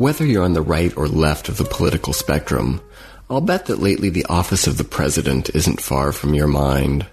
Whether 0.00 0.24
you're 0.24 0.44
on 0.44 0.54
the 0.54 0.62
right 0.62 0.96
or 0.96 1.06
left 1.08 1.50
of 1.50 1.58
the 1.58 1.64
political 1.66 2.14
spectrum, 2.14 2.80
I'll 3.28 3.42
bet 3.42 3.66
that 3.66 3.80
lately 3.80 4.08
the 4.08 4.24
office 4.30 4.66
of 4.66 4.78
the 4.78 4.82
president 4.82 5.54
isn't 5.54 5.82
far 5.82 6.10
from 6.12 6.32
your 6.32 6.46
mind. 6.46 7.04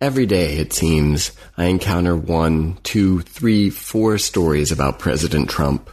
Every 0.00 0.26
day, 0.26 0.58
it 0.58 0.72
seems, 0.72 1.32
I 1.58 1.64
encounter 1.64 2.16
one, 2.16 2.78
two, 2.84 3.22
three, 3.22 3.68
four 3.68 4.16
stories 4.18 4.70
about 4.70 5.00
President 5.00 5.50
Trump, 5.50 5.90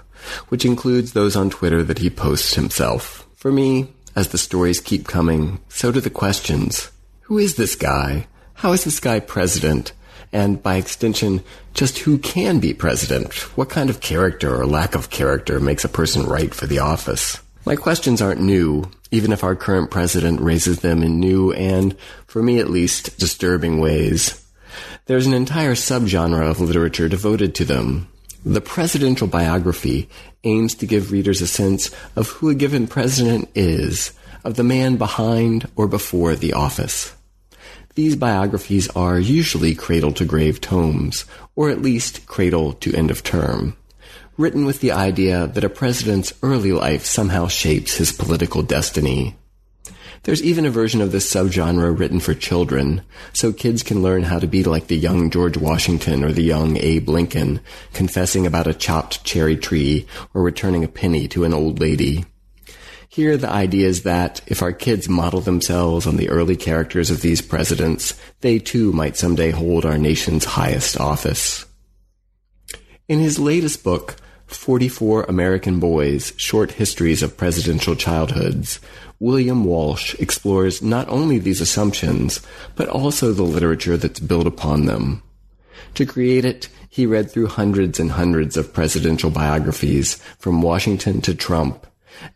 which 0.49 0.63
includes 0.63 1.13
those 1.13 1.35
on 1.35 1.49
Twitter 1.49 1.81
that 1.81 1.97
he 1.97 2.11
posts 2.11 2.53
himself. 2.53 3.27
For 3.33 3.51
me, 3.51 3.87
as 4.15 4.27
the 4.27 4.37
stories 4.37 4.79
keep 4.79 5.07
coming, 5.07 5.59
so 5.69 5.91
do 5.91 6.01
the 6.01 6.11
questions. 6.11 6.91
Who 7.21 7.39
is 7.39 7.55
this 7.55 7.75
guy? 7.75 8.27
How 8.53 8.73
is 8.73 8.83
this 8.83 8.99
guy 8.99 9.21
president? 9.21 9.91
And 10.33 10.61
by 10.61 10.75
extension, 10.75 11.43
just 11.73 11.99
who 11.99 12.17
can 12.17 12.59
be 12.59 12.73
president? 12.73 13.33
What 13.55 13.69
kind 13.69 13.89
of 13.89 14.01
character 14.01 14.59
or 14.59 14.65
lack 14.65 14.95
of 14.95 15.09
character 15.09 15.59
makes 15.59 15.85
a 15.85 15.89
person 15.89 16.25
right 16.25 16.53
for 16.53 16.67
the 16.67 16.79
office? 16.79 17.39
My 17.65 17.75
questions 17.77 18.21
aren't 18.21 18.41
new, 18.41 18.91
even 19.11 19.31
if 19.31 19.43
our 19.43 19.55
current 19.55 19.91
president 19.91 20.41
raises 20.41 20.79
them 20.79 21.01
in 21.01 21.19
new 21.19 21.53
and, 21.53 21.95
for 22.27 22.43
me 22.43 22.59
at 22.59 22.69
least, 22.69 23.17
disturbing 23.17 23.79
ways. 23.79 24.43
There's 25.05 25.27
an 25.27 25.33
entire 25.33 25.75
subgenre 25.75 26.49
of 26.49 26.59
literature 26.59 27.07
devoted 27.07 27.55
to 27.55 27.65
them. 27.65 28.09
The 28.45 28.59
presidential 28.59 29.27
biography 29.27 30.09
aims 30.43 30.75
to 30.75 30.85
give 30.85 31.11
readers 31.11 31.41
a 31.41 31.47
sense 31.47 31.91
of 32.15 32.27
who 32.27 32.49
a 32.49 32.55
given 32.55 32.87
president 32.87 33.49
is, 33.55 34.11
of 34.43 34.55
the 34.55 34.63
man 34.63 34.97
behind 34.97 35.69
or 35.77 35.87
before 35.87 36.35
the 36.35 36.53
office. 36.53 37.13
These 37.95 38.15
biographies 38.15 38.89
are 38.95 39.19
usually 39.19 39.75
cradle 39.75 40.13
to 40.13 40.25
grave 40.25 40.59
tomes, 40.59 41.25
or 41.55 41.69
at 41.69 41.83
least 41.83 42.25
cradle 42.25 42.73
to 42.73 42.95
end 42.95 43.11
of 43.11 43.21
term, 43.21 43.77
written 44.35 44.65
with 44.65 44.79
the 44.79 44.91
idea 44.91 45.45
that 45.45 45.63
a 45.63 45.69
president's 45.69 46.33
early 46.41 46.71
life 46.71 47.05
somehow 47.05 47.47
shapes 47.47 47.97
his 47.97 48.11
political 48.11 48.63
destiny. 48.63 49.35
There's 50.23 50.41
even 50.41 50.65
a 50.65 50.71
version 50.71 51.01
of 51.01 51.11
this 51.11 51.31
subgenre 51.31 51.95
written 51.95 52.19
for 52.19 52.33
children, 52.33 53.03
so 53.31 53.53
kids 53.53 53.83
can 53.83 54.01
learn 54.01 54.23
how 54.23 54.39
to 54.39 54.47
be 54.47 54.63
like 54.63 54.87
the 54.87 54.97
young 54.97 55.29
George 55.29 55.57
Washington 55.57 56.23
or 56.23 56.31
the 56.31 56.41
young 56.41 56.77
Abe 56.77 57.09
Lincoln, 57.09 57.59
confessing 57.93 58.47
about 58.47 58.65
a 58.65 58.73
chopped 58.73 59.23
cherry 59.23 59.57
tree 59.57 60.07
or 60.33 60.41
returning 60.41 60.83
a 60.83 60.87
penny 60.87 61.27
to 61.27 61.43
an 61.43 61.53
old 61.53 61.79
lady. 61.79 62.25
Here, 63.13 63.37
the 63.37 63.47
idea 63.47 63.87
is 63.87 64.01
that 64.01 64.41
if 64.47 64.63
our 64.63 64.73
kids 64.73 65.07
model 65.07 65.39
themselves 65.39 66.07
on 66.07 66.17
the 66.17 66.29
early 66.29 66.55
characters 66.55 67.11
of 67.11 67.21
these 67.21 67.43
presidents, 67.43 68.19
they 68.41 68.57
too 68.57 68.91
might 68.91 69.17
someday 69.17 69.51
hold 69.51 69.85
our 69.85 69.99
nation's 69.99 70.45
highest 70.45 70.99
office. 70.99 71.67
In 73.07 73.19
his 73.19 73.37
latest 73.37 73.83
book, 73.83 74.15
44 74.47 75.25
American 75.25 75.79
Boys 75.79 76.33
Short 76.37 76.71
Histories 76.71 77.21
of 77.21 77.37
Presidential 77.37 77.95
Childhoods, 77.95 78.79
William 79.19 79.63
Walsh 79.63 80.15
explores 80.15 80.81
not 80.81 81.07
only 81.07 81.37
these 81.37 81.61
assumptions, 81.61 82.41
but 82.75 82.89
also 82.89 83.31
the 83.31 83.43
literature 83.43 83.95
that's 83.95 84.19
built 84.19 84.47
upon 84.47 84.87
them. 84.87 85.21
To 85.93 86.07
create 86.07 86.45
it, 86.45 86.67
he 86.89 87.05
read 87.05 87.29
through 87.29 87.45
hundreds 87.45 87.99
and 87.99 88.13
hundreds 88.13 88.57
of 88.57 88.73
presidential 88.73 89.29
biographies, 89.29 90.15
from 90.39 90.63
Washington 90.63 91.21
to 91.21 91.35
Trump, 91.35 91.85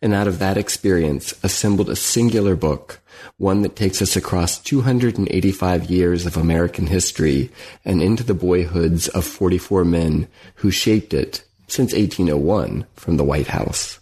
and 0.01 0.13
out 0.13 0.27
of 0.27 0.39
that 0.39 0.57
experience 0.57 1.33
assembled 1.43 1.89
a 1.89 1.95
singular 1.95 2.55
book, 2.55 2.99
one 3.37 3.61
that 3.61 3.75
takes 3.75 4.01
us 4.01 4.15
across 4.15 4.59
285 4.59 5.89
years 5.89 6.25
of 6.25 6.37
American 6.37 6.87
history 6.87 7.51
and 7.85 8.01
into 8.01 8.23
the 8.23 8.33
boyhoods 8.33 9.07
of 9.09 9.25
44 9.25 9.85
men 9.85 10.27
who 10.55 10.71
shaped 10.71 11.13
it 11.13 11.43
since 11.67 11.93
1801 11.93 12.85
from 12.95 13.17
the 13.17 13.23
White 13.23 13.47
House. 13.47 13.99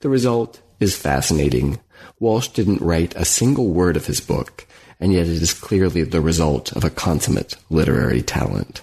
The 0.00 0.08
result 0.08 0.60
is 0.80 0.96
fascinating. 0.96 1.80
Walsh 2.18 2.48
didn't 2.48 2.80
write 2.80 3.14
a 3.16 3.24
single 3.24 3.68
word 3.68 3.96
of 3.96 4.06
his 4.06 4.20
book, 4.20 4.66
and 5.00 5.12
yet 5.12 5.26
it 5.26 5.42
is 5.42 5.52
clearly 5.52 6.02
the 6.02 6.20
result 6.20 6.72
of 6.72 6.84
a 6.84 6.90
consummate 6.90 7.56
literary 7.70 8.22
talent. 8.22 8.82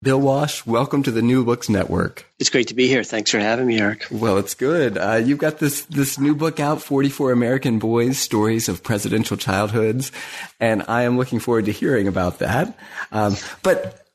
Bill 0.00 0.20
Walsh, 0.20 0.64
welcome 0.64 1.02
to 1.02 1.10
the 1.10 1.22
New 1.22 1.44
Books 1.44 1.68
Network. 1.68 2.24
It's 2.38 2.50
great 2.50 2.68
to 2.68 2.74
be 2.74 2.86
here. 2.86 3.02
Thanks 3.02 3.32
for 3.32 3.40
having 3.40 3.66
me, 3.66 3.80
Eric. 3.80 4.06
Well, 4.12 4.38
it's 4.38 4.54
good. 4.54 4.96
Uh, 4.96 5.14
you've 5.16 5.38
got 5.38 5.58
this 5.58 5.86
this 5.86 6.20
new 6.20 6.36
book 6.36 6.60
out, 6.60 6.80
44 6.80 7.32
American 7.32 7.80
Boys: 7.80 8.16
Stories 8.16 8.68
of 8.68 8.84
Presidential 8.84 9.36
Childhoods, 9.36 10.12
and 10.60 10.84
I 10.86 11.02
am 11.02 11.18
looking 11.18 11.40
forward 11.40 11.64
to 11.64 11.72
hearing 11.72 12.06
about 12.06 12.38
that. 12.38 12.78
Um, 13.10 13.34
but 13.64 14.06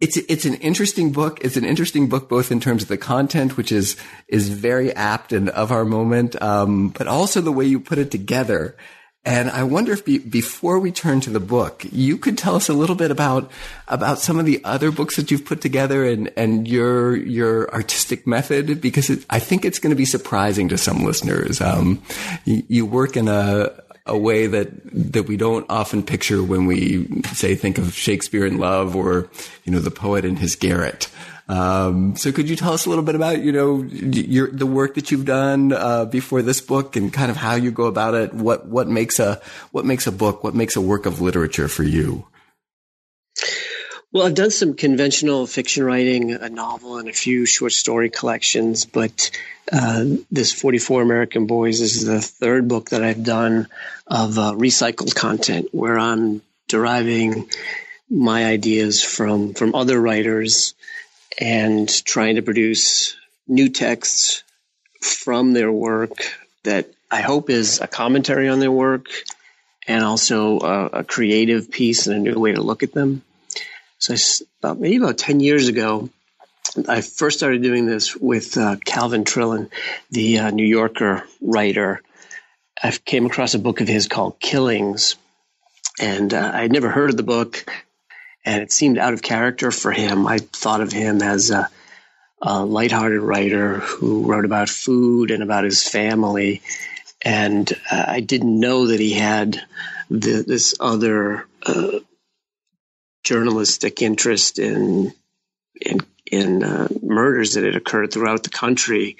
it's 0.00 0.18
it's 0.18 0.44
an 0.44 0.56
interesting 0.56 1.12
book. 1.12 1.38
It's 1.42 1.56
an 1.56 1.64
interesting 1.64 2.10
book 2.10 2.28
both 2.28 2.52
in 2.52 2.60
terms 2.60 2.82
of 2.82 2.88
the 2.88 2.98
content, 2.98 3.56
which 3.56 3.72
is 3.72 3.96
is 4.28 4.50
very 4.50 4.92
apt 4.92 5.32
and 5.32 5.48
of 5.48 5.72
our 5.72 5.86
moment, 5.86 6.40
um, 6.42 6.90
but 6.90 7.08
also 7.08 7.40
the 7.40 7.52
way 7.52 7.64
you 7.64 7.80
put 7.80 7.96
it 7.96 8.10
together. 8.10 8.76
And 9.24 9.50
I 9.50 9.62
wonder 9.62 9.92
if 9.92 10.04
be, 10.04 10.18
before 10.18 10.80
we 10.80 10.90
turn 10.90 11.20
to 11.20 11.30
the 11.30 11.38
book, 11.38 11.86
you 11.92 12.18
could 12.18 12.36
tell 12.36 12.56
us 12.56 12.68
a 12.68 12.72
little 12.72 12.96
bit 12.96 13.12
about 13.12 13.50
about 13.86 14.18
some 14.18 14.40
of 14.40 14.46
the 14.46 14.60
other 14.64 14.90
books 14.90 15.14
that 15.14 15.30
you've 15.30 15.44
put 15.44 15.60
together 15.60 16.04
and 16.04 16.32
and 16.36 16.66
your 16.66 17.16
your 17.16 17.72
artistic 17.72 18.26
method, 18.26 18.80
because 18.80 19.10
it, 19.10 19.24
I 19.30 19.38
think 19.38 19.64
it's 19.64 19.78
going 19.78 19.90
to 19.90 19.96
be 19.96 20.06
surprising 20.06 20.68
to 20.70 20.78
some 20.78 21.04
listeners. 21.04 21.60
Um, 21.60 22.02
you, 22.44 22.64
you 22.66 22.86
work 22.86 23.16
in 23.16 23.28
a 23.28 23.70
a 24.06 24.18
way 24.18 24.48
that 24.48 24.70
that 25.12 25.28
we 25.28 25.36
don't 25.36 25.66
often 25.70 26.02
picture 26.02 26.42
when 26.42 26.66
we 26.66 27.06
say 27.32 27.54
think 27.54 27.78
of 27.78 27.94
Shakespeare 27.94 28.44
in 28.44 28.58
Love 28.58 28.96
or 28.96 29.30
you 29.64 29.72
know 29.72 29.78
the 29.78 29.92
poet 29.92 30.24
in 30.24 30.34
his 30.36 30.56
garret. 30.56 31.08
Um, 31.52 32.16
so 32.16 32.32
could 32.32 32.48
you 32.48 32.56
tell 32.56 32.72
us 32.72 32.86
a 32.86 32.88
little 32.88 33.04
bit 33.04 33.14
about, 33.14 33.42
you 33.42 33.52
know, 33.52 33.82
your, 33.82 34.50
the 34.50 34.64
work 34.64 34.94
that 34.94 35.10
you've 35.10 35.26
done, 35.26 35.72
uh, 35.72 36.06
before 36.06 36.40
this 36.40 36.62
book 36.62 36.96
and 36.96 37.12
kind 37.12 37.30
of 37.30 37.36
how 37.36 37.56
you 37.56 37.70
go 37.70 37.84
about 37.84 38.14
it? 38.14 38.32
What, 38.32 38.66
what 38.66 38.88
makes 38.88 39.18
a, 39.18 39.38
what 39.70 39.84
makes 39.84 40.06
a 40.06 40.12
book? 40.12 40.42
What 40.42 40.54
makes 40.54 40.76
a 40.76 40.80
work 40.80 41.04
of 41.04 41.20
literature 41.20 41.68
for 41.68 41.82
you? 41.82 42.26
Well, 44.12 44.26
I've 44.26 44.34
done 44.34 44.50
some 44.50 44.72
conventional 44.72 45.46
fiction 45.46 45.84
writing, 45.84 46.32
a 46.32 46.48
novel 46.48 46.96
and 46.96 47.08
a 47.08 47.12
few 47.12 47.44
short 47.44 47.72
story 47.72 48.08
collections, 48.08 48.86
but 48.86 49.30
uh, 49.70 50.04
this 50.30 50.52
44 50.52 51.02
American 51.02 51.46
Boys 51.46 51.82
is 51.82 52.06
the 52.06 52.22
third 52.22 52.66
book 52.66 52.90
that 52.90 53.04
I've 53.04 53.24
done 53.24 53.68
of 54.06 54.38
uh, 54.38 54.52
recycled 54.52 55.14
content 55.14 55.68
where 55.72 55.98
I'm 55.98 56.40
deriving 56.68 57.50
my 58.08 58.46
ideas 58.46 59.02
from, 59.02 59.52
from 59.52 59.74
other 59.74 60.00
writers 60.00 60.74
and 61.38 61.88
trying 62.04 62.36
to 62.36 62.42
produce 62.42 63.16
new 63.48 63.68
texts 63.68 64.42
from 65.00 65.52
their 65.52 65.70
work 65.70 66.12
that 66.64 66.88
I 67.10 67.20
hope 67.20 67.50
is 67.50 67.80
a 67.80 67.86
commentary 67.86 68.48
on 68.48 68.60
their 68.60 68.70
work 68.70 69.08
and 69.86 70.04
also 70.04 70.60
a, 70.60 70.86
a 70.86 71.04
creative 71.04 71.70
piece 71.70 72.06
and 72.06 72.16
a 72.16 72.30
new 72.30 72.38
way 72.38 72.52
to 72.52 72.62
look 72.62 72.82
at 72.82 72.92
them. 72.92 73.22
So, 73.98 74.14
about 74.60 74.80
maybe 74.80 74.96
about 74.96 75.18
10 75.18 75.40
years 75.40 75.68
ago, 75.68 76.08
I 76.88 77.02
first 77.02 77.38
started 77.38 77.62
doing 77.62 77.86
this 77.86 78.16
with 78.16 78.56
uh, 78.56 78.76
Calvin 78.84 79.24
Trillin, 79.24 79.70
the 80.10 80.38
uh, 80.38 80.50
New 80.50 80.66
Yorker 80.66 81.24
writer. 81.40 82.02
I 82.82 82.90
came 82.90 83.26
across 83.26 83.54
a 83.54 83.58
book 83.58 83.80
of 83.80 83.88
his 83.88 84.08
called 84.08 84.40
Killings, 84.40 85.16
and 86.00 86.32
uh, 86.32 86.50
I 86.54 86.62
had 86.62 86.72
never 86.72 86.88
heard 86.88 87.10
of 87.10 87.16
the 87.16 87.22
book 87.22 87.66
and 88.44 88.62
it 88.62 88.72
seemed 88.72 88.98
out 88.98 89.14
of 89.14 89.22
character 89.22 89.70
for 89.70 89.92
him. 89.92 90.26
I 90.26 90.38
thought 90.38 90.80
of 90.80 90.92
him 90.92 91.22
as 91.22 91.50
a, 91.50 91.68
a 92.40 92.64
lighthearted 92.64 93.20
writer 93.20 93.78
who 93.78 94.26
wrote 94.26 94.44
about 94.44 94.68
food 94.68 95.30
and 95.30 95.42
about 95.42 95.64
his 95.64 95.86
family, 95.86 96.62
and 97.24 97.72
uh, 97.90 98.04
I 98.08 98.20
didn't 98.20 98.58
know 98.58 98.88
that 98.88 99.00
he 99.00 99.12
had 99.12 99.62
the, 100.10 100.44
this 100.46 100.74
other 100.80 101.46
uh, 101.64 102.00
journalistic 103.24 104.02
interest 104.02 104.58
in 104.58 105.12
in, 105.80 106.00
in 106.30 106.62
uh, 106.62 106.88
murders 107.02 107.54
that 107.54 107.64
had 107.64 107.76
occurred 107.76 108.12
throughout 108.12 108.42
the 108.42 108.50
country 108.50 109.16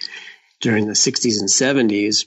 during 0.60 0.86
the 0.86 0.92
60s 0.92 1.40
and 1.40 1.48
70s 1.48 2.26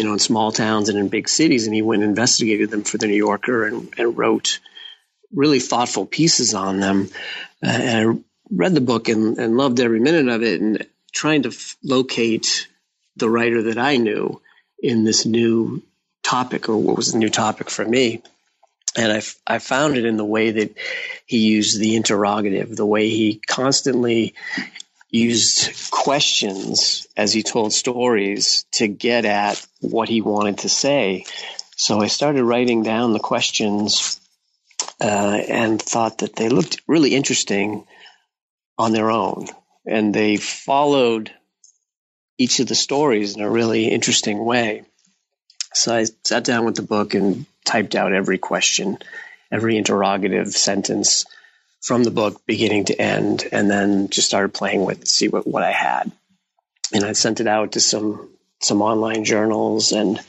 you 0.00 0.06
know, 0.06 0.14
in 0.14 0.18
small 0.18 0.50
towns 0.50 0.88
and 0.88 0.98
in 0.98 1.08
big 1.08 1.28
cities, 1.28 1.66
and 1.66 1.74
he 1.74 1.82
went 1.82 2.02
and 2.02 2.08
investigated 2.08 2.70
them 2.70 2.84
for 2.84 2.96
the 2.96 3.06
New 3.06 3.16
Yorker 3.16 3.66
and, 3.66 3.92
and 3.98 4.16
wrote 4.16 4.58
really 5.32 5.60
thoughtful 5.60 6.06
pieces 6.06 6.54
on 6.54 6.80
them. 6.80 7.08
Uh, 7.62 7.68
and 7.68 8.10
I 8.10 8.20
read 8.50 8.74
the 8.74 8.80
book 8.80 9.08
and, 9.08 9.38
and 9.38 9.56
loved 9.56 9.80
every 9.80 10.00
minute 10.00 10.28
of 10.28 10.42
it, 10.42 10.60
and 10.60 10.86
trying 11.12 11.42
to 11.42 11.50
f- 11.50 11.76
locate 11.82 12.68
the 13.16 13.30
writer 13.30 13.62
that 13.64 13.78
I 13.78 13.96
knew 13.96 14.40
in 14.82 15.04
this 15.04 15.26
new 15.26 15.82
topic, 16.22 16.68
or 16.68 16.76
what 16.76 16.96
was 16.96 17.12
the 17.12 17.18
new 17.18 17.28
topic 17.28 17.70
for 17.70 17.84
me. 17.84 18.22
And 18.96 19.12
I, 19.12 19.22
I 19.46 19.58
found 19.58 19.96
it 19.96 20.04
in 20.04 20.16
the 20.16 20.24
way 20.24 20.50
that 20.50 20.76
he 21.26 21.38
used 21.38 21.78
the 21.78 21.96
interrogative, 21.96 22.74
the 22.74 22.86
way 22.86 23.08
he 23.08 23.40
constantly 23.46 24.34
used 25.10 25.90
questions 25.90 27.06
as 27.16 27.32
he 27.32 27.42
told 27.42 27.72
stories 27.72 28.64
to 28.72 28.88
get 28.88 29.24
at 29.24 29.64
what 29.80 30.08
he 30.08 30.20
wanted 30.20 30.58
to 30.58 30.68
say. 30.68 31.24
So 31.76 32.00
I 32.00 32.08
started 32.08 32.44
writing 32.44 32.82
down 32.82 33.12
the 33.12 33.18
questions 33.20 34.20
uh, 35.00 35.40
and 35.48 35.80
thought 35.80 36.18
that 36.18 36.36
they 36.36 36.48
looked 36.48 36.82
really 36.86 37.14
interesting 37.14 37.86
on 38.78 38.92
their 38.92 39.10
own. 39.10 39.46
And 39.86 40.14
they 40.14 40.36
followed 40.36 41.32
each 42.38 42.60
of 42.60 42.66
the 42.66 42.74
stories 42.74 43.36
in 43.36 43.42
a 43.42 43.50
really 43.50 43.88
interesting 43.88 44.44
way. 44.44 44.84
So 45.74 45.94
I 45.94 46.06
sat 46.24 46.44
down 46.44 46.64
with 46.64 46.76
the 46.76 46.82
book 46.82 47.14
and 47.14 47.46
typed 47.64 47.94
out 47.94 48.12
every 48.12 48.38
question, 48.38 48.98
every 49.50 49.76
interrogative 49.76 50.52
sentence 50.52 51.26
from 51.80 52.02
the 52.02 52.10
book 52.10 52.42
beginning 52.46 52.86
to 52.86 53.00
end, 53.00 53.46
and 53.52 53.70
then 53.70 54.08
just 54.10 54.28
started 54.28 54.52
playing 54.52 54.84
with 54.84 55.06
see 55.06 55.28
what, 55.28 55.46
what 55.46 55.62
I 55.62 55.72
had. 55.72 56.10
And 56.92 57.04
I 57.04 57.12
sent 57.12 57.40
it 57.40 57.46
out 57.46 57.72
to 57.72 57.80
some 57.80 58.28
some 58.60 58.82
online 58.82 59.24
journals 59.24 59.92
and 59.92 60.20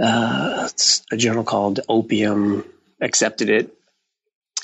uh, 0.00 0.68
a 1.12 1.16
journal 1.16 1.44
called 1.44 1.80
Opium 1.88 2.64
accepted 3.00 3.50
it. 3.50 3.72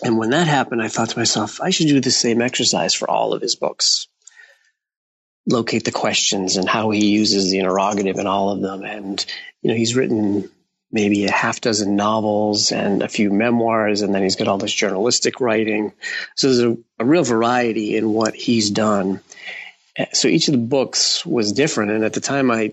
And 0.02 0.19
when 0.19 0.31
that 0.31 0.46
happened, 0.46 0.82
I 0.82 0.88
thought 0.88 1.11
to 1.11 1.19
myself, 1.19 1.61
I 1.61 1.70
should 1.70 1.87
do 1.87 2.00
the 2.00 2.11
same 2.11 2.43
exercise 2.43 2.94
for 2.94 3.08
all 3.08 3.34
of 3.34 3.43
his 3.43 3.55
books. 3.55 4.08
Locate 5.46 5.84
the 5.84 5.93
questions 5.93 6.56
and 6.56 6.69
how 6.69 6.90
he 6.90 7.06
uses 7.06 7.50
the 7.50 7.58
interrogative 7.58 8.19
in 8.19 8.26
all 8.26 8.50
of 8.50 8.61
them. 8.61 8.84
And, 8.84 9.25
you 9.61 9.70
know, 9.70 9.76
he's 9.76 9.94
written 9.94 10.50
maybe 10.90 11.25
a 11.25 11.32
half 11.32 11.61
dozen 11.61 11.96
novels 11.96 12.70
and 12.70 13.02
a 13.02 13.08
few 13.08 13.31
memoirs, 13.31 14.02
and 14.02 14.14
then 14.14 14.23
he's 14.23 14.37
got 14.37 14.46
all 14.46 14.58
this 14.58 14.75
journalistic 14.75 15.40
writing. 15.40 15.93
So 16.37 16.49
there's 16.49 16.73
a, 16.73 16.76
a 16.99 17.05
real 17.05 17.25
variety 17.25 17.96
in 17.96 18.12
what 18.12 18.34
he's 18.34 18.70
done. 18.70 19.20
So 20.12 20.29
each 20.29 20.49
of 20.49 20.52
the 20.52 20.58
books 20.58 21.25
was 21.25 21.52
different, 21.52 21.93
and 21.93 22.05
at 22.05 22.12
the 22.12 22.20
time 22.20 22.50
I 22.50 22.73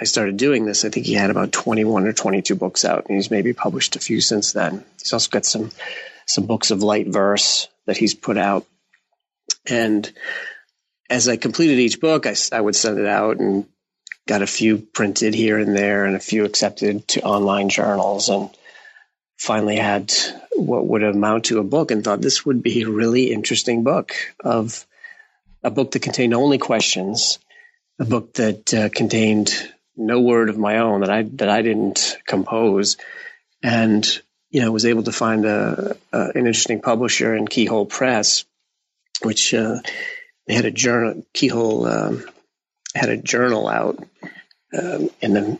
I 0.00 0.04
started 0.04 0.36
doing 0.36 0.64
this, 0.64 0.84
I 0.84 0.88
think 0.88 1.06
he 1.06 1.14
had 1.14 1.30
about 1.30 1.52
21 1.52 2.06
or 2.06 2.12
22 2.12 2.54
books 2.54 2.84
out, 2.84 3.06
and 3.06 3.16
he's 3.16 3.30
maybe 3.30 3.52
published 3.52 3.96
a 3.96 4.00
few 4.00 4.20
since 4.20 4.52
then. 4.52 4.84
He's 4.98 5.12
also 5.12 5.30
got 5.30 5.44
some 5.44 5.70
some 6.26 6.46
books 6.46 6.70
of 6.70 6.82
light 6.82 7.08
verse 7.08 7.68
that 7.86 7.96
he's 7.96 8.14
put 8.14 8.38
out, 8.38 8.66
and 9.68 10.10
as 11.10 11.28
I 11.28 11.36
completed 11.36 11.78
each 11.78 12.00
book, 12.00 12.26
I, 12.26 12.34
I 12.52 12.60
would 12.60 12.76
send 12.76 12.98
it 12.98 13.06
out 13.06 13.38
and 13.38 13.66
got 14.26 14.42
a 14.42 14.46
few 14.46 14.78
printed 14.78 15.34
here 15.34 15.58
and 15.58 15.76
there 15.76 16.04
and 16.06 16.16
a 16.16 16.20
few 16.20 16.44
accepted 16.44 17.06
to 17.08 17.22
online 17.22 17.68
journals 17.68 18.28
and 18.28 18.50
finally 19.36 19.76
had 19.76 20.12
what 20.54 20.86
would 20.86 21.02
amount 21.02 21.46
to 21.46 21.58
a 21.58 21.64
book 21.64 21.90
and 21.90 22.04
thought 22.04 22.20
this 22.20 22.46
would 22.46 22.62
be 22.62 22.82
a 22.82 22.88
really 22.88 23.32
interesting 23.32 23.82
book 23.82 24.14
of 24.44 24.86
a 25.64 25.70
book 25.70 25.90
that 25.90 26.00
contained 26.00 26.34
only 26.34 26.58
questions, 26.58 27.38
a 27.98 28.04
book 28.04 28.34
that 28.34 28.72
uh, 28.72 28.88
contained 28.88 29.52
no 29.96 30.20
word 30.20 30.48
of 30.48 30.58
my 30.58 30.78
own 30.78 31.00
that 31.00 31.10
I 31.10 31.22
that 31.22 31.48
I 31.48 31.62
didn't 31.62 32.18
compose, 32.26 32.96
and 33.62 34.06
you 34.50 34.60
know 34.60 34.72
was 34.72 34.86
able 34.86 35.02
to 35.04 35.12
find 35.12 35.44
a, 35.44 35.96
a 36.12 36.20
an 36.20 36.36
interesting 36.36 36.80
publisher 36.80 37.34
in 37.34 37.46
Keyhole 37.46 37.86
Press, 37.86 38.44
which 39.22 39.54
uh, 39.54 39.80
they 40.46 40.54
had 40.54 40.64
a 40.64 40.70
journal 40.70 41.24
Keyhole 41.32 41.86
um, 41.86 42.24
had 42.94 43.08
a 43.08 43.16
journal 43.16 43.68
out 43.68 43.98
um, 44.76 45.10
in 45.20 45.32
the 45.34 45.58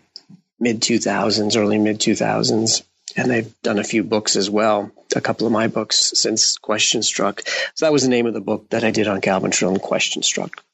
mid 0.58 0.80
2000s, 0.80 1.56
early 1.56 1.78
mid 1.78 1.98
2000s. 1.98 2.82
And 3.14 3.30
they've 3.30 3.60
done 3.60 3.78
a 3.78 3.84
few 3.84 4.02
books 4.04 4.36
as 4.36 4.48
well, 4.48 4.90
a 5.14 5.20
couple 5.20 5.46
of 5.46 5.52
my 5.52 5.68
books 5.68 6.12
since 6.14 6.56
Question 6.56 7.02
Struck. 7.02 7.42
So 7.74 7.84
that 7.84 7.92
was 7.92 8.04
the 8.04 8.08
name 8.08 8.26
of 8.26 8.32
the 8.32 8.40
book 8.40 8.70
that 8.70 8.84
I 8.84 8.90
did 8.90 9.06
on 9.06 9.20
Calvin 9.20 9.50
Trillin, 9.50 9.82
Question 9.82 10.22
Struck. 10.22 10.64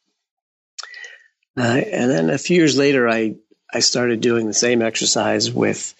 Uh, 1.56 1.62
and 1.62 2.08
then 2.08 2.30
a 2.30 2.38
few 2.38 2.56
years 2.56 2.78
later, 2.78 3.08
I, 3.08 3.34
I 3.72 3.80
started 3.80 4.20
doing 4.20 4.46
the 4.46 4.54
same 4.54 4.82
exercise 4.82 5.50
with 5.50 5.94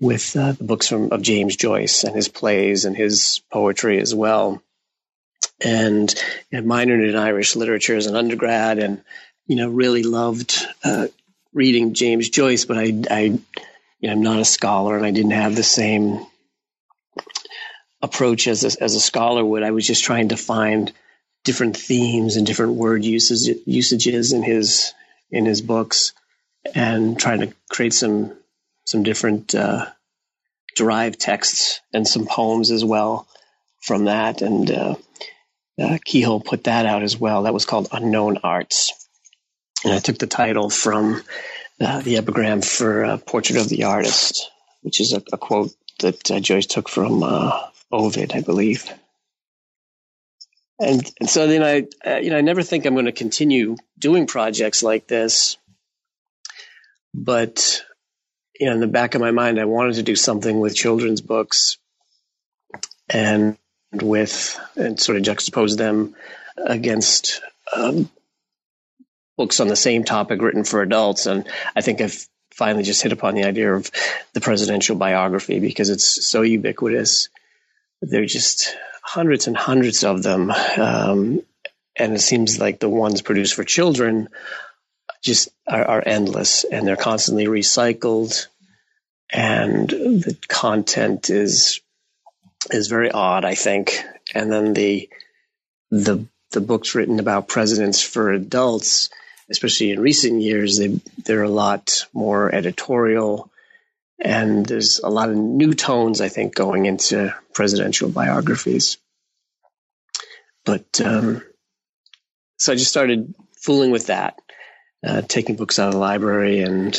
with 0.00 0.36
uh, 0.36 0.52
the 0.52 0.64
books 0.64 0.88
from 0.88 1.12
of 1.12 1.22
James 1.22 1.56
Joyce 1.56 2.04
and 2.04 2.14
his 2.14 2.28
plays 2.28 2.84
and 2.84 2.96
his 2.96 3.40
poetry 3.50 4.00
as 4.00 4.14
well. 4.14 4.62
And 5.64 6.12
I 6.52 6.56
minored 6.56 7.08
in 7.08 7.16
Irish 7.16 7.54
literature 7.56 7.96
as 7.96 8.06
an 8.06 8.16
undergrad, 8.16 8.78
and 8.78 9.02
you 9.46 9.56
know, 9.56 9.68
really 9.68 10.02
loved 10.02 10.66
uh, 10.82 11.06
reading 11.52 11.94
James 11.94 12.28
Joyce, 12.28 12.64
but 12.64 12.76
I, 12.76 12.92
I, 13.10 13.20
you 13.20 13.40
know, 14.02 14.12
I'm 14.12 14.22
not 14.22 14.40
a 14.40 14.44
scholar 14.44 14.96
and 14.96 15.06
I 15.06 15.10
didn't 15.10 15.32
have 15.32 15.54
the 15.54 15.62
same 15.62 16.26
approach 18.02 18.48
as 18.48 18.64
a, 18.64 18.82
as 18.82 18.94
a 18.94 19.00
scholar 19.00 19.44
would. 19.44 19.62
I 19.62 19.70
was 19.70 19.86
just 19.86 20.04
trying 20.04 20.30
to 20.30 20.36
find 20.36 20.92
different 21.44 21.76
themes 21.76 22.36
and 22.36 22.46
different 22.46 22.74
word 22.74 23.04
uses, 23.04 23.48
usages 23.66 24.32
in 24.32 24.42
his 24.42 24.92
in 25.30 25.46
his 25.46 25.62
books, 25.62 26.12
and 26.74 27.18
trying 27.18 27.40
to 27.40 27.54
create 27.70 27.94
some 27.94 28.32
some 28.86 29.02
different 29.02 29.54
uh, 29.54 29.86
derived 30.76 31.18
texts 31.20 31.80
and 31.92 32.06
some 32.06 32.26
poems 32.26 32.70
as 32.70 32.84
well 32.84 33.26
from 33.82 34.04
that. 34.04 34.42
And 34.42 34.70
uh, 34.70 34.94
uh, 35.80 35.98
Keyhole 36.04 36.40
put 36.40 36.64
that 36.64 36.86
out 36.86 37.02
as 37.02 37.16
well. 37.16 37.44
That 37.44 37.54
was 37.54 37.66
called 37.66 37.88
Unknown 37.92 38.38
Arts. 38.42 38.92
And 39.84 39.92
I 39.92 39.98
took 39.98 40.18
the 40.18 40.26
title 40.26 40.70
from 40.70 41.22
uh, 41.80 42.00
the 42.00 42.18
epigram 42.18 42.62
for 42.62 43.04
uh, 43.04 43.16
Portrait 43.18 43.58
of 43.58 43.68
the 43.68 43.84
Artist, 43.84 44.50
which 44.82 45.00
is 45.00 45.12
a, 45.12 45.22
a 45.32 45.38
quote 45.38 45.74
that 46.00 46.30
uh, 46.30 46.40
Joyce 46.40 46.66
took 46.66 46.88
from 46.88 47.22
Ovid, 47.90 48.32
I 48.32 48.40
believe. 48.40 48.90
And, 50.80 51.10
and 51.20 51.30
so 51.30 51.46
then 51.46 51.62
I, 51.62 52.18
you 52.18 52.30
know, 52.30 52.38
I 52.38 52.40
never 52.40 52.62
think 52.62 52.84
I'm 52.84 52.94
going 52.94 53.06
to 53.06 53.12
continue 53.12 53.76
doing 53.98 54.26
projects 54.26 54.82
like 54.82 55.06
this, 55.06 55.56
but 57.14 57.84
you 58.58 58.66
know, 58.66 58.72
in 58.72 58.80
the 58.80 58.86
back 58.86 59.14
of 59.14 59.20
my 59.20 59.30
mind, 59.30 59.60
I 59.60 59.64
wanted 59.64 59.94
to 59.94 60.02
do 60.02 60.16
something 60.16 60.58
with 60.58 60.74
children's 60.74 61.20
books, 61.20 61.78
and 63.08 63.56
with 63.92 64.58
and 64.76 64.98
sort 64.98 65.18
of 65.18 65.24
juxtapose 65.24 65.76
them 65.76 66.14
against 66.56 67.40
um, 67.74 68.10
books 69.36 69.60
on 69.60 69.68
the 69.68 69.76
same 69.76 70.04
topic 70.04 70.40
written 70.42 70.64
for 70.64 70.82
adults. 70.82 71.26
And 71.26 71.46
I 71.74 71.80
think 71.80 72.00
I've 72.00 72.26
finally 72.52 72.84
just 72.84 73.02
hit 73.02 73.12
upon 73.12 73.34
the 73.34 73.44
idea 73.44 73.74
of 73.74 73.90
the 74.32 74.40
presidential 74.40 74.96
biography 74.96 75.58
because 75.60 75.90
it's 75.90 76.28
so 76.28 76.42
ubiquitous. 76.42 77.28
There 78.00 78.22
are 78.22 78.26
just 78.26 78.76
hundreds 79.02 79.46
and 79.46 79.56
hundreds 79.56 80.04
of 80.04 80.22
them. 80.22 80.50
Um, 80.50 81.42
and 81.96 82.14
it 82.14 82.20
seems 82.20 82.58
like 82.58 82.80
the 82.80 82.88
ones 82.88 83.22
produced 83.22 83.54
for 83.54 83.64
children 83.64 84.28
just 85.24 85.48
are, 85.66 85.84
are 85.84 86.02
endless 86.04 86.64
and 86.64 86.86
they're 86.86 86.96
constantly 86.96 87.46
recycled. 87.46 88.46
And 89.32 89.88
the 89.88 90.36
content 90.48 91.30
is 91.30 91.80
is 92.70 92.86
very 92.86 93.10
odd, 93.10 93.44
I 93.44 93.54
think. 93.54 94.04
And 94.34 94.52
then 94.52 94.74
the 94.74 95.08
the 95.90 96.26
the 96.52 96.60
books 96.60 96.94
written 96.94 97.18
about 97.18 97.48
presidents 97.48 98.00
for 98.00 98.30
adults 98.30 99.10
especially 99.50 99.90
in 99.90 100.00
recent 100.00 100.40
years, 100.40 100.78
they, 100.78 101.00
they're 101.24 101.42
a 101.42 101.48
lot 101.50 102.06
more 102.12 102.54
editorial. 102.54 103.50
And 104.18 104.64
there's 104.64 105.00
a 105.02 105.08
lot 105.08 105.28
of 105.28 105.36
new 105.36 105.74
tones, 105.74 106.20
I 106.20 106.28
think, 106.28 106.54
going 106.54 106.86
into 106.86 107.34
presidential 107.52 108.08
biographies. 108.08 108.98
But 110.64 111.00
um, 111.04 111.42
so 112.56 112.72
I 112.72 112.76
just 112.76 112.90
started 112.90 113.34
fooling 113.60 113.90
with 113.90 114.06
that, 114.06 114.40
uh, 115.04 115.22
taking 115.22 115.56
books 115.56 115.78
out 115.78 115.88
of 115.88 115.94
the 115.94 116.00
library 116.00 116.60
and 116.60 116.96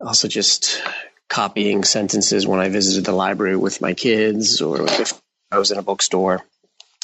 also 0.00 0.28
just 0.28 0.82
copying 1.28 1.84
sentences 1.84 2.46
when 2.46 2.60
I 2.60 2.68
visited 2.68 3.04
the 3.04 3.12
library 3.12 3.56
with 3.56 3.80
my 3.80 3.94
kids 3.94 4.60
or 4.60 4.82
if 4.82 5.20
I 5.50 5.58
was 5.58 5.70
in 5.70 5.78
a 5.78 5.82
bookstore 5.82 6.44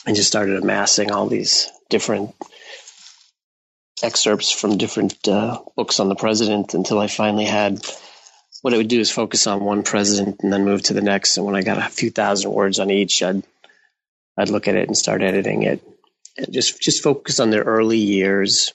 and 0.06 0.16
just 0.16 0.28
started 0.28 0.60
amassing 0.60 1.10
all 1.10 1.26
these 1.26 1.68
different 1.90 2.34
excerpts 4.02 4.52
from 4.52 4.78
different 4.78 5.26
uh, 5.26 5.60
books 5.76 6.00
on 6.00 6.08
the 6.08 6.14
president 6.14 6.74
until 6.74 6.98
I 6.98 7.08
finally 7.08 7.44
had 7.44 7.84
what 8.62 8.74
I 8.74 8.76
would 8.76 8.88
do 8.88 9.00
is 9.00 9.10
focus 9.10 9.46
on 9.46 9.64
one 9.64 9.82
president 9.82 10.40
and 10.42 10.52
then 10.52 10.64
move 10.64 10.82
to 10.84 10.94
the 10.94 11.00
next. 11.00 11.36
And 11.36 11.46
when 11.46 11.54
I 11.54 11.62
got 11.62 11.78
a 11.78 11.88
few 11.90 12.10
thousand 12.10 12.52
words 12.52 12.78
on 12.78 12.90
each, 12.90 13.22
I'd 13.22 13.42
I'd 14.36 14.50
look 14.50 14.68
at 14.68 14.76
it 14.76 14.88
and 14.88 14.96
start 14.96 15.22
editing 15.22 15.62
it. 15.62 15.82
And 16.36 16.52
just 16.52 16.80
just 16.80 17.02
focus 17.02 17.40
on 17.40 17.50
their 17.50 17.62
early 17.62 17.98
years, 17.98 18.72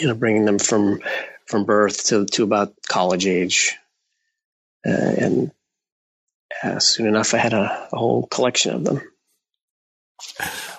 you 0.00 0.08
know, 0.08 0.14
bringing 0.14 0.44
them 0.44 0.58
from 0.58 1.00
from 1.46 1.64
birth 1.64 2.06
to 2.06 2.26
to 2.26 2.42
about 2.42 2.74
college 2.88 3.26
age, 3.26 3.76
uh, 4.86 4.90
and 4.90 5.52
uh, 6.62 6.78
soon 6.78 7.06
enough, 7.06 7.34
I 7.34 7.38
had 7.38 7.52
a, 7.52 7.88
a 7.92 7.96
whole 7.96 8.26
collection 8.26 8.74
of 8.74 8.84
them. 8.84 9.00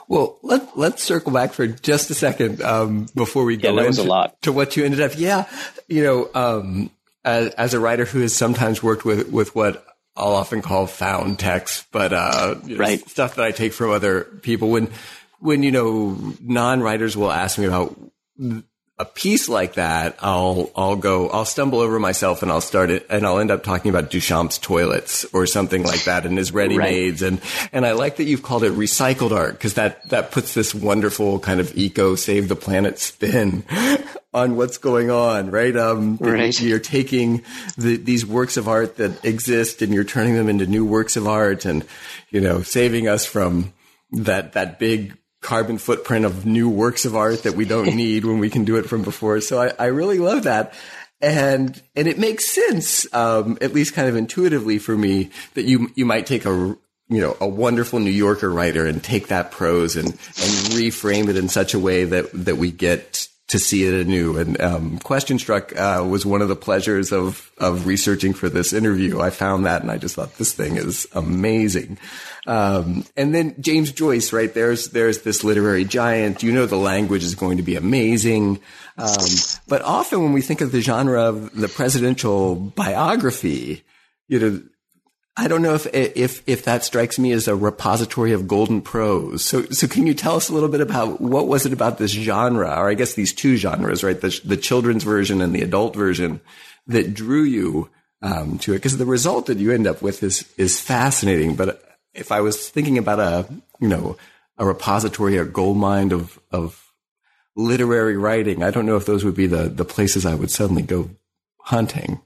Well, 0.07 0.38
let, 0.43 0.77
let's 0.77 1.03
circle 1.03 1.31
back 1.31 1.53
for 1.53 1.67
just 1.67 2.09
a 2.09 2.13
second 2.13 2.62
um, 2.62 3.07
before 3.15 3.43
we 3.43 3.57
go 3.57 3.74
yeah, 3.79 3.88
into, 3.88 4.33
to 4.43 4.51
what 4.51 4.77
you 4.77 4.85
ended 4.85 5.01
up. 5.01 5.12
Yeah, 5.17 5.45
you 5.88 6.03
know, 6.03 6.29
um, 6.33 6.91
as, 7.24 7.50
as, 7.55 7.74
a 7.74 7.79
writer 7.79 8.05
who 8.05 8.21
has 8.21 8.35
sometimes 8.35 8.83
worked 8.83 9.03
with, 9.03 9.29
with 9.29 9.55
what 9.55 9.85
I'll 10.15 10.35
often 10.35 10.62
call 10.62 10.88
found 10.88 11.39
text, 11.39 11.88
but 11.91 12.13
uh, 12.13 12.55
right. 12.63 13.00
know, 13.00 13.07
stuff 13.07 13.35
that 13.35 13.45
I 13.45 13.51
take 13.51 13.74
from 13.74 13.91
other 13.91 14.24
people. 14.24 14.69
When 14.69 14.89
when 15.39 15.63
you 15.63 15.71
know 15.71 16.17
non-writers 16.39 17.17
will 17.17 17.31
ask 17.31 17.57
me 17.57 17.65
about 17.65 17.97
a 18.97 19.03
piece 19.03 19.49
like 19.49 19.73
that, 19.73 20.15
I'll 20.19 20.71
I'll 20.73 20.95
go 20.95 21.29
I'll 21.29 21.45
stumble 21.45 21.79
over 21.79 21.99
myself 21.99 22.41
and 22.41 22.51
I'll 22.51 22.61
start 22.61 22.89
it 22.89 23.05
and 23.09 23.25
I'll 23.25 23.39
end 23.39 23.51
up 23.51 23.61
talking 23.61 23.89
about 23.89 24.09
Duchamp's 24.09 24.57
toilets 24.57 25.25
or 25.33 25.45
something 25.45 25.83
like 25.83 26.05
that 26.05 26.25
and 26.25 26.37
his 26.37 26.51
ready-mades 26.53 27.21
right. 27.21 27.31
and 27.31 27.41
and 27.73 27.85
I 27.85 27.91
like 27.91 28.17
that 28.17 28.23
you've 28.23 28.43
called 28.43 28.63
it 28.63 28.71
recycled 28.71 29.31
art 29.31 29.53
because 29.53 29.73
that 29.73 30.07
that 30.09 30.31
puts 30.31 30.53
this 30.53 30.73
wonderful 30.73 31.39
kind 31.39 31.59
of 31.59 31.75
eco 31.77 32.15
save 32.15 32.47
the 32.47 32.55
planet 32.55 32.97
spin 32.97 33.65
on 34.33 34.55
what's 34.55 34.77
going 34.77 35.09
on, 35.11 35.51
right? 35.51 35.75
Um, 35.75 36.17
right. 36.17 36.59
You're 36.59 36.79
taking 36.79 37.43
the, 37.77 37.97
these 37.97 38.25
works 38.25 38.55
of 38.55 38.67
art 38.67 38.97
that 38.97 39.23
exist 39.25 39.81
and 39.81 39.93
you're 39.93 40.03
turning 40.05 40.35
them 40.35 40.47
into 40.47 40.67
new 40.67 40.85
works 40.85 41.17
of 41.17 41.27
art 41.27 41.65
and 41.65 41.85
you 42.29 42.39
know 42.39 42.61
saving 42.61 43.09
us 43.09 43.25
from 43.25 43.73
that 44.11 44.53
that 44.53 44.79
big 44.79 45.17
carbon 45.45 45.77
footprint 45.77 46.25
of 46.25 46.45
new 46.45 46.67
works 46.67 47.05
of 47.05 47.15
art 47.15 47.43
that 47.43 47.53
we 47.53 47.65
don't 47.65 47.95
need 47.95 48.25
when 48.25 48.39
we 48.39 48.49
can 48.49 48.65
do 48.65 48.77
it 48.77 48.89
from 48.89 49.03
before. 49.03 49.39
So 49.41 49.61
I, 49.61 49.71
I 49.77 49.85
really 49.85 50.17
love 50.17 50.43
that. 50.43 50.73
And, 51.21 51.81
and 51.95 52.07
it 52.07 52.19
makes 52.19 52.45
sense, 52.45 53.11
um, 53.13 53.57
at 53.61 53.73
least 53.73 53.93
kind 53.93 54.09
of 54.09 54.15
intuitively 54.15 54.79
for 54.79 54.97
me 54.97 55.29
that 55.53 55.63
you, 55.63 55.89
you 55.95 56.05
might 56.05 56.25
take 56.25 56.45
a, 56.45 56.49
you 56.49 57.21
know, 57.21 57.37
a 57.39 57.47
wonderful 57.47 57.99
New 57.99 58.11
Yorker 58.11 58.49
writer 58.49 58.85
and 58.85 59.03
take 59.03 59.27
that 59.27 59.51
prose 59.51 59.95
and, 59.95 60.07
and 60.07 60.51
reframe 60.73 61.29
it 61.29 61.37
in 61.37 61.47
such 61.47 61.73
a 61.73 61.79
way 61.79 62.03
that, 62.03 62.31
that 62.33 62.57
we 62.57 62.71
get 62.71 63.27
to 63.47 63.59
see 63.59 63.85
it 63.85 63.93
anew. 63.93 64.37
And 64.37 64.59
um, 64.59 64.97
Question 64.99 65.37
Struck 65.37 65.75
uh, 65.75 66.05
was 66.07 66.25
one 66.25 66.41
of 66.41 66.47
the 66.49 66.55
pleasures 66.55 67.11
of 67.11 67.51
of 67.57 67.85
researching 67.85 68.33
for 68.33 68.49
this 68.49 68.73
interview. 68.73 69.19
I 69.19 69.29
found 69.29 69.65
that, 69.65 69.81
and 69.81 69.91
I 69.91 69.97
just 69.97 70.15
thought 70.15 70.37
this 70.37 70.53
thing 70.53 70.77
is 70.77 71.07
amazing. 71.13 71.97
Um, 72.47 73.05
and 73.15 73.33
then 73.33 73.55
James 73.61 73.91
Joyce, 73.91 74.33
right? 74.33 74.53
There's 74.53 74.89
there's 74.89 75.21
this 75.21 75.43
literary 75.43 75.85
giant. 75.85 76.41
You 76.41 76.51
know 76.51 76.65
the 76.65 76.75
language 76.75 77.23
is 77.23 77.35
going 77.35 77.57
to 77.57 77.63
be 77.63 77.75
amazing. 77.75 78.59
Um, 78.97 79.25
but 79.67 79.81
often 79.81 80.23
when 80.23 80.33
we 80.33 80.41
think 80.41 80.61
of 80.61 80.71
the 80.71 80.81
genre 80.81 81.23
of 81.23 81.53
the 81.55 81.67
presidential 81.67 82.55
biography, 82.55 83.83
you 84.27 84.39
know, 84.39 84.61
I 85.38 85.50
don't 85.50 85.62
know 85.62 85.74
if 85.74 85.86
if 85.94 86.42
if 86.48 86.63
that 86.63 86.86
strikes 86.86 87.20
me 87.20 87.34
as 87.34 87.48
a 87.48 87.56
repository 87.56 88.32
of 88.32 88.48
golden 88.48 88.82
prose. 88.82 89.44
So 89.44 89.63
so 89.65 89.88
can 89.88 90.08
you 90.08 90.13
tell 90.13 90.36
us 90.38 90.48
a 90.48 90.54
little 90.54 90.70
bit 90.70 90.80
about 90.80 91.20
what 91.20 91.48
was 91.48 91.65
it 91.65 91.74
about 91.74 91.98
this 91.98 92.12
genre, 92.12 92.70
or 92.70 92.89
I 92.89 92.94
guess 92.94 93.15
these 93.15 93.34
two 93.34 93.58
genres, 93.58 94.04
right? 94.04 94.20
The 94.20 94.39
the 94.46 94.58
children's 94.58 95.04
version 95.04 95.42
and 95.42 95.54
the 95.54 95.62
adult 95.62 95.94
version 95.96 96.39
that 96.88 97.13
drew 97.13 97.44
you 97.44 97.89
um, 98.22 98.58
to 98.60 98.74
it? 98.74 98.77
Because 98.77 98.98
the 98.98 99.06
result 99.06 99.48
that 99.48 99.58
you 99.58 99.72
end 99.72 99.88
up 99.88 100.01
with 100.01 100.24
is 100.24 100.51
is 100.58 100.80
fascinating. 100.80 101.56
But 101.56 101.82
if 102.13 102.32
I 102.32 102.42
was 102.42 102.70
thinking 102.70 102.98
about 102.98 103.20
a 103.20 103.46
you 103.80 103.89
know 103.89 104.18
a 104.58 104.65
repository, 104.65 105.38
a 105.38 105.44
gold 105.46 105.77
mine 105.77 106.13
of 106.13 106.39
of 106.51 106.94
literary 107.58 108.15
writing, 108.15 108.63
I 108.63 108.72
don't 108.72 108.86
know 108.86 108.96
if 108.96 109.06
those 109.06 109.25
would 109.25 109.36
be 109.36 109.48
the 109.48 109.68
the 109.68 109.86
places 109.86 110.25
I 110.25 110.36
would 110.36 110.51
suddenly 110.51 110.82
go 110.82 111.10
hunting. 111.60 112.22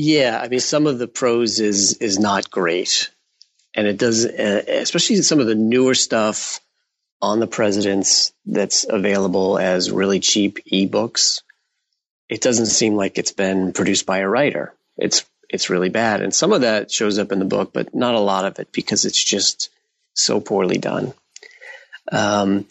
Yeah, 0.00 0.40
I 0.40 0.46
mean, 0.46 0.60
some 0.60 0.86
of 0.86 1.00
the 1.00 1.08
prose 1.08 1.58
is 1.58 1.94
is 1.94 2.20
not 2.20 2.52
great, 2.52 3.10
and 3.74 3.88
it 3.88 3.98
does, 3.98 4.24
uh, 4.24 4.62
especially 4.68 5.16
some 5.22 5.40
of 5.40 5.48
the 5.48 5.56
newer 5.56 5.96
stuff 5.96 6.60
on 7.20 7.40
the 7.40 7.48
presidents 7.48 8.32
that's 8.46 8.86
available 8.88 9.58
as 9.58 9.90
really 9.90 10.20
cheap 10.20 10.60
ebooks. 10.70 11.42
It 12.28 12.40
doesn't 12.40 12.66
seem 12.66 12.94
like 12.94 13.18
it's 13.18 13.32
been 13.32 13.72
produced 13.72 14.06
by 14.06 14.18
a 14.18 14.28
writer. 14.28 14.72
It's 14.96 15.24
it's 15.50 15.68
really 15.68 15.88
bad, 15.88 16.22
and 16.22 16.32
some 16.32 16.52
of 16.52 16.60
that 16.60 16.92
shows 16.92 17.18
up 17.18 17.32
in 17.32 17.40
the 17.40 17.44
book, 17.44 17.72
but 17.72 17.92
not 17.92 18.14
a 18.14 18.20
lot 18.20 18.44
of 18.44 18.60
it 18.60 18.70
because 18.70 19.04
it's 19.04 19.24
just 19.24 19.68
so 20.14 20.38
poorly 20.38 20.78
done. 20.78 21.12
Um, 22.12 22.68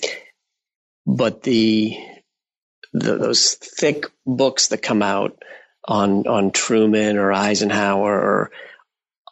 but 1.05 1.43
the, 1.43 1.97
the 2.93 3.17
those 3.17 3.55
thick 3.55 4.05
books 4.25 4.69
that 4.69 4.81
come 4.81 5.03
out 5.03 5.43
on 5.87 6.27
on 6.27 6.51
Truman 6.51 7.17
or 7.17 7.31
Eisenhower 7.31 8.19
or 8.19 8.51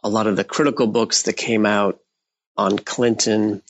a 0.03 0.09
lot 0.09 0.27
of 0.27 0.35
the 0.35 0.43
critical 0.43 0.87
books 0.87 1.23
that 1.23 1.33
came 1.33 1.65
out 1.65 1.99
on 2.57 2.79
Clinton, 2.79 3.61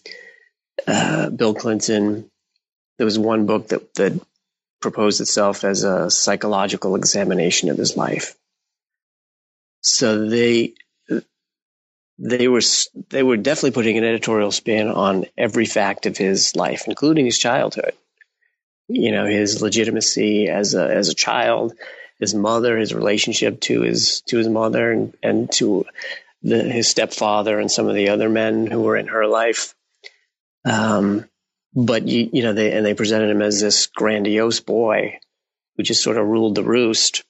uh, 0.88 1.30
Bill 1.30 1.54
Clinton. 1.54 2.30
There 2.98 3.06
was 3.06 3.20
one 3.20 3.46
book 3.46 3.70
that 3.70 3.94
that 3.96 4.20
proposed 4.82 5.22
itself 5.22 5.64
as 5.64 5.84
a 5.84 6.12
psychological 6.12 6.96
examination 6.96 7.70
of 7.70 7.78
his 7.78 7.98
life. 7.98 8.36
So 9.82 10.28
they 10.28 10.74
they 12.18 12.48
were 12.48 12.62
they 13.10 13.24
were 13.24 13.38
definitely 13.38 13.72
putting 13.72 13.98
an 13.98 14.04
editorial 14.04 14.52
spin 14.52 14.88
on 14.88 15.26
every 15.38 15.66
fact 15.66 16.06
of 16.06 16.18
his 16.18 16.56
life, 16.56 16.84
including 16.88 17.26
his 17.26 17.38
childhood. 17.38 17.94
You 18.88 19.12
know, 19.12 19.26
his 19.26 19.62
legitimacy 19.62 20.48
as 20.48 20.76
a 20.76 20.88
as 20.88 21.10
a 21.10 21.16
child, 21.16 21.74
his 22.20 22.34
mother, 22.34 22.78
his 22.78 22.94
relationship 22.94 23.60
to 23.62 23.82
his 23.82 24.22
to 24.28 24.38
his 24.38 24.48
mother, 24.48 24.92
and 24.92 25.14
and 25.22 25.52
to 25.54 25.86
the, 26.42 26.64
his 26.64 26.88
stepfather 26.88 27.60
and 27.60 27.72
some 27.72 27.88
of 27.88 27.96
the 27.96 28.10
other 28.10 28.30
men 28.30 28.68
who 28.68 28.82
were 28.82 28.98
in 28.98 29.08
her 29.08 29.28
life. 29.28 29.76
Um, 30.64 31.26
but 31.74 32.08
you 32.08 32.30
you 32.32 32.44
know 32.44 32.54
they 32.54 32.72
and 32.72 32.86
they 32.86 32.94
presented 32.94 33.30
him 33.30 33.42
as 33.42 33.60
this 33.60 33.88
grandiose 33.88 34.62
boy 34.62 35.20
who 35.76 35.84
just 35.84 36.04
sort 36.04 36.18
of 36.18 36.26
ruled 36.26 36.56
the 36.56 36.64
roost. 36.64 37.24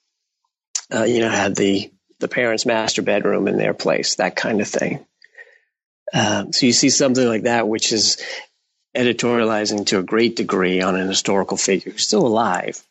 Uh, 0.93 1.03
you 1.03 1.19
know, 1.19 1.29
had 1.29 1.55
the 1.55 1.91
the 2.19 2.27
parents' 2.27 2.65
master 2.65 3.01
bedroom 3.01 3.47
in 3.47 3.57
their 3.57 3.73
place, 3.73 4.15
that 4.15 4.35
kind 4.35 4.61
of 4.61 4.67
thing. 4.67 5.05
Um, 6.13 6.53
so 6.53 6.67
you 6.67 6.73
see 6.73 6.89
something 6.89 7.27
like 7.27 7.43
that, 7.43 7.67
which 7.67 7.91
is 7.91 8.23
editorializing 8.95 9.87
to 9.87 9.99
a 9.99 10.03
great 10.03 10.35
degree 10.35 10.81
on 10.81 10.95
an 10.95 11.07
historical 11.07 11.57
figure 11.57 11.91
who's 11.91 12.05
still 12.05 12.25
alive, 12.25 12.81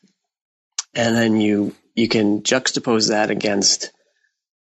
and 0.95 1.17
then 1.17 1.41
you 1.41 1.75
you 1.95 2.09
can 2.09 2.43
juxtapose 2.43 3.09
that 3.09 3.31
against 3.31 3.93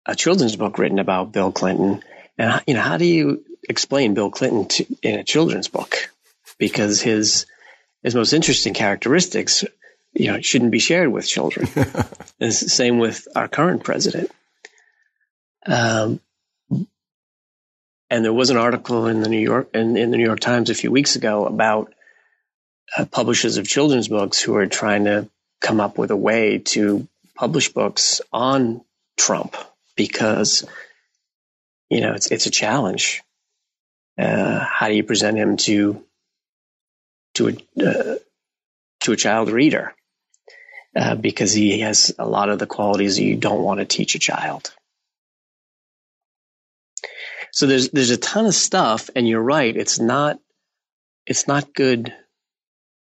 a 0.06 0.16
children's 0.16 0.56
book 0.56 0.78
written 0.78 1.00
about 1.00 1.32
Bill 1.32 1.52
Clinton. 1.52 2.04
And, 2.38 2.62
you 2.68 2.74
know, 2.74 2.82
how 2.82 2.98
do 2.98 3.06
you 3.06 3.44
explain 3.68 4.14
Bill 4.14 4.30
Clinton 4.30 4.68
to, 4.68 4.86
in 5.02 5.20
a 5.20 5.24
children's 5.24 5.70
book? 5.70 6.12
Because 6.58 7.02
his, 7.02 7.46
his 8.02 8.16
most 8.16 8.34
interesting 8.34 8.74
characteristics, 8.74 9.64
you 10.14 10.28
know, 10.28 10.42
shouldn't 10.42 10.72
be 10.72 10.80
shared 10.80 11.12
with 11.12 11.28
children. 11.28 11.68
it's 12.40 12.60
the 12.60 12.70
same 12.70 13.00
with 13.00 13.28
our 13.36 13.48
current 13.48 13.84
president. 13.84 14.30
Um, 15.66 16.20
and 18.10 18.24
there 18.24 18.34
was 18.34 18.50
an 18.50 18.58
article 18.58 19.08
in 19.08 19.22
the 19.22 19.30
New 19.30 19.40
York 19.40 19.70
in, 19.74 19.98
in 19.98 20.12
the 20.12 20.18
New 20.18 20.26
York 20.26 20.42
Times 20.42 20.70
a 20.70 20.76
few 20.76 20.92
weeks 20.92 21.16
ago 21.16 21.46
about 21.46 21.94
uh, 22.96 23.06
publishers 23.06 23.58
of 23.58 23.66
children's 23.66 24.10
books 24.10 24.42
who 24.42 24.56
are 24.56 24.68
trying 24.68 25.06
to 25.06 25.30
come 25.62 25.80
up 25.80 25.98
with 25.98 26.12
a 26.12 26.16
way 26.16 26.60
to 26.60 27.08
publish 27.36 27.70
books 27.70 28.22
on 28.32 28.82
Trump 29.18 29.56
because 29.96 30.66
you 31.90 32.02
know 32.02 32.14
it's 32.14 32.32
it's 32.32 32.46
a 32.46 32.52
challenge. 32.52 33.22
Uh, 34.18 34.60
how 34.60 34.88
do 34.90 34.96
you 34.96 35.04
present 35.04 35.38
him 35.38 35.58
to 35.58 36.04
to 37.36 37.50
a 37.50 37.84
uh, 37.84 38.16
to 39.02 39.12
a 39.12 39.18
child 39.18 39.50
reader? 39.52 39.94
Uh, 40.96 41.16
because 41.16 41.54
he 41.54 41.80
has 41.80 42.14
a 42.20 42.28
lot 42.28 42.50
of 42.50 42.60
the 42.60 42.68
qualities 42.68 43.16
that 43.16 43.24
you 43.24 43.36
don't 43.36 43.64
want 43.64 43.80
to 43.80 43.86
teach 43.86 44.14
a 44.14 44.20
child. 44.20 44.72
So 47.52 47.66
there's 47.66 47.90
there's 47.90 48.12
a 48.12 48.18
ton 48.18 48.46
of 48.46 48.54
stuff, 48.54 49.10
and 49.16 49.28
you're 49.28 49.42
right. 49.42 49.76
It's 49.76 50.00
not 50.00 50.40
it's 51.26 51.48
not 51.48 51.74
good 51.74 52.14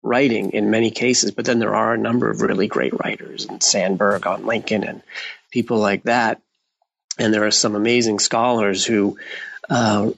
writing 0.05 0.51
in 0.51 0.69
many 0.69 0.91
cases, 0.91 1.31
but 1.31 1.45
then 1.45 1.59
there 1.59 1.75
are 1.75 1.93
a 1.93 1.97
number 1.97 2.29
of 2.29 2.41
really 2.41 2.67
great 2.67 2.93
writers 3.03 3.45
and 3.45 3.59
Sandburg 3.59 4.27
on 4.27 4.45
Lincoln 4.45 4.83
and 4.83 5.01
people 5.51 5.79
like 5.79 6.03
that. 6.03 6.41
And 7.17 7.33
there 7.33 7.45
are 7.45 7.51
some 7.51 7.75
amazing 7.75 8.19
scholars 8.19 8.85
who 8.85 9.17
uh, 9.69 10.11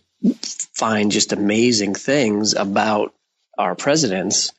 find 0.73 1.11
just 1.11 1.31
amazing 1.31 1.95
things 1.95 2.53
about 2.53 3.13
our 3.57 3.75
presidents. 3.75 4.51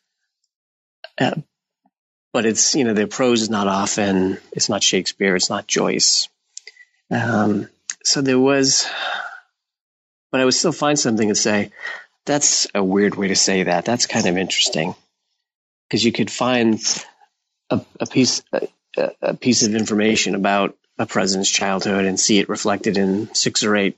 Uh, 1.20 1.36
but 2.32 2.46
it's, 2.46 2.74
you 2.74 2.84
know, 2.84 2.94
their 2.94 3.06
prose 3.06 3.42
is 3.42 3.50
not 3.50 3.68
often, 3.68 4.38
it's 4.52 4.68
not 4.68 4.82
Shakespeare, 4.82 5.36
it's 5.36 5.50
not 5.50 5.66
Joyce. 5.66 6.28
Um, 7.10 7.68
so 8.02 8.22
there 8.22 8.38
was, 8.38 8.88
but 10.32 10.40
I 10.40 10.44
would 10.44 10.54
still 10.54 10.72
find 10.72 10.98
something 10.98 11.28
and 11.28 11.36
say, 11.36 11.70
that's 12.24 12.66
a 12.74 12.82
weird 12.82 13.14
way 13.14 13.28
to 13.28 13.36
say 13.36 13.64
that. 13.64 13.84
That's 13.84 14.06
kind 14.06 14.26
of 14.26 14.38
interesting 14.38 14.94
because 15.88 16.04
you 16.04 16.12
could 16.12 16.30
find 16.30 16.80
a, 17.70 17.80
a 18.00 18.06
piece 18.06 18.42
a, 18.52 18.68
a, 19.22 19.34
piece 19.34 19.62
of 19.66 19.74
information 19.74 20.34
about 20.34 20.76
a 20.98 21.06
president's 21.06 21.50
childhood 21.50 22.04
and 22.04 22.18
see 22.18 22.38
it 22.38 22.48
reflected 22.48 22.98
in 22.98 23.32
six 23.34 23.62
or 23.62 23.76
eight 23.76 23.96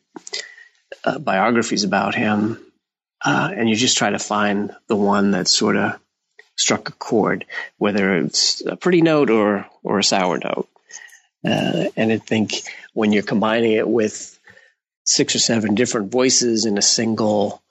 uh, 1.05 1.19
biographies 1.19 1.85
about 1.85 2.15
him. 2.15 2.61
uh, 3.25 3.51
and 3.55 3.69
you 3.69 3.75
just 3.75 3.99
try 3.99 4.11
to 4.11 4.19
find 4.19 4.75
the 4.87 4.97
one 4.97 5.33
that 5.33 5.49
sort 5.49 5.77
of 5.77 5.99
struck 6.57 6.89
a 6.89 6.93
chord, 6.93 7.47
whether 7.79 8.17
it's 8.19 8.65
a 8.65 8.77
pretty 8.77 9.01
note 9.01 9.31
or 9.31 9.67
or 9.83 9.99
a 9.99 10.05
sour 10.05 10.39
note. 10.39 10.69
Uh, 11.45 11.87
and 11.97 12.13
I 12.13 12.19
think 12.19 12.53
when 12.93 13.13
you're 13.13 13.23
combining 13.23 13.73
it 13.73 13.89
with 13.89 14.39
six 15.05 15.35
or 15.35 15.39
seven 15.39 15.75
different 15.75 16.13
voices 16.13 16.67
in 16.67 16.77
a 16.77 16.83
single 16.83 17.63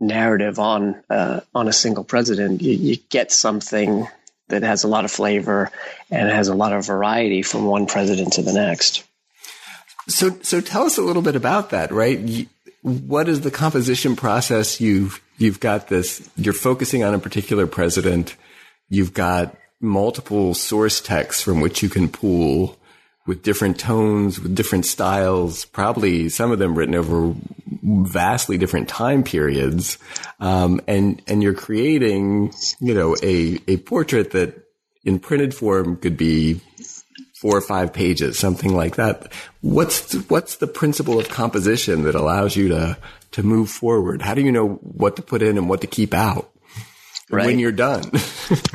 narrative 0.00 0.58
on 0.58 1.02
uh, 1.10 1.40
on 1.54 1.68
a 1.68 1.72
single 1.72 2.04
president, 2.04 2.62
you, 2.62 2.72
you, 2.72 2.96
get 3.08 3.32
something 3.32 4.06
that 4.48 4.62
has 4.62 4.84
a 4.84 4.88
lot 4.88 5.04
of 5.04 5.10
flavor 5.10 5.70
and 6.10 6.28
has 6.30 6.48
a 6.48 6.54
lot 6.54 6.72
of 6.72 6.86
variety 6.86 7.42
from 7.42 7.64
one 7.64 7.86
president 7.86 8.34
to 8.34 8.42
the 8.42 8.52
next. 8.52 9.04
So, 10.08 10.38
so 10.42 10.60
tell 10.60 10.84
us 10.84 10.98
a 10.98 11.02
little 11.02 11.22
bit 11.22 11.34
about 11.34 11.70
that, 11.70 11.90
right? 11.90 12.48
What 12.82 13.28
is 13.28 13.40
the 13.40 13.50
composition 13.50 14.14
process? 14.14 14.80
You've 14.80 15.20
you've 15.38 15.60
got 15.60 15.88
this. 15.88 16.28
You're 16.36 16.52
focusing 16.52 17.02
on 17.02 17.14
a 17.14 17.18
particular 17.18 17.66
president. 17.66 18.36
You've 18.88 19.14
got 19.14 19.56
multiple 19.80 20.54
source 20.54 21.00
texts 21.00 21.42
from 21.42 21.60
which 21.60 21.82
you 21.82 21.88
can 21.88 22.08
pull 22.08 22.78
with 23.26 23.42
different 23.42 23.78
tones, 23.78 24.40
with 24.40 24.54
different 24.54 24.86
styles, 24.86 25.64
probably 25.64 26.28
some 26.28 26.52
of 26.52 26.58
them 26.58 26.76
written 26.76 26.94
over 26.94 27.34
vastly 27.82 28.56
different 28.56 28.88
time 28.88 29.22
periods. 29.22 29.98
Um, 30.40 30.80
and, 30.86 31.20
and 31.26 31.42
you're 31.42 31.54
creating, 31.54 32.52
you 32.80 32.94
know, 32.94 33.16
a, 33.22 33.60
a 33.68 33.76
portrait 33.78 34.30
that 34.32 34.64
in 35.04 35.18
printed 35.18 35.54
form 35.54 35.96
could 35.96 36.16
be 36.16 36.60
four 37.34 37.56
or 37.56 37.60
five 37.60 37.92
pages, 37.92 38.38
something 38.38 38.74
like 38.74 38.96
that. 38.96 39.32
What's, 39.60 40.12
the, 40.12 40.18
what's 40.28 40.56
the 40.56 40.66
principle 40.66 41.18
of 41.18 41.28
composition 41.28 42.04
that 42.04 42.14
allows 42.14 42.56
you 42.56 42.68
to, 42.68 42.96
to 43.32 43.42
move 43.42 43.70
forward? 43.70 44.22
How 44.22 44.34
do 44.34 44.42
you 44.42 44.52
know 44.52 44.68
what 44.68 45.16
to 45.16 45.22
put 45.22 45.42
in 45.42 45.58
and 45.58 45.68
what 45.68 45.82
to 45.82 45.86
keep 45.86 46.14
out 46.14 46.50
right. 47.30 47.46
when 47.46 47.58
you're 47.58 47.72
done? 47.72 48.04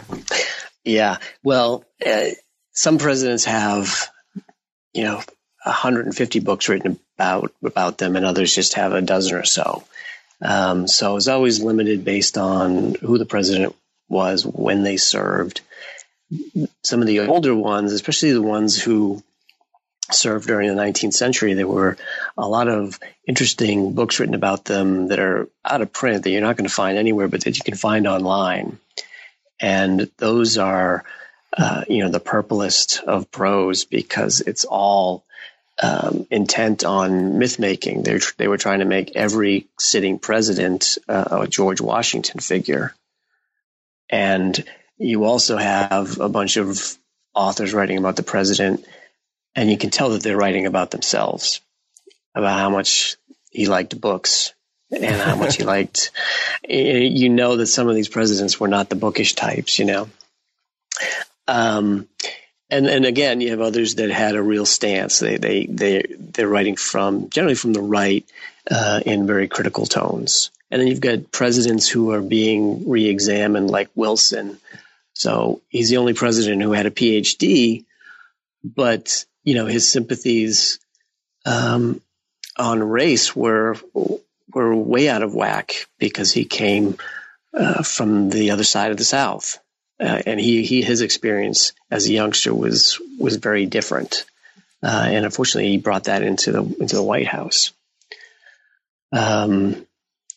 yeah. 0.84 1.18
Well, 1.44 1.86
uh, 2.06 2.30
some 2.72 2.98
presidents 2.98 3.46
have 3.46 4.10
you 4.94 5.04
know 5.04 5.22
150 5.64 6.40
books 6.40 6.70
written 6.70 7.00
about 7.18 7.54
about 7.64 7.98
them, 7.98 8.16
and 8.16 8.26
others 8.26 8.54
just 8.54 8.74
have 8.76 8.94
a 8.94 9.02
dozen 9.02 9.36
or 9.36 9.46
so. 9.46 9.84
Um, 10.42 10.88
so 10.88 11.18
it's 11.18 11.28
always 11.28 11.62
limited 11.62 12.04
based 12.04 12.38
on 12.38 12.96
who 12.96 13.18
the 13.18 13.26
president 13.26 13.76
was, 14.10 14.46
when 14.46 14.84
they 14.84 14.98
served. 14.98 15.62
Some 16.84 17.02
of 17.02 17.08
the 17.08 17.22
older 17.22 17.54
ones, 17.54 17.94
especially 17.94 18.32
the 18.32 18.42
ones 18.42 18.82
who 18.82 19.22
served 20.12 20.48
during 20.48 20.68
the 20.68 20.82
19th 20.82 21.14
century, 21.14 21.54
there 21.54 21.68
were 21.68 21.98
a 22.38 22.48
lot 22.48 22.68
of 22.68 23.00
interesting 23.28 23.94
books 23.94 24.20
written 24.20 24.36
about 24.36 24.66
them 24.66 25.08
that 25.08 25.20
are 25.20 25.48
out 25.64 25.82
of 25.82 25.94
print 25.94 26.24
that 26.24 26.32
you're 26.32 26.42
not 26.42 26.58
going 26.58 26.68
to 26.68 26.74
find 26.74 26.98
anywhere, 26.98 27.28
but 27.28 27.44
that 27.44 27.58
you 27.58 27.64
can 27.64 27.76
find 27.76 28.08
online. 28.08 28.80
And 29.60 30.10
those 30.18 30.58
are 30.58 31.06
uh, 31.58 31.84
you 31.90 32.04
know, 32.04 32.10
the 32.10 32.20
purplest 32.20 33.02
of 33.06 33.30
prose 33.32 33.86
because 33.86 34.42
it's 34.42 34.66
all 34.66 35.26
um, 35.82 36.28
intent 36.30 36.84
on 36.84 37.40
myth 37.40 37.60
making. 37.60 38.04
They 38.04 38.20
they 38.38 38.48
were 38.48 38.58
trying 38.58 38.80
to 38.80 38.86
make 38.86 39.16
every 39.16 39.68
sitting 39.80 40.20
president 40.20 40.98
uh, 41.08 41.40
a 41.42 41.48
George 41.48 41.82
Washington 41.82 42.40
figure, 42.40 42.94
and 44.10 44.64
you 44.98 45.24
also 45.26 45.58
have 45.58 46.20
a 46.20 46.30
bunch 46.30 46.58
of 46.58 46.98
authors 47.34 47.74
writing 47.74 47.98
about 47.98 48.16
the 48.16 48.24
president, 48.24 48.86
and 49.56 49.70
you 49.70 49.78
can 49.78 49.90
tell 49.90 50.12
that 50.12 50.24
they're 50.24 50.38
writing 50.38 50.68
about 50.68 50.92
themselves, 50.92 51.62
about 52.36 52.60
how 52.60 52.70
much 52.70 53.18
he 53.50 53.66
liked 53.66 54.00
books 54.00 54.54
and 54.92 55.16
how 55.16 55.36
much 55.36 55.58
he 55.58 55.64
liked. 55.76 56.12
You 56.68 57.30
know 57.30 57.58
that 57.58 57.68
some 57.68 57.90
of 57.90 57.96
these 57.96 58.10
presidents 58.10 58.60
were 58.60 58.68
not 58.68 58.90
the 58.90 58.96
bookish 58.96 59.34
types, 59.34 59.80
you 59.80 59.86
know. 59.86 60.10
Um, 61.48 62.08
and 62.72 62.88
and 62.88 63.06
again, 63.06 63.42
you 63.42 63.50
have 63.52 63.62
others 63.62 63.96
that 63.96 64.10
had 64.10 64.36
a 64.36 64.42
real 64.42 64.66
stance. 64.66 65.20
They 65.20 65.38
they 65.38 65.66
they 65.66 66.04
they're 66.18 66.48
writing 66.48 66.78
from 66.78 67.30
generally 67.30 67.56
from 67.56 67.74
the 67.74 67.82
right 67.82 68.26
uh, 68.70 69.02
in 69.06 69.28
very 69.28 69.50
critical 69.50 69.86
tones. 69.86 70.52
And 70.72 70.80
then 70.80 70.88
you've 70.88 71.02
got 71.02 71.34
presidents 71.34 71.90
who 71.90 72.12
are 72.12 72.22
being 72.22 72.90
re-examined, 72.90 73.70
like 73.70 73.90
Wilson. 73.94 74.58
So 75.14 75.62
he's 75.68 75.90
the 75.90 75.98
only 75.98 76.14
president 76.14 76.62
who 76.62 76.72
had 76.72 76.86
a 76.86 76.92
PhD, 76.92 77.84
but 78.64 79.26
you 79.44 79.56
know 79.56 79.66
his 79.66 79.92
sympathies 79.92 80.80
um, 81.46 82.02
on 82.58 82.82
race 82.82 83.36
were 83.36 83.76
were 84.54 84.74
way 84.74 85.10
out 85.10 85.24
of 85.24 85.36
whack 85.36 85.88
because 86.00 86.32
he 86.32 86.46
came 86.46 86.98
uh, 87.54 87.84
from 87.84 88.30
the 88.30 88.52
other 88.52 88.64
side 88.64 88.92
of 88.92 88.98
the 88.98 89.04
South 89.04 89.60
uh, 90.02 90.22
and 90.26 90.40
he, 90.40 90.64
he 90.64 90.82
his 90.82 91.02
experience 91.02 91.74
as 91.92 92.08
a 92.08 92.14
youngster 92.14 92.54
was 92.54 93.00
was 93.20 93.36
very 93.36 93.66
different, 93.66 94.26
uh, 94.82 95.06
and 95.08 95.26
unfortunately, 95.26 95.70
he 95.70 95.78
brought 95.78 96.06
that 96.06 96.24
into 96.24 96.52
the 96.52 96.64
into 96.80 96.96
the 96.96 97.04
White 97.04 97.28
House. 97.28 97.72
Um, 99.14 99.86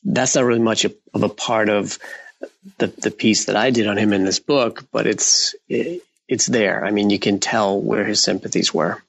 that's 0.04 0.34
not 0.34 0.44
really 0.44 0.60
much 0.60 0.84
of 0.84 1.22
a 1.22 1.28
part 1.28 1.70
of 1.70 1.98
the 2.78 2.88
the 2.88 3.10
piece 3.10 3.46
that 3.46 3.56
I 3.56 3.70
did 3.70 3.86
on 3.86 3.96
him 3.96 4.12
in 4.12 4.24
this 4.24 4.38
book, 4.38 4.84
but 4.92 5.06
it's 5.06 5.54
it, 5.68 6.02
it's 6.28 6.46
there. 6.46 6.84
I 6.84 6.90
mean, 6.90 7.08
you 7.08 7.18
can 7.18 7.40
tell 7.40 7.80
where 7.80 8.04
his 8.04 8.22
sympathies 8.22 8.72
were. 8.74 9.02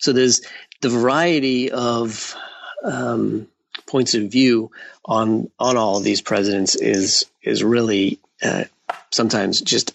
So 0.00 0.12
there's 0.12 0.40
the 0.80 0.88
variety 0.88 1.70
of 1.70 2.34
um, 2.82 3.46
points 3.86 4.14
of 4.14 4.30
view 4.30 4.70
on 5.04 5.50
on 5.58 5.76
all 5.76 5.98
of 5.98 6.04
these 6.04 6.20
presidents 6.20 6.74
is 6.74 7.26
is 7.42 7.62
really 7.62 8.18
uh, 8.42 8.64
sometimes 9.12 9.60
just 9.60 9.94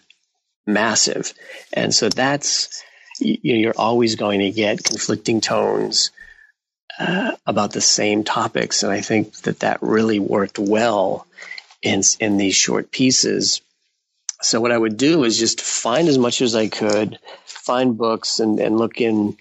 massive. 0.66 1.34
And 1.74 1.94
so 1.94 2.10
that's, 2.10 2.84
you 3.20 3.54
know, 3.54 3.60
you're 3.60 3.78
always 3.78 4.16
going 4.16 4.40
to 4.42 4.52
get 4.52 4.84
conflicting 4.84 5.42
tones 5.42 6.12
uh, 7.00 7.34
about 7.46 7.72
the 7.72 7.82
same 7.82 8.24
topics. 8.24 8.84
And 8.84 8.92
I 8.92 9.02
think 9.02 9.34
that 9.42 9.60
that 9.60 9.82
really 9.82 10.20
worked 10.20 10.60
well 10.60 11.28
in, 11.82 12.02
in 12.20 12.38
these 12.38 12.56
short 12.56 12.92
pieces. 12.92 13.62
So 14.42 14.60
what 14.62 14.72
I 14.72 14.78
would 14.78 14.98
do 14.98 15.24
is 15.24 15.38
just 15.38 15.62
find 15.62 16.08
as 16.08 16.18
much 16.18 16.42
as 16.42 16.56
I 16.56 16.68
could, 16.68 17.20
find 17.46 17.98
books 17.98 18.40
and, 18.40 18.60
and 18.60 18.78
look 18.78 19.02
in, 19.02 19.38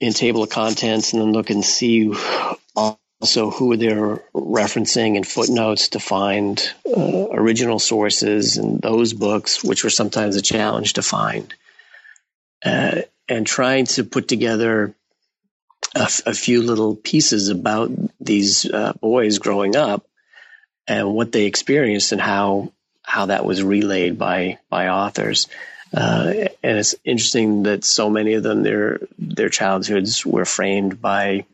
in 0.00 0.12
table 0.12 0.42
of 0.42 0.50
contents 0.50 1.12
and 1.12 1.22
then 1.22 1.32
look 1.32 1.50
and 1.50 1.64
see 1.64 2.12
all 2.76 3.00
also 3.20 3.50
who 3.50 3.76
they're 3.76 4.22
referencing 4.34 5.16
and 5.16 5.26
footnotes 5.26 5.88
to 5.88 6.00
find 6.00 6.72
uh, 6.86 7.26
original 7.30 7.78
sources 7.78 8.56
and 8.56 8.80
those 8.80 9.12
books, 9.12 9.64
which 9.64 9.82
were 9.82 9.90
sometimes 9.90 10.36
a 10.36 10.42
challenge 10.42 10.94
to 10.94 11.02
find, 11.02 11.52
uh, 12.64 13.00
and 13.28 13.46
trying 13.46 13.86
to 13.86 14.04
put 14.04 14.28
together 14.28 14.94
a, 15.96 16.02
f- 16.02 16.22
a 16.26 16.34
few 16.34 16.62
little 16.62 16.94
pieces 16.94 17.48
about 17.48 17.90
these 18.20 18.70
uh, 18.70 18.92
boys 19.00 19.38
growing 19.38 19.74
up 19.74 20.06
and 20.86 21.12
what 21.12 21.32
they 21.32 21.44
experienced 21.44 22.12
and 22.12 22.20
how 22.20 22.72
how 23.02 23.26
that 23.26 23.44
was 23.44 23.62
relayed 23.62 24.18
by 24.18 24.58
by 24.70 24.88
authors. 24.88 25.48
Uh, 25.96 26.32
and 26.62 26.78
it's 26.78 26.94
interesting 27.04 27.62
that 27.62 27.82
so 27.84 28.10
many 28.10 28.34
of 28.34 28.42
them 28.42 28.62
their 28.62 29.00
their 29.18 29.48
childhoods 29.48 30.24
were 30.24 30.44
framed 30.44 31.00
by 31.00 31.46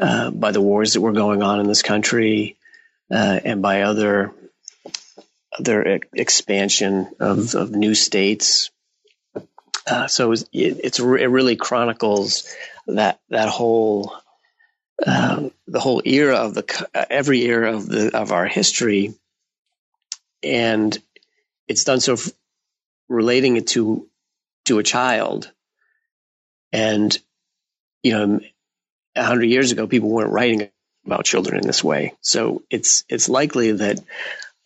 uh, 0.00 0.30
by 0.30 0.50
the 0.50 0.62
wars 0.62 0.94
that 0.94 1.00
were 1.02 1.12
going 1.12 1.42
on 1.42 1.60
in 1.60 1.66
this 1.66 1.82
country 1.82 2.56
uh, 3.10 3.38
and 3.44 3.60
by 3.60 3.82
other 3.82 4.32
other 5.58 6.00
expansion 6.14 7.08
of, 7.18 7.54
of 7.54 7.70
new 7.72 7.94
states. 7.94 8.70
Uh, 9.86 10.06
so 10.06 10.26
it, 10.26 10.28
was, 10.28 10.42
it, 10.52 10.80
it's 10.84 10.98
it 11.00 11.04
really 11.04 11.56
chronicles 11.56 12.48
that 12.86 13.20
that 13.28 13.48
whole 13.48 14.14
um, 15.04 15.50
the 15.66 15.80
whole 15.80 16.02
era 16.04 16.36
of 16.36 16.54
the 16.54 16.88
every 17.10 17.42
era 17.42 17.74
of 17.74 17.86
the 17.86 18.16
of 18.16 18.32
our 18.32 18.46
history, 18.46 19.14
and 20.42 20.96
it's 21.68 21.84
done 21.84 22.00
so 22.00 22.14
f- 22.14 22.30
relating 23.08 23.56
it 23.56 23.66
to 23.68 24.06
to 24.66 24.78
a 24.78 24.82
child, 24.82 25.50
and 26.72 27.16
you 28.02 28.12
know 28.12 28.40
hundred 29.16 29.46
years 29.46 29.72
ago, 29.72 29.86
people 29.86 30.10
weren't 30.10 30.32
writing 30.32 30.70
about 31.06 31.24
children 31.24 31.58
in 31.58 31.66
this 31.66 31.82
way. 31.82 32.14
So 32.20 32.62
it's 32.70 33.04
it's 33.08 33.28
likely 33.28 33.72
that 33.72 34.00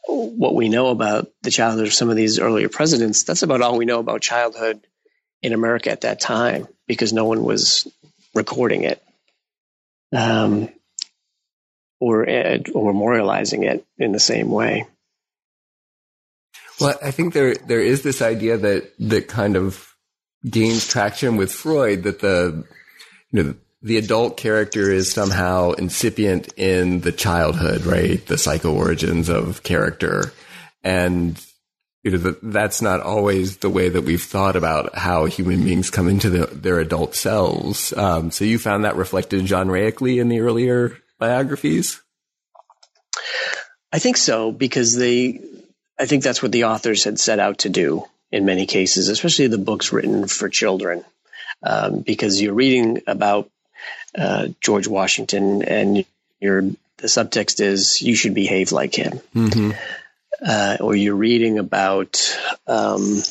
what 0.06 0.54
we 0.54 0.68
know 0.68 0.88
about 0.88 1.30
the 1.42 1.50
childhood 1.50 1.86
of 1.86 1.94
some 1.94 2.10
of 2.10 2.16
these 2.16 2.38
earlier 2.38 2.68
presidents, 2.68 3.22
that's 3.22 3.42
about 3.42 3.62
all 3.62 3.78
we 3.78 3.86
know 3.86 4.00
about 4.00 4.20
childhood 4.20 4.86
in 5.42 5.52
America 5.52 5.90
at 5.90 6.02
that 6.02 6.20
time, 6.20 6.68
because 6.86 7.12
no 7.12 7.24
one 7.24 7.42
was 7.42 7.90
recording 8.34 8.82
it 8.82 9.02
um, 10.14 10.68
or 12.00 12.22
or 12.22 12.92
memorializing 12.92 13.64
it 13.64 13.84
in 13.98 14.12
the 14.12 14.20
same 14.20 14.50
way. 14.50 14.86
Well, 16.80 16.98
I 17.02 17.10
think 17.10 17.34
there 17.34 17.54
there 17.54 17.80
is 17.80 18.02
this 18.02 18.20
idea 18.20 18.56
that 18.58 18.92
that 18.98 19.28
kind 19.28 19.56
of 19.56 19.94
gains 20.48 20.86
traction 20.86 21.36
with 21.36 21.52
Freud 21.52 22.02
that 22.02 22.20
the 22.20 22.64
you 23.30 23.42
know 23.42 23.54
the 23.84 23.98
adult 23.98 24.38
character 24.38 24.90
is 24.90 25.12
somehow 25.12 25.72
incipient 25.72 26.48
in 26.56 27.02
the 27.02 27.12
childhood, 27.12 27.84
right? 27.84 28.24
The 28.26 28.38
psycho 28.38 28.72
origins 28.72 29.28
of 29.28 29.62
character. 29.62 30.32
And 30.82 31.38
you 32.02 32.10
know, 32.10 32.18
the, 32.18 32.38
that's 32.42 32.80
not 32.80 33.00
always 33.00 33.58
the 33.58 33.68
way 33.68 33.90
that 33.90 34.02
we've 34.02 34.22
thought 34.22 34.56
about 34.56 34.94
how 34.96 35.26
human 35.26 35.64
beings 35.64 35.90
come 35.90 36.08
into 36.08 36.30
the, 36.30 36.46
their 36.46 36.78
adult 36.78 37.14
selves. 37.14 37.92
Um, 37.92 38.30
so 38.30 38.46
you 38.46 38.58
found 38.58 38.84
that 38.84 38.96
reflected 38.96 39.44
genreically 39.44 40.18
in 40.18 40.28
the 40.28 40.40
earlier 40.40 40.98
biographies? 41.18 42.00
I 43.92 43.98
think 43.98 44.16
so, 44.16 44.50
because 44.50 44.96
they, 44.96 45.40
I 45.98 46.06
think 46.06 46.22
that's 46.22 46.42
what 46.42 46.52
the 46.52 46.64
authors 46.64 47.04
had 47.04 47.18
set 47.18 47.38
out 47.38 47.58
to 47.58 47.68
do 47.68 48.04
in 48.32 48.46
many 48.46 48.64
cases, 48.64 49.08
especially 49.08 49.46
the 49.46 49.58
books 49.58 49.92
written 49.92 50.26
for 50.26 50.48
children, 50.48 51.04
um, 51.62 52.00
because 52.00 52.40
you're 52.40 52.54
reading 52.54 53.02
about 53.06 53.50
uh, 54.16 54.48
George 54.60 54.88
Washington 54.88 55.62
and 55.62 56.04
your 56.40 56.62
the 56.62 57.08
subtext 57.08 57.60
is 57.60 58.00
you 58.00 58.14
should 58.14 58.34
behave 58.34 58.72
like 58.72 58.94
him. 58.94 59.20
Mm-hmm. 59.34 59.70
Uh, 60.44 60.76
or 60.80 60.94
you're 60.94 61.14
reading 61.14 61.58
about 61.58 62.36
um, 62.66 63.22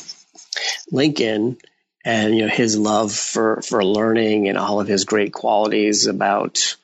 Lincoln 0.90 1.58
and 2.04 2.34
you 2.34 2.42
know 2.42 2.48
his 2.48 2.76
love 2.76 3.12
for 3.12 3.62
for 3.62 3.84
learning 3.84 4.48
and 4.48 4.58
all 4.58 4.80
of 4.80 4.88
his 4.88 5.04
great 5.04 5.32
qualities 5.32 6.06
about 6.06 6.76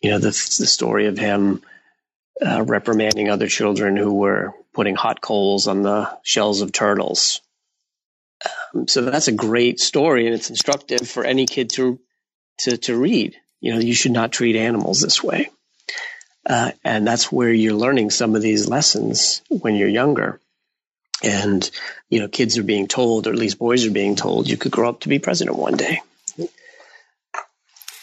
you 0.00 0.10
know 0.10 0.18
the 0.18 0.28
the 0.28 0.66
story 0.66 1.06
of 1.06 1.18
him 1.18 1.62
uh, 2.44 2.62
reprimanding 2.62 3.30
other 3.30 3.48
children 3.48 3.96
who 3.96 4.12
were 4.12 4.54
putting 4.72 4.94
hot 4.94 5.20
coals 5.20 5.66
on 5.66 5.82
the 5.82 6.10
shells 6.22 6.60
of 6.60 6.72
turtles. 6.72 7.40
Um, 8.74 8.86
so 8.86 9.02
that's 9.02 9.28
a 9.28 9.32
great 9.32 9.80
story, 9.80 10.26
and 10.26 10.34
it's 10.34 10.50
instructive 10.50 11.08
for 11.08 11.24
any 11.24 11.46
kid 11.46 11.70
to 11.70 11.98
to 12.58 12.76
to 12.78 12.96
read. 12.96 13.36
You 13.60 13.74
know, 13.74 13.80
you 13.80 13.94
should 13.94 14.12
not 14.12 14.32
treat 14.32 14.56
animals 14.56 15.00
this 15.00 15.22
way, 15.22 15.50
uh, 16.48 16.72
and 16.84 17.06
that's 17.06 17.32
where 17.32 17.52
you're 17.52 17.74
learning 17.74 18.10
some 18.10 18.34
of 18.34 18.42
these 18.42 18.68
lessons 18.68 19.42
when 19.48 19.74
you're 19.74 19.88
younger. 19.88 20.40
And 21.22 21.68
you 22.10 22.20
know, 22.20 22.28
kids 22.28 22.58
are 22.58 22.62
being 22.62 22.86
told, 22.88 23.26
or 23.26 23.30
at 23.30 23.38
least 23.38 23.58
boys 23.58 23.86
are 23.86 23.90
being 23.90 24.16
told, 24.16 24.48
you 24.48 24.56
could 24.56 24.72
grow 24.72 24.88
up 24.88 25.00
to 25.00 25.08
be 25.08 25.18
president 25.18 25.56
one 25.56 25.76
day. 25.76 26.00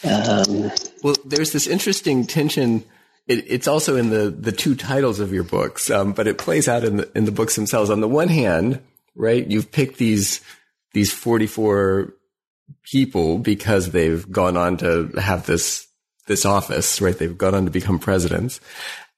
Um, 0.04 0.70
well, 1.02 1.14
there's 1.24 1.52
this 1.52 1.66
interesting 1.66 2.26
tension. 2.26 2.84
It, 3.26 3.44
it's 3.48 3.68
also 3.68 3.96
in 3.96 4.10
the 4.10 4.30
the 4.30 4.52
two 4.52 4.74
titles 4.74 5.20
of 5.20 5.32
your 5.32 5.44
books, 5.44 5.90
um, 5.90 6.12
but 6.12 6.26
it 6.26 6.36
plays 6.36 6.68
out 6.68 6.84
in 6.84 6.96
the 6.98 7.10
in 7.14 7.24
the 7.24 7.32
books 7.32 7.56
themselves. 7.56 7.88
On 7.88 8.00
the 8.00 8.08
one 8.08 8.28
hand, 8.28 8.80
right, 9.14 9.46
you've 9.46 9.72
picked 9.72 9.96
these 9.96 10.40
these 10.92 11.12
44 11.12 12.14
people 12.82 13.38
because 13.38 13.90
they've 13.90 14.30
gone 14.30 14.56
on 14.56 14.76
to 14.78 15.08
have 15.18 15.46
this 15.46 15.86
this 16.26 16.44
office, 16.44 17.00
right? 17.00 17.18
They've 17.18 17.36
gone 17.36 17.54
on 17.54 17.64
to 17.66 17.70
become 17.70 17.98
presidents. 17.98 18.60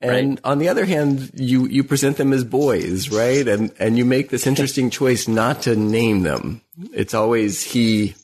And 0.01 0.31
right. 0.31 0.41
on 0.45 0.59
the 0.59 0.69
other 0.69 0.85
hand, 0.85 1.31
you 1.35 1.67
you 1.67 1.83
present 1.83 2.17
them 2.17 2.33
as 2.33 2.45
boys, 2.45 3.11
right? 3.11 3.47
And 3.47 3.73
and 3.79 3.97
you 3.97 4.05
make 4.05 4.31
this 4.31 4.47
interesting 4.47 4.91
choice 4.91 5.27
not 5.27 5.63
to 5.63 5.75
name 5.75 6.23
them. 6.23 6.61
It's 6.93 7.15
always 7.15 7.63
he, 7.63 8.15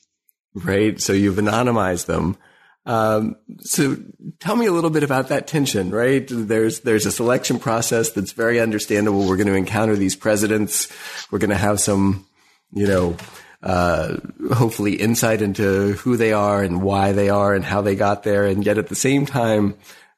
right? 0.55 1.01
So 1.01 1.13
you've 1.13 1.37
anonymized 1.37 2.07
them. 2.07 2.37
Um, 2.85 3.37
so 3.61 3.97
tell 4.41 4.57
me 4.57 4.67
a 4.67 4.73
little 4.73 4.91
bit 4.91 5.05
about 5.05 5.29
that 5.29 5.47
tension, 5.47 5.91
right? 5.91 6.27
There's, 6.29 6.81
there's 6.81 7.07
a 7.07 7.13
selection 7.13 7.61
process 7.61 8.11
that's 8.11 8.33
very 8.33 8.61
understandable. 8.61 9.27
We're 9.27 9.37
going 9.37 9.47
to 9.47 9.55
encounter 9.55 9.95
these 9.95 10.17
presidents. 10.17 10.89
We're 11.31 11.39
going 11.39 11.51
to 11.51 11.57
have 11.57 11.79
some, 11.79 12.27
you 12.73 12.87
know, 12.87 13.17
uh, 13.63 14.17
hopefully 14.53 14.95
insight 14.95 15.43
into 15.43 15.93
who 15.93 16.17
they 16.17 16.33
are 16.33 16.63
and 16.63 16.83
why 16.83 17.13
they 17.13 17.29
are 17.29 17.55
and 17.55 17.65
how 17.65 17.81
they 17.81 17.95
got 17.95 18.23
there. 18.23 18.47
And 18.47 18.65
yet 18.65 18.79
at 18.79 18.89
the 18.89 18.95
same 18.95 19.27
time, 19.27 19.77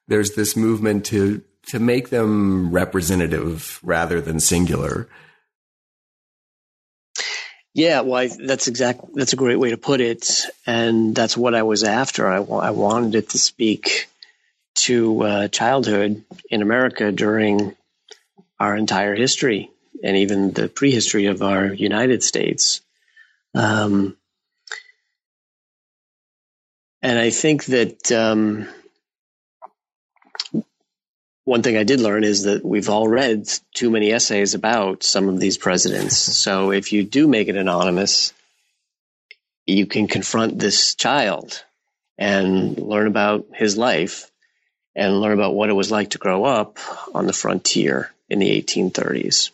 there's 0.09 0.35
this 0.35 0.57
movement 0.57 1.07
to, 1.07 1.43
to 1.67 1.79
make 1.79 2.11
them 2.11 2.71
representative 2.71 3.81
rather 3.83 4.21
than 4.21 4.41
singular. 4.41 5.09
Yeah, 7.75 8.03
well, 8.03 8.21
I, 8.21 8.29
that's 8.29 8.69
exact. 8.69 9.01
That's 9.15 9.33
a 9.33 9.37
great 9.37 9.59
way 9.59 9.71
to 9.71 9.77
put 9.77 10.01
it, 10.01 10.43
and 10.65 11.13
that's 11.13 11.37
what 11.37 11.57
I 11.57 11.65
was 11.65 11.83
after. 11.83 12.29
I, 12.29 12.37
I 12.37 12.71
wanted 12.71 13.17
it 13.17 13.31
to 13.31 13.39
speak 13.39 14.09
to 14.77 15.23
uh, 15.23 15.49
childhood 15.49 16.25
in 16.51 16.63
America 16.63 17.11
during 17.11 17.75
our 18.61 18.77
entire 18.77 19.17
history 19.17 19.71
and 20.05 20.17
even 20.19 20.53
the 20.53 20.69
prehistory 20.69 21.27
of 21.27 21.43
our 21.43 21.67
United 21.73 22.23
States. 22.23 22.81
Um, 23.55 24.17
and 27.03 27.19
I 27.19 27.31
think 27.31 27.67
that 27.67 28.11
um, 28.11 28.69
one 31.45 31.63
thing 31.63 31.77
I 31.77 31.85
did 31.85 32.01
learn 32.01 32.25
is 32.25 32.45
that 32.45 32.65
we've 32.65 32.89
all 32.89 33.07
read 33.07 33.49
too 33.75 33.91
many 33.91 34.11
essays 34.11 34.55
about 34.55 35.03
some 35.03 35.29
of 35.29 35.39
these 35.39 35.59
presidents. 35.59 36.17
so 36.43 36.73
if 36.73 36.93
you 36.93 37.05
do 37.05 37.29
make 37.29 37.49
it 37.49 37.57
anonymous, 37.57 38.33
you 39.67 39.87
can 39.87 40.09
confront 40.09 40.59
this 40.59 40.95
child 40.95 41.63
and 42.19 42.79
learn 42.79 43.07
about 43.07 43.47
his 43.55 43.77
life 43.77 44.31
and 44.95 45.21
learn 45.21 45.33
about 45.33 45.55
what 45.55 45.71
it 45.71 45.75
was 45.75 45.91
like 45.91 46.11
to 46.11 46.19
grow 46.19 46.45
up 46.45 46.79
on 47.15 47.27
the 47.27 47.33
frontier 47.33 48.11
in 48.29 48.39
the 48.39 48.63
1830s 48.63 49.51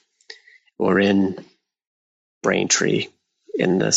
or 0.79 1.01
in 1.01 1.43
Braintree 2.43 3.09
in 3.55 3.79
the 3.79 3.93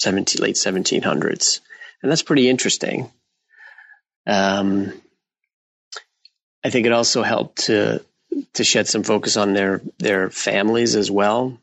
17, 0.00 0.42
late 0.42 0.56
1700s. 0.56 1.60
And 2.02 2.10
that's 2.10 2.22
pretty 2.22 2.48
interesting. 2.48 3.10
Um, 4.26 4.92
I 6.64 6.70
think 6.70 6.86
it 6.86 6.92
also 6.92 7.22
helped 7.22 7.66
to 7.66 8.04
to 8.54 8.64
shed 8.64 8.86
some 8.86 9.02
focus 9.02 9.36
on 9.36 9.54
their 9.54 9.80
their 9.98 10.30
families 10.30 10.94
as 10.96 11.10
well, 11.10 11.58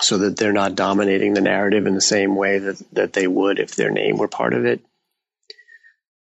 so 0.00 0.18
that 0.18 0.36
they're 0.36 0.52
not 0.52 0.74
dominating 0.74 1.32
the 1.32 1.40
narrative 1.40 1.86
in 1.86 1.94
the 1.94 2.00
same 2.00 2.34
way 2.34 2.58
that 2.58 2.82
that 2.92 3.12
they 3.12 3.26
would 3.26 3.58
if 3.58 3.76
their 3.76 3.90
name 3.90 4.16
were 4.16 4.28
part 4.28 4.52
of 4.52 4.64
it. 4.64 4.80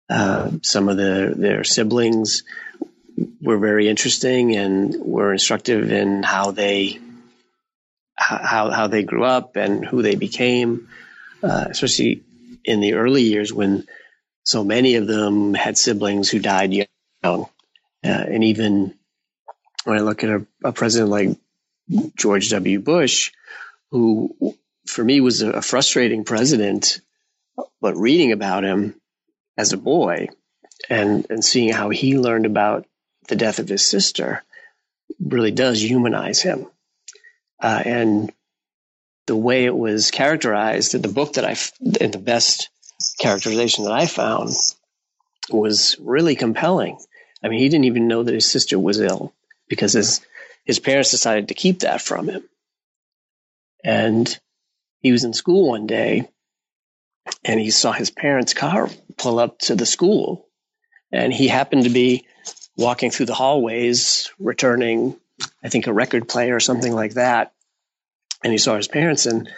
Uh, 0.10 0.52
some 0.64 0.90
of 0.90 0.98
the 0.98 1.34
their 1.36 1.64
siblings 1.64 2.44
were 3.42 3.58
very 3.58 3.88
interesting 3.88 4.56
and 4.56 4.96
were 5.00 5.32
instructive 5.32 5.92
in 5.92 6.24
how 6.24 6.52
they 6.52 7.00
how 8.18 8.72
how 8.72 8.88
they 8.88 9.04
grew 9.04 9.24
up 9.24 9.56
and 9.56 9.86
who 9.86 10.02
they 10.02 10.16
became, 10.16 10.90
uh, 11.44 11.66
especially 11.70 12.24
in 12.66 12.82
the 12.82 12.96
early 12.96 13.24
years 13.24 13.54
when 13.54 13.86
so 14.44 14.64
many 14.64 14.96
of 14.96 15.08
them 15.08 15.54
had 15.54 15.78
siblings 15.78 16.30
who 16.30 16.40
died 16.40 16.74
young. 16.74 16.88
Uh, 17.24 17.48
and 18.04 18.44
even 18.44 18.94
when 19.84 19.98
I 19.98 20.02
look 20.02 20.24
at 20.24 20.30
a, 20.30 20.46
a, 20.64 20.72
president 20.72 21.10
like 21.10 21.38
George 22.16 22.50
W. 22.50 22.80
Bush, 22.80 23.32
who 23.92 24.56
for 24.86 25.04
me 25.04 25.22
was 25.22 25.42
a, 25.42 25.52
a 25.52 25.62
frustrating 25.62 26.24
president, 26.24 27.02
but 27.82 27.98
reading 27.98 28.32
about 28.32 28.64
him 28.64 28.96
as 29.58 29.74
a 29.74 29.78
boy 29.78 30.28
and, 30.90 31.26
and 31.30 31.44
seeing 31.44 31.74
how 31.74 31.90
he 31.90 32.18
learned 32.18 32.46
about 32.46 32.86
the 33.28 33.36
death 33.36 33.60
of 33.60 33.68
his 33.68 33.86
sister 33.86 34.44
really 35.20 35.52
does 35.52 35.82
humanize 35.82 36.42
him. 36.42 36.68
Uh, 37.62 37.82
and 37.86 38.32
the 39.26 39.36
way 39.36 39.66
it 39.66 39.76
was 39.76 40.12
characterized 40.12 40.96
in 40.96 41.02
the 41.02 41.08
book 41.08 41.34
that 41.34 41.46
I, 41.46 41.56
in 42.00 42.12
the 42.12 42.18
best 42.18 42.70
characterization 43.20 43.84
that 43.86 43.94
I 43.94 44.06
found 44.06 44.54
was 45.50 45.96
really 46.00 46.36
compelling. 46.36 46.98
I 47.44 47.50
mean, 47.50 47.60
he 47.60 47.70
didn't 47.70 47.86
even 47.86 48.08
know 48.08 48.24
that 48.24 48.34
his 48.34 48.50
sister 48.50 48.80
was 48.80 49.00
ill 49.00 49.34
because 49.70 49.94
his 49.94 50.22
his 50.66 50.80
parents 50.80 51.12
decided 51.12 51.48
to 51.48 51.54
keep 51.54 51.80
that 51.80 52.02
from 52.02 52.28
him. 52.28 52.44
And 53.84 54.38
he 55.00 55.14
was 55.14 55.24
in 55.24 55.34
school 55.34 55.70
one 55.70 55.88
day 55.88 56.28
and 57.46 57.60
he 57.60 57.72
saw 57.72 57.94
his 57.94 58.12
parents' 58.12 58.54
car 58.54 58.90
pull 59.18 59.40
up 59.40 59.60
to 59.60 59.76
the 59.76 59.86
school. 59.86 60.46
And 61.12 61.32
he 61.32 61.48
happened 61.48 61.86
to 61.86 61.90
be 61.90 62.26
walking 62.76 63.12
through 63.12 63.28
the 63.28 63.34
hallways, 63.34 64.30
returning, 64.40 65.16
I 65.64 65.70
think, 65.70 65.88
a 65.88 65.94
record 65.94 66.28
player 66.28 66.56
or 66.56 66.60
something 66.60 66.94
like 66.94 67.14
that. 67.14 67.54
And 68.44 68.52
he 68.52 68.58
saw 68.58 68.76
his 68.76 68.88
parents 68.88 69.26
and 69.26 69.50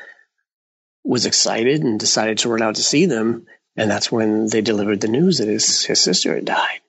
was 1.03 1.25
excited 1.25 1.83
and 1.83 1.99
decided 1.99 2.39
to 2.39 2.49
run 2.49 2.61
out 2.61 2.75
to 2.75 2.83
see 2.83 3.05
them. 3.05 3.47
And 3.75 3.89
that's 3.89 4.11
when 4.11 4.47
they 4.47 4.61
delivered 4.61 5.01
the 5.01 5.07
news 5.07 5.37
that 5.37 5.47
his, 5.47 5.85
his 5.85 6.01
sister 6.01 6.35
had 6.35 6.45
died. 6.45 6.79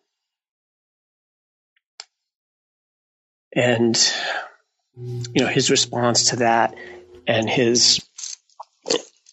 and 3.52 4.12
you 4.96 5.42
know 5.42 5.48
his 5.48 5.70
response 5.70 6.30
to 6.30 6.36
that 6.36 6.74
and 7.26 7.48
his 7.48 8.00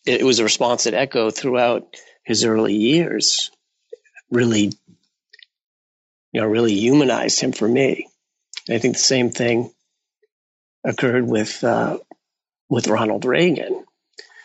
it 0.06 0.24
was 0.24 0.40
a 0.40 0.44
response 0.44 0.86
that 0.86 0.94
echoed 0.94 1.36
throughout 1.36 1.96
his 2.24 2.46
early 2.46 2.74
years 2.74 3.52
really 4.32 4.72
you 6.32 6.42
know 6.42 6.48
really 6.48 6.74
humanized 6.74 7.40
him 7.40 7.52
for 7.52 7.68
me 7.68 8.08
and 8.68 8.76
i 8.76 8.80
think 8.80 8.96
the 8.96 9.00
same 9.00 9.30
thing 9.30 9.72
occurred 10.84 11.28
with 11.28 11.64
uh, 11.64 11.98
with 12.70 12.88
ronald 12.88 13.26
reagan 13.26 13.86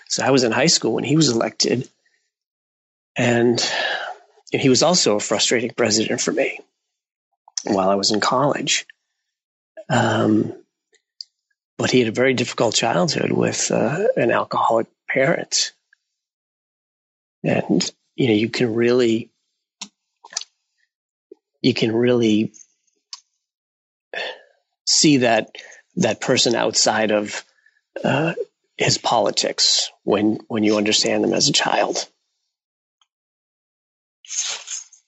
so 0.09 0.25
i 0.25 0.31
was 0.31 0.45
in 0.45 0.53
high 0.53 0.67
school 0.67 0.95
when 0.95 1.05
he 1.05 1.17
was 1.17 1.29
elected 1.29 1.89
and 3.17 3.63
he 4.51 4.69
was 4.69 4.83
also 4.83 5.17
a 5.17 5.21
frustrating 5.21 5.71
president 5.71 6.21
for 6.21 6.33
me 6.33 6.61
while 7.65 7.89
I 7.89 7.95
was 7.95 8.11
in 8.11 8.21
college. 8.21 8.87
Um, 9.89 10.53
but 11.79 11.91
he 11.91 11.99
had 12.01 12.09
a 12.09 12.13
very 12.13 12.35
difficult 12.35 12.75
childhood 12.75 13.33
with 13.33 13.71
uh, 13.71 14.07
an 14.17 14.31
alcoholic 14.31 14.89
parent. 15.09 15.73
And, 17.43 17.91
you 18.15 18.29
know, 18.29 18.35
you 18.35 18.49
can 18.49 18.75
really, 18.75 19.31
you 21.61 21.75
can 21.75 21.95
really 21.95 22.53
see 24.87 25.19
that, 25.19 25.57
that 25.97 26.21
person 26.21 26.55
outside 26.55 27.11
of 27.11 27.45
uh, 28.05 28.35
his 28.77 28.99
politics 28.99 29.91
when, 30.05 30.39
when 30.49 30.65
you 30.65 30.77
understand 30.77 31.23
them 31.23 31.33
as 31.33 31.49
a 31.49 31.53
child. 31.53 32.09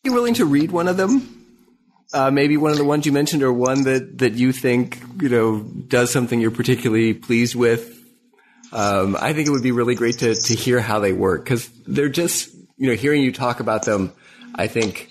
You 0.02 0.12
willing 0.12 0.34
to 0.34 0.44
read 0.44 0.70
one 0.70 0.88
of 0.88 0.96
them? 0.96 1.44
Uh, 2.12 2.30
maybe 2.30 2.56
one 2.56 2.70
of 2.70 2.78
the 2.78 2.84
ones 2.84 3.06
you 3.06 3.12
mentioned, 3.12 3.42
or 3.42 3.52
one 3.52 3.84
that 3.84 4.18
that 4.18 4.34
you 4.34 4.52
think 4.52 5.02
you 5.20 5.28
know 5.28 5.60
does 5.62 6.12
something 6.12 6.40
you're 6.40 6.52
particularly 6.52 7.12
pleased 7.12 7.56
with. 7.56 7.90
Um, 8.72 9.16
I 9.18 9.32
think 9.32 9.48
it 9.48 9.50
would 9.50 9.64
be 9.64 9.72
really 9.72 9.96
great 9.96 10.18
to 10.18 10.34
to 10.34 10.54
hear 10.54 10.78
how 10.78 11.00
they 11.00 11.12
work 11.12 11.42
because 11.42 11.68
they're 11.86 12.08
just 12.08 12.54
you 12.76 12.88
know 12.88 12.94
hearing 12.94 13.22
you 13.22 13.32
talk 13.32 13.58
about 13.58 13.84
them. 13.84 14.12
I 14.54 14.68
think 14.68 15.10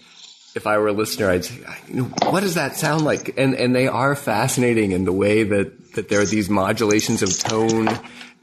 if 0.55 0.67
I 0.67 0.77
were 0.77 0.87
a 0.87 0.93
listener, 0.93 1.29
I'd 1.29 1.45
say, 1.45 1.63
you 1.87 2.03
know, 2.03 2.03
what 2.29 2.41
does 2.41 2.55
that 2.55 2.75
sound 2.75 3.03
like? 3.03 3.37
And 3.37 3.55
and 3.55 3.75
they 3.75 3.87
are 3.87 4.15
fascinating 4.15 4.91
in 4.91 5.05
the 5.05 5.13
way 5.13 5.43
that 5.43 5.93
that 5.93 6.09
there 6.09 6.21
are 6.21 6.25
these 6.25 6.49
modulations 6.49 7.21
of 7.21 7.37
tone. 7.37 7.89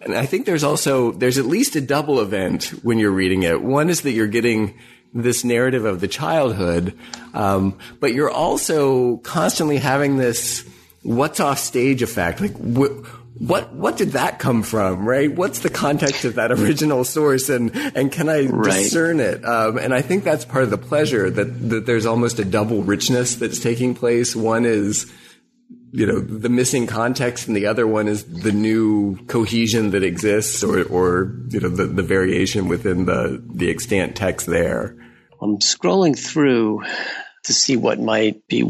And 0.02 0.14
I 0.14 0.26
think 0.26 0.46
there's 0.46 0.64
also 0.64 1.12
there's 1.12 1.38
at 1.38 1.46
least 1.46 1.76
a 1.76 1.80
double 1.80 2.20
event 2.20 2.66
when 2.82 2.98
you're 2.98 3.10
reading 3.10 3.42
it. 3.42 3.62
One 3.62 3.90
is 3.90 4.02
that 4.02 4.12
you're 4.12 4.26
getting 4.26 4.78
this 5.12 5.44
narrative 5.44 5.84
of 5.84 6.00
the 6.00 6.08
childhood, 6.08 6.96
um, 7.34 7.78
but 7.98 8.14
you're 8.14 8.30
also 8.30 9.18
constantly 9.18 9.76
having 9.76 10.16
this 10.16 10.64
what's 11.02 11.40
off 11.40 11.58
stage 11.58 12.02
effect. 12.02 12.40
Like, 12.40 12.56
wh- 12.56 13.06
what 13.40 13.72
what 13.72 13.96
did 13.96 14.10
that 14.10 14.38
come 14.38 14.62
from, 14.62 15.08
right? 15.08 15.34
What's 15.34 15.60
the 15.60 15.70
context 15.70 16.26
of 16.26 16.34
that 16.34 16.52
original 16.52 17.04
source, 17.04 17.48
and 17.48 17.74
and 17.74 18.12
can 18.12 18.28
I 18.28 18.44
right. 18.44 18.70
discern 18.70 19.18
it? 19.18 19.42
Um, 19.46 19.78
and 19.78 19.94
I 19.94 20.02
think 20.02 20.24
that's 20.24 20.44
part 20.44 20.62
of 20.62 20.68
the 20.68 20.76
pleasure 20.76 21.30
that 21.30 21.70
that 21.70 21.86
there's 21.86 22.04
almost 22.04 22.38
a 22.38 22.44
double 22.44 22.82
richness 22.82 23.36
that's 23.36 23.58
taking 23.58 23.94
place. 23.94 24.36
One 24.36 24.66
is 24.66 25.10
you 25.90 26.06
know 26.06 26.20
the 26.20 26.50
missing 26.50 26.86
context 26.86 27.48
and 27.48 27.56
the 27.56 27.64
other 27.64 27.86
one 27.86 28.08
is 28.08 28.24
the 28.24 28.52
new 28.52 29.16
cohesion 29.24 29.92
that 29.92 30.02
exists 30.02 30.62
or 30.62 30.82
or 30.84 31.34
you 31.48 31.60
know 31.60 31.70
the, 31.70 31.86
the 31.86 32.02
variation 32.02 32.68
within 32.68 33.06
the 33.06 33.42
the 33.54 33.70
extant 33.70 34.14
text 34.14 34.46
there 34.46 34.96
i'm 35.42 35.58
scrolling 35.58 36.16
through 36.16 36.82
to 37.42 37.52
see 37.52 37.76
what 37.76 37.98
might 37.98 38.46
be 38.46 38.64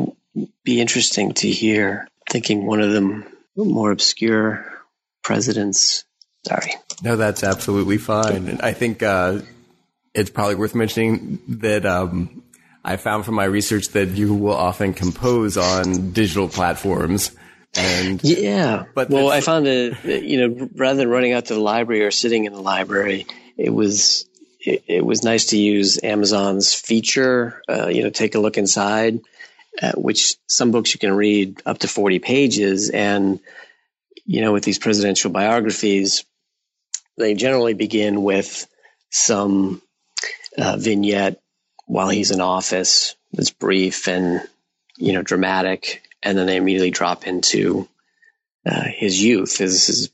be 0.65 0.81
interesting 0.81 1.35
to 1.35 1.51
hear 1.51 2.09
thinking 2.31 2.65
one 2.65 2.81
of 2.81 2.91
them 2.91 3.27
more 3.65 3.91
obscure 3.91 4.67
presidents 5.23 6.05
sorry 6.47 6.73
no 7.03 7.17
that's 7.17 7.43
absolutely 7.45 7.99
fine 7.99 8.49
and 8.49 8.63
i 8.63 8.73
think 8.73 9.03
uh, 9.03 9.39
it's 10.15 10.31
probably 10.31 10.57
worth 10.57 10.75
mentioning 10.75 11.39
that 11.49 11.87
um, 11.87 12.43
I 12.85 12.97
found 12.97 13.25
from 13.25 13.35
my 13.35 13.45
research 13.45 13.89
that 13.89 14.09
you 14.09 14.35
will 14.35 14.55
often 14.55 14.95
compose 14.95 15.57
on 15.57 16.13
digital 16.13 16.49
platforms. 16.49 17.33
And 17.77 18.23
yeah, 18.25 18.85
but 18.95 19.11
well, 19.11 19.31
I 19.31 19.41
found 19.43 19.67
that 19.67 19.99
you 20.05 20.49
know 20.49 20.69
rather 20.75 20.99
than 20.99 21.09
running 21.09 21.33
out 21.33 21.47
to 21.47 21.55
the 21.55 21.61
library 21.61 22.05
or 22.05 22.11
sitting 22.11 22.45
in 22.45 22.53
the 22.53 22.61
library, 22.61 23.27
it 23.57 23.71
was 23.71 24.27
it, 24.59 24.83
it 24.89 25.07
was 25.07 25.23
nice 25.23 25.47
to 25.47 25.57
use 25.57 26.03
Amazon's 26.03 26.75
feature. 26.75 27.63
Uh, 27.69 27.87
you 27.87 28.03
know, 28.03 28.11
take 28.11 28.35
a 28.35 28.41
look 28.41 28.59
inside, 28.59 29.21
uh, 29.81 29.93
which 29.93 30.37
some 30.49 30.71
books 30.71 30.95
you 30.95 31.01
can 31.01 31.13
read 31.13 31.63
up 31.67 31.79
to 31.79 31.89
forty 31.89 32.19
pages, 32.19 32.91
and 32.91 33.41
you 34.25 34.41
know, 34.41 34.53
with 34.53 34.65
these 34.65 34.79
presidential 34.79 35.31
biographies, 35.31 36.25
they 37.19 37.35
generally 37.35 37.75
begin 37.75 38.23
with 38.23 38.67
some 39.11 39.83
uh, 40.59 40.77
vignette 40.77 41.41
while 41.87 42.09
he's 42.09 42.31
in 42.31 42.41
office 42.41 43.17
that's 43.33 43.51
brief 43.51 44.07
and 44.09 44.43
you 44.97 45.13
know 45.13 45.23
dramatic, 45.23 46.03
and 46.23 46.37
then 46.37 46.47
they 46.47 46.57
immediately 46.57 46.91
drop 46.91 47.27
into 47.27 47.89
uh, 48.67 48.85
his 48.85 49.23
youth, 49.23 49.57
his, 49.59 49.87
his 49.87 50.11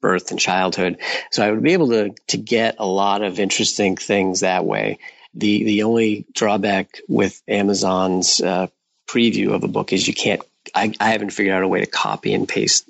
birth 0.00 0.30
and 0.30 0.40
childhood. 0.40 0.98
So 1.30 1.44
I 1.44 1.50
would 1.50 1.62
be 1.62 1.74
able 1.74 1.88
to 1.90 2.10
to 2.28 2.36
get 2.36 2.76
a 2.78 2.86
lot 2.86 3.22
of 3.22 3.38
interesting 3.38 3.96
things 3.96 4.40
that 4.40 4.64
way. 4.64 4.98
The 5.34 5.64
the 5.64 5.82
only 5.84 6.26
drawback 6.34 7.00
with 7.08 7.40
Amazon's 7.46 8.40
uh, 8.40 8.68
preview 9.10 9.52
of 9.54 9.64
a 9.64 9.68
book 9.68 9.92
is 9.92 10.06
you 10.06 10.14
can't. 10.14 10.42
I, 10.74 10.92
I 11.00 11.10
haven't 11.10 11.30
figured 11.30 11.54
out 11.54 11.62
a 11.62 11.68
way 11.68 11.80
to 11.80 11.86
copy 11.86 12.34
and 12.34 12.48
paste 12.48 12.88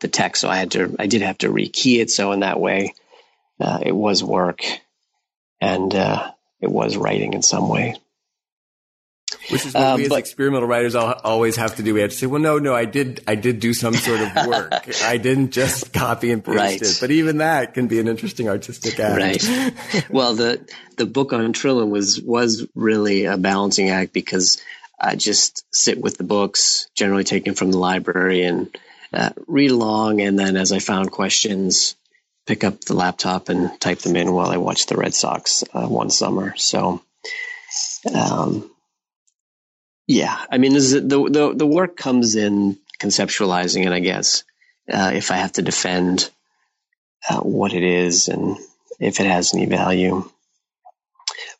the 0.00 0.08
text, 0.08 0.40
so 0.40 0.48
I 0.48 0.56
had 0.56 0.72
to. 0.72 0.94
I 0.98 1.06
did 1.06 1.22
have 1.22 1.38
to 1.38 1.48
rekey 1.48 2.00
it. 2.00 2.10
So 2.10 2.32
in 2.32 2.40
that 2.40 2.60
way, 2.60 2.94
uh, 3.60 3.78
it 3.82 3.92
was 3.92 4.22
work, 4.22 4.60
and 5.60 5.94
uh, 5.94 6.32
it 6.60 6.70
was 6.70 6.96
writing 6.96 7.34
in 7.34 7.42
some 7.42 7.68
way. 7.68 7.96
Which 9.50 9.66
is 9.66 9.74
what 9.74 9.82
um, 9.82 9.96
we 9.96 10.04
as 10.04 10.08
but, 10.10 10.18
experimental 10.18 10.68
writers 10.68 10.94
always 10.94 11.56
have 11.56 11.76
to 11.76 11.82
do. 11.82 11.94
We 11.94 12.00
have 12.00 12.10
to 12.10 12.16
say, 12.16 12.26
well, 12.26 12.40
no, 12.40 12.58
no, 12.58 12.74
I 12.74 12.84
did, 12.84 13.24
I 13.26 13.34
did 13.34 13.60
do 13.60 13.72
some 13.72 13.94
sort 13.94 14.20
of 14.20 14.46
work. 14.46 14.88
I 15.02 15.16
didn't 15.16 15.52
just 15.52 15.92
copy 15.92 16.30
and 16.30 16.44
paste 16.44 16.56
right. 16.56 16.82
it. 16.82 16.98
But 17.00 17.10
even 17.10 17.38
that 17.38 17.74
can 17.74 17.88
be 17.88 17.98
an 17.98 18.08
interesting 18.08 18.48
artistic 18.48 19.00
act. 19.00 19.18
Right. 19.18 20.06
well, 20.10 20.34
the 20.34 20.70
the 20.96 21.06
book 21.06 21.32
on 21.32 21.52
Trillin 21.52 21.88
was 21.90 22.20
was 22.20 22.66
really 22.74 23.24
a 23.24 23.36
balancing 23.36 23.88
act 23.88 24.12
because 24.12 24.60
I 25.02 25.16
just 25.16 25.64
sit 25.74 26.00
with 26.00 26.16
the 26.16 26.24
books, 26.24 26.88
generally 26.94 27.24
taken 27.24 27.54
from 27.54 27.72
the 27.72 27.78
library, 27.78 28.44
and 28.44 28.74
uh, 29.12 29.30
read 29.46 29.70
along. 29.70 30.20
And 30.20 30.38
then 30.38 30.56
as 30.56 30.72
I 30.72 30.78
found 30.78 31.10
questions, 31.10 31.96
pick 32.46 32.64
up 32.64 32.80
the 32.82 32.94
laptop 32.94 33.48
and 33.48 33.78
type 33.80 33.98
them 34.00 34.16
in 34.16 34.32
while 34.32 34.48
I 34.50 34.58
watch 34.58 34.86
the 34.86 34.96
Red 34.96 35.14
Sox 35.14 35.64
uh, 35.74 35.86
one 35.86 36.10
summer. 36.10 36.54
So, 36.56 37.02
um, 38.14 38.70
yeah, 40.06 40.38
I 40.50 40.58
mean, 40.58 40.74
the, 40.74 41.28
the 41.30 41.54
the 41.54 41.66
work 41.66 41.96
comes 41.96 42.36
in 42.36 42.78
conceptualizing 43.00 43.86
it, 43.86 43.92
I 43.92 44.00
guess. 44.00 44.44
Uh, 44.92 45.12
if 45.14 45.30
I 45.30 45.36
have 45.36 45.52
to 45.52 45.62
defend 45.62 46.28
uh, 47.28 47.40
what 47.40 47.72
it 47.72 47.82
is 47.82 48.28
and 48.28 48.56
if 49.00 49.20
it 49.20 49.26
has 49.26 49.54
any 49.54 49.66
value. 49.66 50.28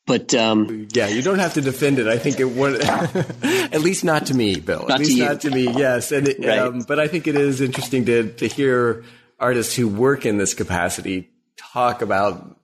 But 0.05 0.35
um, 0.35 0.88
yeah, 0.93 1.07
you 1.07 1.23
don't 1.23 1.38
have 1.38 1.55
to 1.55 1.61
defend 1.61 1.99
it. 2.01 2.09
I 2.09 2.19
think 2.19 2.41
it 2.41 2.51
would, 2.51 2.81
at 2.83 3.81
least 3.81 4.05
not 4.05 4.27
to 4.27 4.35
me, 4.35 4.59
Bill. 4.59 4.91
At 4.91 4.99
least 4.99 5.17
to 5.17 5.25
not 5.25 5.41
to 5.43 5.51
me. 5.51 5.65
Yes, 5.65 6.11
and 6.11 6.27
it, 6.27 6.45
right. 6.45 6.59
um, 6.59 6.81
but 6.81 6.99
I 6.99 7.07
think 7.07 7.29
it 7.29 7.37
is 7.37 7.61
interesting 7.61 8.05
to 8.07 8.33
to 8.33 8.49
hear 8.49 9.05
artists 9.38 9.77
who 9.77 9.88
work 9.88 10.27
in 10.27 10.38
this 10.38 10.55
capacity 10.55 11.31
talk 11.57 12.03
about 12.03 12.59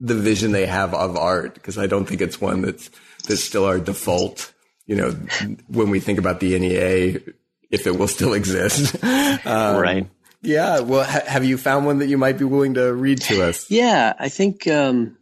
the 0.00 0.14
vision 0.14 0.52
they 0.52 0.66
have 0.66 0.94
of 0.94 1.16
art 1.16 1.54
because 1.54 1.78
I 1.78 1.86
don't 1.86 2.06
think 2.06 2.20
it's 2.20 2.40
one 2.40 2.62
that's 2.62 2.90
that's 3.28 3.44
still 3.44 3.66
our 3.66 3.78
default. 3.78 4.52
You 4.86 4.96
know, 4.96 5.10
when 5.68 5.90
we 5.90 6.00
think 6.00 6.18
about 6.18 6.40
the 6.40 6.58
NEA, 6.58 7.20
if 7.70 7.86
it 7.86 7.96
will 7.96 8.08
still 8.08 8.32
exist, 8.32 8.96
um, 9.04 9.76
right? 9.76 10.10
Yeah. 10.42 10.80
Well, 10.80 11.04
ha- 11.04 11.22
have 11.26 11.44
you 11.44 11.58
found 11.58 11.86
one 11.86 11.98
that 11.98 12.08
you 12.08 12.18
might 12.18 12.38
be 12.38 12.44
willing 12.44 12.74
to 12.74 12.92
read 12.92 13.20
to 13.22 13.42
us? 13.42 13.70
Yeah, 13.70 14.14
I 14.18 14.28
think 14.28 14.66
um, 14.66 15.16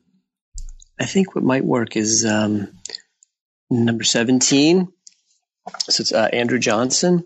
I 1.00 1.04
think 1.04 1.34
what 1.34 1.44
might 1.44 1.64
work 1.64 1.96
is 1.96 2.24
um, 2.24 2.68
number 3.70 4.04
seventeen. 4.04 4.92
So 5.88 6.00
it's 6.02 6.12
uh, 6.12 6.28
Andrew 6.32 6.58
Johnson. 6.58 7.24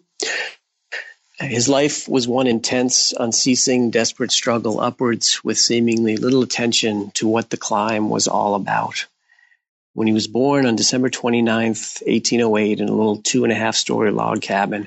His 1.39 1.69
life 1.69 2.09
was 2.09 2.29
one 2.29 2.47
intense, 2.47 3.13
unceasing, 3.13 3.91
desperate 3.91 4.31
struggle 4.31 4.81
upwards 4.81 5.43
with 5.43 5.59
seemingly 5.59 6.17
little 6.17 6.43
attention 6.43 7.11
to 7.13 7.27
what 7.27 7.51
the 7.51 7.57
climb 7.57 8.11
was 8.11 8.29
all 8.29 8.55
about. 8.55 9.07
When 9.95 10.07
he 10.07 10.13
was 10.13 10.29
born 10.29 10.67
on 10.67 10.77
December 10.77 11.11
29th, 11.11 12.07
1808, 12.07 12.81
in 12.81 12.89
a 12.89 12.95
little 12.95 13.19
two 13.19 13.45
and 13.45 13.53
a 13.53 13.57
half 13.57 13.75
story 13.75 14.13
log 14.13 14.41
cabin, 14.41 14.87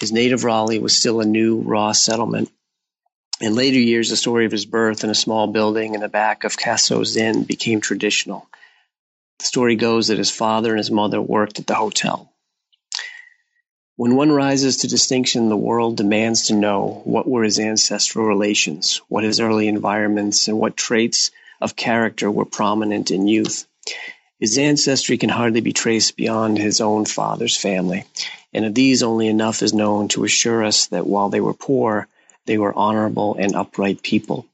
his 0.00 0.12
native 0.12 0.44
Raleigh 0.44 0.78
was 0.78 0.94
still 0.96 1.20
a 1.20 1.24
new, 1.24 1.60
raw 1.60 1.92
settlement. 1.92 2.50
In 3.38 3.54
later 3.54 3.78
years, 3.78 4.08
the 4.08 4.16
story 4.16 4.46
of 4.46 4.52
his 4.52 4.64
birth 4.64 5.04
in 5.04 5.10
a 5.10 5.14
small 5.14 5.46
building 5.46 5.94
in 5.94 6.00
the 6.00 6.08
back 6.08 6.44
of 6.44 6.56
Casso's 6.56 7.18
Inn 7.18 7.42
became 7.42 7.82
traditional. 7.82 8.48
The 9.40 9.44
story 9.44 9.76
goes 9.76 10.06
that 10.06 10.16
his 10.16 10.30
father 10.30 10.70
and 10.70 10.78
his 10.78 10.90
mother 10.90 11.20
worked 11.20 11.58
at 11.58 11.66
the 11.66 11.74
hotel. 11.74 12.32
When 13.96 14.16
one 14.16 14.32
rises 14.32 14.78
to 14.78 14.88
distinction, 14.88 15.50
the 15.50 15.56
world 15.56 15.98
demands 15.98 16.46
to 16.46 16.54
know 16.54 17.02
what 17.04 17.28
were 17.28 17.42
his 17.42 17.58
ancestral 17.58 18.24
relations, 18.24 19.02
what 19.08 19.24
his 19.24 19.38
early 19.38 19.68
environments, 19.68 20.48
and 20.48 20.58
what 20.58 20.74
traits 20.74 21.30
of 21.60 21.76
character 21.76 22.30
were 22.30 22.46
prominent 22.46 23.10
in 23.10 23.28
youth. 23.28 23.66
His 24.40 24.56
ancestry 24.56 25.18
can 25.18 25.30
hardly 25.30 25.60
be 25.60 25.74
traced 25.74 26.16
beyond 26.16 26.56
his 26.56 26.80
own 26.80 27.04
father's 27.04 27.56
family, 27.56 28.04
and 28.54 28.64
of 28.64 28.74
these 28.74 29.02
only 29.02 29.28
enough 29.28 29.62
is 29.62 29.74
known 29.74 30.08
to 30.08 30.24
assure 30.24 30.64
us 30.64 30.86
that 30.86 31.06
while 31.06 31.28
they 31.28 31.40
were 31.40 31.54
poor, 31.54 32.08
they 32.46 32.58
were 32.58 32.76
honorable 32.76 33.36
and 33.38 33.54
upright 33.54 34.02
people. 34.02 34.46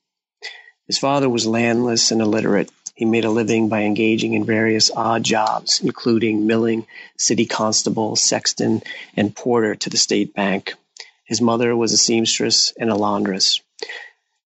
His 0.87 0.98
father 0.98 1.28
was 1.28 1.46
landless 1.46 2.11
and 2.11 2.20
illiterate. 2.20 2.70
he 2.94 3.05
made 3.05 3.24
a 3.24 3.31
living 3.31 3.68
by 3.68 3.83
engaging 3.83 4.35
in 4.35 4.44
various 4.44 4.90
odd 4.94 5.22
jobs, 5.22 5.81
including 5.81 6.46
milling, 6.46 6.87
city 7.16 7.46
constable, 7.46 8.16
sexton, 8.16 8.83
and 9.16 9.35
porter 9.35 9.74
to 9.74 9.88
the 9.88 9.96
state 9.96 10.35
bank. 10.35 10.74
His 11.24 11.40
mother 11.40 11.74
was 11.74 11.92
a 11.92 11.96
seamstress 11.96 12.72
and 12.78 12.90
a 12.90 12.94
laundress. 12.94 13.61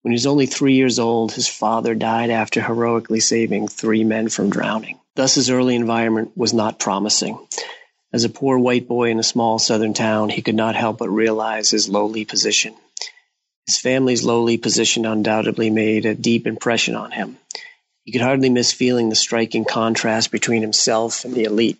When 0.03 0.13
he 0.13 0.17
was 0.17 0.27
only 0.27 0.47
three 0.47 0.75
years 0.75 1.01
old, 1.01 1.33
his 1.33 1.49
father 1.49 1.95
died 1.97 2.31
after 2.31 2.63
heroically 2.63 3.19
saving 3.19 3.67
three 3.67 4.05
men 4.05 4.29
from 4.29 4.51
drowning. 4.51 5.01
Thus, 5.17 5.35
his 5.35 5.51
early 5.51 5.75
environment 5.75 6.31
was 6.37 6.53
not 6.53 6.79
promising. 6.79 7.39
As 8.13 8.23
a 8.23 8.29
poor 8.29 8.57
white 8.57 8.87
boy 8.87 9.11
in 9.11 9.19
a 9.19 9.25
small 9.25 9.59
southern 9.59 9.95
town, 9.95 10.29
he 10.29 10.43
could 10.43 10.55
not 10.55 10.77
help 10.77 10.99
but 10.99 11.09
realize 11.09 11.71
his 11.71 11.89
lowly 11.89 12.25
position. 12.25 12.75
His 13.67 13.79
family's 13.79 14.23
lowly 14.23 14.59
position 14.59 15.05
undoubtedly 15.05 15.71
made 15.71 16.07
a 16.07 16.15
deep 16.15 16.47
impression 16.47 16.95
on 16.95 17.11
him. 17.11 17.37
He 18.05 18.13
could 18.13 18.21
hardly 18.21 18.49
miss 18.49 18.73
feeling 18.73 19.09
the 19.09 19.17
striking 19.17 19.65
contrast 19.65 20.31
between 20.31 20.63
himself 20.63 21.25
and 21.25 21.35
the 21.35 21.45
elite. 21.45 21.79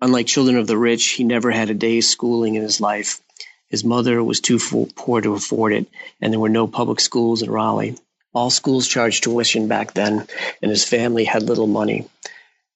Unlike 0.00 0.26
children 0.26 0.56
of 0.56 0.66
the 0.66 0.76
rich, 0.76 1.10
he 1.10 1.22
never 1.22 1.52
had 1.52 1.70
a 1.70 1.74
day's 1.74 2.08
schooling 2.08 2.56
in 2.56 2.62
his 2.62 2.80
life. 2.80 3.20
His 3.68 3.84
mother 3.84 4.24
was 4.24 4.40
too 4.40 4.58
poor 4.96 5.20
to 5.20 5.34
afford 5.34 5.72
it, 5.72 5.86
and 6.20 6.32
there 6.32 6.40
were 6.40 6.48
no 6.48 6.66
public 6.66 6.98
schools 6.98 7.42
in 7.42 7.50
Raleigh. 7.50 7.96
All 8.34 8.50
schools 8.50 8.88
charged 8.88 9.22
tuition 9.22 9.68
back 9.68 9.94
then, 9.94 10.26
and 10.60 10.70
his 10.70 10.84
family 10.84 11.24
had 11.24 11.44
little 11.44 11.66
money. 11.68 12.06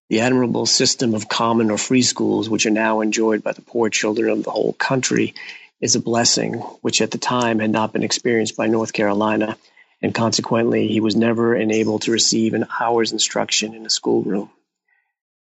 The 0.08 0.20
admirable 0.20 0.66
system 0.66 1.14
of 1.14 1.28
common 1.28 1.70
or 1.70 1.78
free 1.78 2.02
schools, 2.02 2.48
which 2.48 2.66
are 2.66 2.70
now 2.70 3.00
enjoyed 3.00 3.42
by 3.42 3.52
the 3.52 3.62
poor 3.62 3.88
children 3.88 4.30
of 4.30 4.44
the 4.44 4.50
whole 4.50 4.74
country, 4.74 5.34
is 5.82 5.96
a 5.96 6.00
blessing 6.00 6.54
which 6.80 7.02
at 7.02 7.10
the 7.10 7.18
time 7.18 7.58
had 7.58 7.70
not 7.70 7.92
been 7.92 8.04
experienced 8.04 8.56
by 8.56 8.68
North 8.68 8.94
Carolina 8.94 9.58
and 10.02 10.14
consequently 10.14 10.88
he 10.88 11.00
was 11.00 11.14
never 11.14 11.54
enabled 11.54 12.02
to 12.02 12.12
receive 12.12 12.54
an 12.54 12.66
hour's 12.80 13.12
instruction 13.12 13.74
in 13.74 13.86
a 13.86 13.90
schoolroom. 13.90 14.50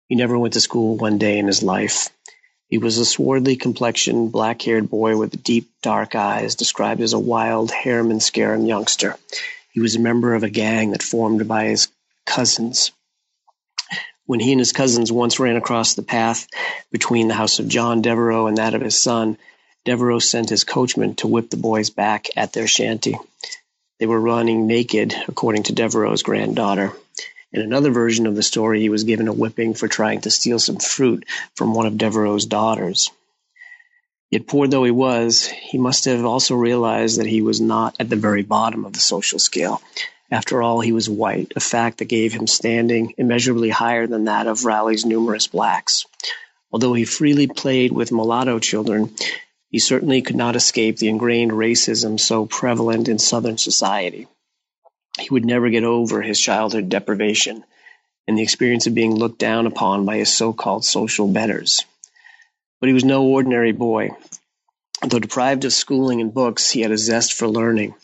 He 0.08 0.16
never 0.16 0.38
went 0.40 0.54
to 0.54 0.62
school 0.62 0.98
one 0.98 1.18
day 1.18 1.38
in 1.38 1.48
his 1.48 1.62
life. 1.62 2.10
He 2.68 2.78
was 2.78 2.98
a 2.98 3.06
swarthy 3.06 3.58
complexioned, 3.58 4.32
black 4.32 4.62
haired 4.62 4.90
boy 4.90 5.18
with 5.18 5.44
deep, 5.44 5.70
dark 5.82 6.16
eyes, 6.16 6.56
described 6.56 7.02
as 7.02 7.14
a 7.14 7.20
wild, 7.20 7.72
harum 7.72 8.12
and 8.12 8.24
scarum 8.24 8.66
youngster. 8.66 9.18
He 9.72 9.82
was 9.82 9.96
a 9.96 10.00
member 10.00 10.34
of 10.34 10.44
a 10.44 10.50
gang 10.50 10.92
that 10.92 11.04
formed 11.04 11.48
by 11.48 11.66
his 11.66 11.90
cousins. 12.26 12.92
When 14.26 14.40
he 14.40 14.52
and 14.52 14.60
his 14.60 14.72
cousins 14.72 15.12
once 15.12 15.40
ran 15.40 15.58
across 15.58 15.94
the 15.94 16.02
path 16.02 16.48
between 16.92 17.28
the 17.28 17.36
house 17.36 17.60
of 17.60 17.68
John 17.68 18.02
Devereux 18.02 18.48
and 18.48 18.58
that 18.58 18.74
of 18.74 18.82
his 18.82 19.00
son, 19.00 19.38
Devereux 19.86 20.20
sent 20.20 20.50
his 20.50 20.64
coachman 20.64 21.16
to 21.16 21.28
whip 21.28 21.50
the 21.50 21.58
boys 21.58 21.92
back 21.92 22.28
at 22.36 22.54
their 22.54 22.68
shanty. 22.68 23.18
They 24.00 24.08
were 24.08 24.20
running 24.20 24.68
naked, 24.68 25.16
according 25.28 25.64
to 25.64 25.74
Devereux's 25.74 26.24
granddaughter. 26.24 26.92
In 27.54 27.62
another 27.62 27.92
version 27.92 28.28
of 28.28 28.36
the 28.36 28.44
story, 28.44 28.82
he 28.82 28.90
was 28.90 29.06
given 29.06 29.28
a 29.28 29.34
whipping 29.34 29.76
for 29.76 29.88
trying 29.88 30.22
to 30.22 30.32
steal 30.32 30.60
some 30.60 30.78
fruit 30.78 31.26
from 31.56 31.74
one 31.74 31.86
of 31.86 31.98
Devereux's 31.98 32.48
daughters. 32.48 33.12
Yet, 34.32 34.48
poor 34.48 34.68
though 34.68 34.84
he 34.84 34.92
was, 34.92 35.46
he 35.46 35.78
must 35.78 36.06
have 36.06 36.26
also 36.26 36.56
realized 36.56 37.20
that 37.20 37.28
he 37.28 37.42
was 37.42 37.62
not 37.62 37.96
at 38.00 38.10
the 38.10 38.16
very 38.16 38.42
bottom 38.42 38.84
of 38.84 38.94
the 38.94 39.00
social 39.00 39.40
scale. 39.40 39.82
After 40.32 40.62
all, 40.62 40.82
he 40.82 40.92
was 40.92 41.08
white, 41.08 41.54
a 41.56 41.60
fact 41.60 42.00
that 42.00 42.06
gave 42.06 42.34
him 42.34 42.48
standing 42.48 43.14
immeasurably 43.18 43.70
higher 43.70 44.08
than 44.08 44.26
that 44.26 44.48
of 44.48 44.66
Raleigh's 44.66 45.06
numerous 45.06 45.46
blacks. 45.46 46.06
Although 46.72 46.94
he 46.94 47.06
freely 47.06 47.48
played 47.48 47.92
with 47.92 48.12
mulatto 48.12 48.60
children, 48.60 49.16
he 49.76 49.80
certainly 49.80 50.22
could 50.22 50.38
not 50.38 50.56
escape 50.56 50.96
the 50.96 51.10
ingrained 51.10 51.52
racism 51.52 52.18
so 52.18 52.46
prevalent 52.46 53.10
in 53.10 53.20
Southern 53.20 53.58
society. 53.58 54.26
He 55.20 55.28
would 55.30 55.44
never 55.44 55.70
get 55.70 55.84
over 55.84 56.22
his 56.22 56.40
childhood 56.40 56.88
deprivation 56.88 57.66
and 58.26 58.38
the 58.38 58.42
experience 58.42 58.88
of 58.88 58.96
being 58.96 59.14
looked 59.14 59.38
down 59.38 59.68
upon 59.68 60.06
by 60.06 60.16
his 60.16 60.34
so-called 60.34 60.86
social 60.86 61.28
betters. 61.28 61.84
But 62.80 62.88
he 62.88 62.94
was 62.94 63.04
no 63.04 63.26
ordinary 63.26 63.74
boy. 63.74 64.12
Though 65.06 65.20
deprived 65.20 65.66
of 65.66 65.74
schooling 65.74 66.22
and 66.22 66.34
books, 66.34 66.72
he 66.72 66.80
had 66.80 66.92
a 66.92 66.98
zest 66.98 67.34
for 67.34 67.50
learning. 67.50 67.96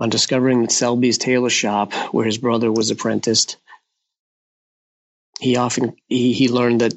On 0.00 0.10
discovering 0.10 0.62
that 0.62 0.72
Selby's 0.72 1.18
tailor 1.18 1.50
shop, 1.50 1.92
where 2.12 2.26
his 2.26 2.38
brother 2.38 2.72
was 2.72 2.90
apprenticed, 2.90 3.58
he 5.38 5.54
often 5.54 5.94
he, 6.08 6.32
he 6.32 6.48
learned 6.48 6.80
that 6.80 6.94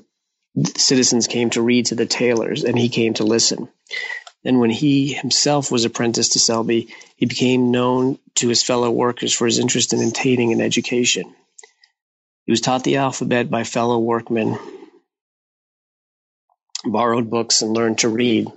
citizens 0.75 1.27
came 1.27 1.49
to 1.51 1.61
read 1.61 1.87
to 1.87 1.95
the 1.95 2.05
tailors, 2.05 2.63
and 2.63 2.77
he 2.77 2.89
came 2.89 3.13
to 3.15 3.23
listen. 3.23 3.69
Then, 4.43 4.59
when 4.59 4.69
he 4.69 5.13
himself 5.13 5.71
was 5.71 5.85
apprenticed 5.85 6.33
to 6.33 6.39
Selby, 6.39 6.93
he 7.15 7.25
became 7.25 7.71
known 7.71 8.19
to 8.35 8.49
his 8.49 8.61
fellow 8.61 8.91
workers 8.91 9.33
for 9.33 9.45
his 9.45 9.59
interest 9.59 9.93
in 9.93 10.05
obtaining 10.05 10.51
an 10.51 10.61
education. 10.61 11.33
He 12.45 12.51
was 12.51 12.61
taught 12.61 12.83
the 12.83 12.97
alphabet 12.97 13.49
by 13.49 13.63
fellow 13.63 13.99
workmen, 13.99 14.57
borrowed 16.83 17.29
books, 17.29 17.61
and 17.61 17.73
learned 17.73 17.99
to 17.99 18.09
read. 18.09 18.47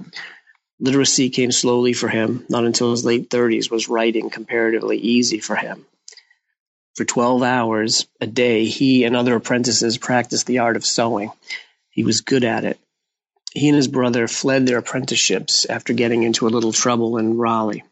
Literacy 0.80 1.30
came 1.30 1.52
slowly 1.52 1.92
for 1.92 2.08
him. 2.08 2.44
Not 2.48 2.64
until 2.64 2.90
his 2.90 3.04
late 3.04 3.30
30s 3.30 3.70
was 3.70 3.88
writing 3.88 4.28
comparatively 4.28 4.98
easy 4.98 5.38
for 5.38 5.54
him. 5.54 5.86
For 6.96 7.04
12 7.04 7.42
hours 7.42 8.06
a 8.20 8.26
day, 8.26 8.64
he 8.64 9.04
and 9.04 9.14
other 9.14 9.36
apprentices 9.36 9.98
practiced 9.98 10.46
the 10.46 10.58
art 10.58 10.76
of 10.76 10.84
sewing. 10.84 11.30
He 11.96 12.04
was 12.04 12.20
good 12.20 12.44
at 12.44 12.66
it. 12.66 12.78
He 13.54 13.68
and 13.68 13.76
his 13.76 13.88
brother 13.88 14.28
fled 14.28 14.66
their 14.66 14.76
apprenticeships 14.76 15.64
after 15.64 15.94
getting 15.94 16.24
into 16.24 16.46
a 16.46 16.50
little 16.52 16.74
trouble 16.74 17.16
in 17.16 17.38
Raleigh. 17.38 17.84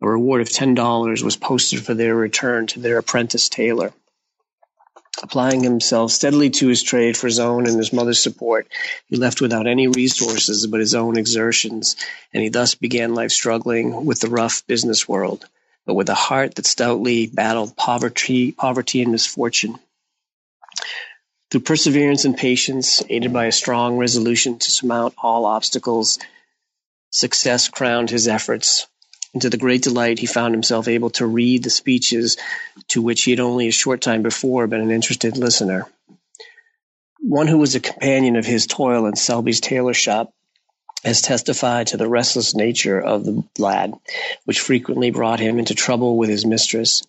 A 0.00 0.08
reward 0.08 0.40
of 0.40 0.48
$10 0.48 1.22
was 1.24 1.36
posted 1.36 1.84
for 1.84 1.94
their 1.94 2.14
return 2.14 2.68
to 2.68 2.78
their 2.78 2.98
apprentice 2.98 3.48
tailor. 3.48 3.92
Applying 5.20 5.64
himself 5.64 6.12
steadily 6.12 6.50
to 6.50 6.68
his 6.68 6.84
trade 6.84 7.16
for 7.16 7.26
his 7.26 7.40
own 7.40 7.66
and 7.66 7.76
his 7.76 7.92
mother's 7.92 8.22
support, 8.22 8.68
he 9.08 9.16
left 9.16 9.40
without 9.40 9.66
any 9.66 9.88
resources 9.88 10.68
but 10.68 10.78
his 10.78 10.94
own 10.94 11.18
exertions, 11.18 11.96
and 12.32 12.44
he 12.44 12.50
thus 12.50 12.76
began 12.76 13.16
life 13.16 13.32
struggling 13.32 14.04
with 14.04 14.20
the 14.20 14.30
rough 14.30 14.64
business 14.68 15.08
world, 15.08 15.44
but 15.86 15.94
with 15.94 16.08
a 16.08 16.14
heart 16.14 16.54
that 16.54 16.66
stoutly 16.66 17.26
battled 17.26 17.76
poverty, 17.76 18.52
poverty 18.52 19.02
and 19.02 19.10
misfortune. 19.10 19.80
Through 21.52 21.60
perseverance 21.60 22.24
and 22.24 22.34
patience, 22.34 23.02
aided 23.10 23.30
by 23.30 23.44
a 23.44 23.52
strong 23.52 23.98
resolution 23.98 24.58
to 24.58 24.70
surmount 24.70 25.12
all 25.22 25.44
obstacles, 25.44 26.18
success 27.10 27.68
crowned 27.68 28.08
his 28.08 28.26
efforts. 28.26 28.86
And 29.34 29.42
to 29.42 29.50
the 29.50 29.58
great 29.58 29.82
delight, 29.82 30.18
he 30.18 30.24
found 30.24 30.54
himself 30.54 30.88
able 30.88 31.10
to 31.10 31.26
read 31.26 31.62
the 31.62 31.68
speeches 31.68 32.38
to 32.88 33.02
which 33.02 33.24
he 33.24 33.32
had 33.32 33.40
only 33.40 33.68
a 33.68 33.70
short 33.70 34.00
time 34.00 34.22
before 34.22 34.66
been 34.66 34.80
an 34.80 34.90
interested 34.90 35.36
listener. 35.36 35.86
One 37.20 37.48
who 37.48 37.58
was 37.58 37.74
a 37.74 37.80
companion 37.80 38.36
of 38.36 38.46
his 38.46 38.66
toil 38.66 39.04
in 39.04 39.14
Selby's 39.14 39.60
tailor 39.60 39.92
shop 39.92 40.32
has 41.04 41.20
testified 41.20 41.88
to 41.88 41.98
the 41.98 42.08
restless 42.08 42.54
nature 42.54 42.98
of 42.98 43.26
the 43.26 43.44
lad, 43.58 43.92
which 44.46 44.60
frequently 44.60 45.10
brought 45.10 45.38
him 45.38 45.58
into 45.58 45.74
trouble 45.74 46.16
with 46.16 46.30
his 46.30 46.46
mistress 46.46 47.02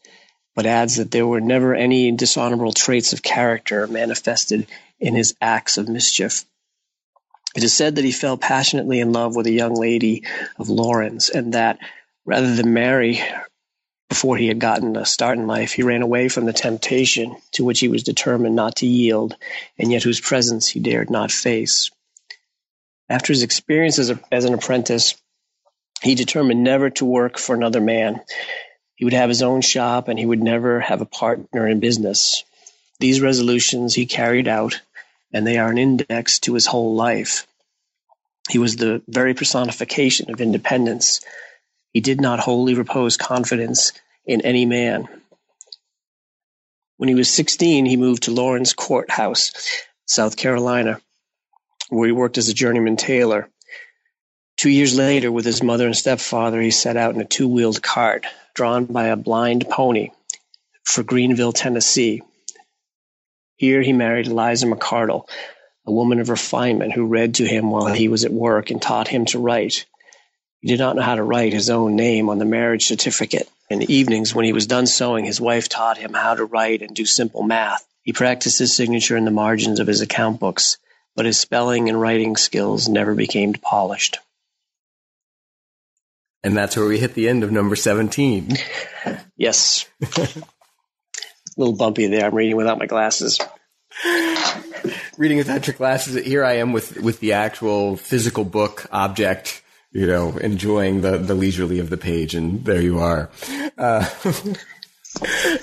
but 0.56 0.66
adds 0.66 0.98
that 0.98 1.12
there 1.12 1.28
were 1.28 1.42
never 1.42 1.74
any 1.74 2.12
dishonorable 2.12 2.74
traits 2.74 3.14
of 3.14 3.24
character 3.24 3.88
manifested 3.88 4.68
in 5.00 5.16
his 5.16 5.36
acts 5.42 5.78
of 5.78 5.90
mischief. 5.90 6.46
It 7.56 7.64
is 7.64 7.74
said 7.74 7.96
that 7.96 8.06
he 8.06 8.12
fell 8.12 8.38
passionately 8.38 9.00
in 9.00 9.14
love 9.14 9.36
with 9.36 9.48
a 9.48 9.52
young 9.52 9.76
lady 9.76 10.24
of 10.58 10.70
Laurens, 10.70 11.30
and 11.30 11.54
that 11.54 11.80
rather 12.26 12.56
than 12.56 12.74
marry 12.74 13.22
before 14.10 14.38
he 14.38 14.48
had 14.48 14.60
gotten 14.60 14.96
a 14.96 15.06
start 15.06 15.38
in 15.38 15.48
life, 15.48 15.74
he 15.74 15.84
ran 15.84 16.02
away 16.02 16.30
from 16.30 16.46
the 16.46 16.54
temptation 16.54 17.36
to 17.52 17.64
which 17.66 17.80
he 17.80 17.88
was 17.88 18.04
determined 18.04 18.56
not 18.56 18.78
to 18.78 18.88
yield, 18.88 19.36
and 19.78 19.92
yet 19.92 20.04
whose 20.04 20.22
presence 20.22 20.68
he 20.68 20.80
dared 20.80 21.10
not 21.10 21.32
face. 21.32 21.90
After 23.10 23.34
his 23.34 23.44
experience 23.44 24.00
as, 24.00 24.10
a, 24.10 24.20
as 24.32 24.46
an 24.46 24.54
apprentice, 24.54 25.16
he 26.02 26.16
determined 26.16 26.64
never 26.64 26.90
to 26.92 27.06
work 27.06 27.38
for 27.38 27.56
another 27.56 27.82
man, 27.82 28.22
he 28.96 29.06
would 29.06 29.14
have 29.14 29.30
his 29.30 29.42
own 29.42 29.62
shop 29.62 30.08
and 30.08 30.18
he 30.18 30.26
would 30.26 30.42
never 30.42 30.80
have 30.80 31.02
a 31.02 31.06
partner 31.06 31.68
in 31.68 31.80
business. 31.80 32.44
These 33.00 33.22
resolutions 33.22 33.96
he 33.96 34.06
carried 34.06 34.48
out, 34.48 34.82
and 35.34 35.46
they 35.46 35.58
are 35.58 35.70
an 35.70 35.78
index 35.78 36.40
to 36.40 36.54
his 36.54 36.68
whole 36.68 36.96
life. 36.96 37.48
He 38.50 38.60
was 38.60 38.76
the 38.76 39.02
very 39.08 39.34
personification 39.34 40.32
of 40.32 40.42
independence. 40.42 41.22
He 41.92 42.02
did 42.02 42.22
not 42.22 42.40
wholly 42.40 42.76
repose 42.76 43.18
confidence 43.18 43.94
in 44.26 44.42
any 44.42 44.66
man. 44.66 45.08
When 46.98 47.10
he 47.10 47.16
was 47.16 47.30
16, 47.30 47.86
he 47.86 47.98
moved 47.98 48.24
to 48.24 48.32
Laurens 48.32 48.74
Courthouse, 48.74 49.52
South 50.06 50.38
Carolina, 50.38 51.02
where 51.90 52.08
he 52.08 52.14
worked 52.14 52.38
as 52.38 52.50
a 52.50 52.54
journeyman 52.54 52.96
tailor. 52.96 53.50
Two 54.64 54.70
years 54.70 54.96
later, 54.96 55.30
with 55.30 55.44
his 55.44 55.62
mother 55.62 55.86
and 55.86 55.94
stepfather, 55.94 56.62
he 56.62 56.72
set 56.72 56.96
out 56.96 57.14
in 57.14 57.20
a 57.20 57.26
two 57.26 57.50
wheeled 57.50 57.84
cart 57.84 58.26
drawn 58.54 58.86
by 58.86 59.08
a 59.08 59.18
blind 59.18 59.68
pony 59.70 60.12
for 60.86 61.04
Greeneville, 61.04 61.52
Tennessee. 61.54 62.22
Here 63.58 63.82
he 63.82 63.92
married 63.92 64.28
Eliza 64.28 64.68
McCardle, 64.68 65.28
a 65.86 65.92
woman 65.92 66.22
of 66.22 66.30
refinement 66.30 66.94
who 66.94 67.08
read 67.08 67.36
to 67.36 67.46
him 67.46 67.72
while 67.72 67.88
he 67.88 68.08
was 68.08 68.24
at 68.24 68.32
work 68.32 68.72
and 68.72 68.82
taught 68.82 69.10
him 69.10 69.26
to 69.26 69.38
write. 69.38 69.86
He 70.62 70.70
did 70.70 70.80
not 70.80 70.96
know 70.96 71.02
how 71.02 71.16
to 71.16 71.24
write 71.24 71.52
his 71.52 71.70
own 71.70 71.98
name 71.98 72.30
on 72.30 72.38
the 72.38 72.46
marriage 72.46 72.86
certificate. 72.86 73.50
In 73.70 73.80
the 73.80 73.94
evenings, 73.94 74.34
when 74.34 74.46
he 74.46 74.54
was 74.54 74.66
done 74.66 74.88
sewing, 74.88 75.26
his 75.26 75.42
wife 75.42 75.68
taught 75.68 75.98
him 75.98 76.14
how 76.14 76.36
to 76.36 76.46
write 76.46 76.82
and 76.82 76.96
do 76.96 77.06
simple 77.06 77.44
math. 77.44 77.86
He 78.04 78.14
practiced 78.14 78.60
his 78.60 78.74
signature 78.74 79.18
in 79.18 79.26
the 79.26 79.30
margins 79.30 79.82
of 79.82 79.88
his 79.88 80.00
account 80.00 80.40
books, 80.40 80.78
but 81.18 81.26
his 81.26 81.38
spelling 81.38 81.90
and 81.90 82.00
writing 82.00 82.38
skills 82.38 82.88
never 82.88 83.14
became 83.14 83.52
polished. 83.52 84.20
And 86.44 86.58
that's 86.58 86.76
where 86.76 86.86
we 86.86 87.00
hit 87.00 87.14
the 87.14 87.30
end 87.30 87.44
of 87.44 87.52
number 87.52 87.76
17. 87.76 88.58
Yes. 89.38 89.88
A 90.02 90.28
little 91.58 91.76
bumpy 91.76 92.08
there. 92.08 92.26
I'm 92.26 92.36
reading 92.36 92.58
without 92.58 92.78
my 92.78 92.86
glasses. 92.86 93.40
reading 95.18 95.38
without 95.38 95.68
your 95.68 95.76
glasses. 95.76 96.26
Here 96.26 96.44
I 96.44 96.54
am 96.54 96.74
with, 96.74 96.98
with 96.98 97.20
the 97.20 97.34
actual 97.34 97.96
physical 97.96 98.44
book 98.44 98.88
object 98.92 99.64
you 99.94 100.08
know, 100.08 100.36
enjoying 100.38 101.02
the, 101.02 101.18
the 101.20 101.36
leisurely 101.36 101.80
of 101.80 101.90
the 101.90 101.98
page, 101.98 102.34
and 102.34 102.66
there 102.66 102.82
you 102.82 103.00
are. 103.00 103.30
Uh, 103.78 104.10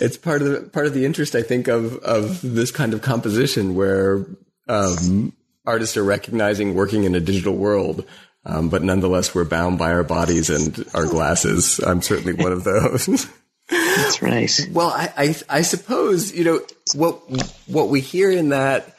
it's 0.00 0.16
part 0.16 0.40
of 0.40 0.48
the 0.48 0.60
part 0.72 0.86
of 0.86 0.94
the 0.94 1.04
interest, 1.04 1.34
I 1.34 1.42
think, 1.42 1.66
of 1.66 1.96
of 1.98 2.40
this 2.40 2.70
kind 2.70 2.94
of 2.94 3.02
composition 3.02 3.74
where 3.74 4.24
um, 4.68 5.32
artists 5.66 5.96
are 5.96 6.04
recognizing 6.04 6.74
working 6.74 7.04
in 7.04 7.14
a 7.14 7.20
digital 7.20 7.56
world. 7.56 8.04
Um, 8.44 8.68
but 8.68 8.82
nonetheless, 8.82 9.34
we're 9.34 9.44
bound 9.44 9.78
by 9.78 9.92
our 9.92 10.04
bodies 10.04 10.48
and 10.48 10.84
our 10.94 11.06
glasses. 11.06 11.78
I'm 11.78 12.00
certainly 12.00 12.32
one 12.32 12.52
of 12.52 12.64
those. 12.64 13.28
That's 13.70 14.22
right. 14.22 14.50
Well, 14.72 14.88
I, 14.88 15.12
I, 15.16 15.58
I 15.58 15.62
suppose 15.62 16.34
you 16.34 16.44
know 16.44 16.60
what 16.94 17.20
what 17.66 17.88
we 17.88 18.00
hear 18.00 18.30
in 18.30 18.48
that 18.48 18.96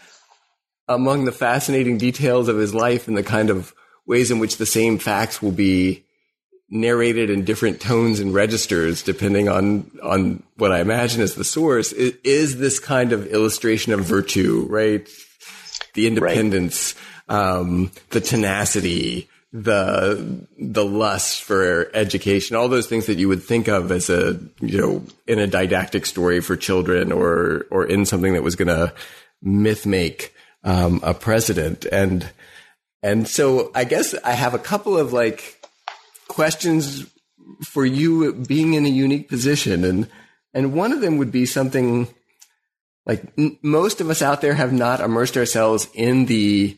among 0.88 1.26
the 1.26 1.32
fascinating 1.32 1.98
details 1.98 2.48
of 2.48 2.58
his 2.58 2.74
life 2.74 3.08
and 3.08 3.18
the 3.18 3.24
kind 3.24 3.50
of 3.50 3.74
ways 4.06 4.32
in 4.32 4.40
which 4.40 4.58
the 4.58 4.66
same 4.66 4.98
facts 4.98 5.42
will 5.42 5.52
be 5.52 6.06
narrated 6.70 7.30
in 7.30 7.44
different 7.44 7.82
tones 7.82 8.22
and 8.22 8.34
registers 8.34 9.04
depending 9.04 9.50
on 9.50 9.92
on 10.02 10.42
what 10.56 10.72
I 10.72 10.80
imagine 10.80 11.22
as 11.22 11.36
the 11.36 11.44
source 11.44 11.92
is, 11.92 12.16
is 12.24 12.58
this 12.58 12.80
kind 12.80 13.12
of 13.12 13.28
illustration 13.28 13.92
of 13.92 14.06
virtue, 14.06 14.66
right? 14.70 15.08
The 15.94 16.08
independence, 16.08 16.96
right. 17.28 17.38
um, 17.38 17.92
the 18.12 18.22
tenacity, 18.22 19.30
the 19.54 20.48
the 20.58 20.86
lust 20.86 21.44
for 21.44 21.90
education, 21.94 22.56
all 22.56 22.70
those 22.70 22.88
things 22.88 23.08
that 23.08 23.18
you 23.18 23.28
would 23.28 23.44
think 23.44 23.68
of 23.68 23.92
as 23.92 24.10
a 24.10 24.40
you 24.60 24.80
know 24.80 25.04
in 25.28 25.40
a 25.40 25.48
didactic 25.48 26.06
story 26.06 26.40
for 26.40 26.56
children 26.56 27.12
or 27.12 27.66
or 27.70 27.86
in 27.86 28.06
something 28.06 28.34
that 28.34 28.44
was 28.44 28.56
going 28.56 28.68
to 28.68 28.94
myth 29.42 29.86
make 29.86 30.34
um, 30.64 31.00
a 31.04 31.14
president 31.14 31.86
and 31.86 32.30
and 33.04 33.28
so 33.28 33.72
I 33.74 33.84
guess 33.84 34.14
I 34.24 34.34
have 34.34 34.54
a 34.54 34.60
couple 34.60 34.98
of 34.98 35.12
like 35.12 35.62
questions 36.28 37.06
for 37.64 37.86
you 37.86 38.34
being 38.34 38.74
in 38.74 38.86
a 38.86 38.90
unique 38.90 39.30
position. 39.30 39.84
And, 39.84 40.08
and 40.54 40.74
one 40.74 40.92
of 40.92 41.02
them 41.02 41.18
would 41.18 41.32
be 41.32 41.46
something 41.46 42.08
like 43.06 43.24
n- 43.38 43.58
most 43.62 44.02
of 44.02 44.10
us 44.10 44.22
out 44.22 44.42
there 44.42 44.54
have 44.54 44.74
not 44.74 45.02
immersed 45.02 45.38
ourselves 45.38 45.88
in 45.94 46.26
the 46.26 46.78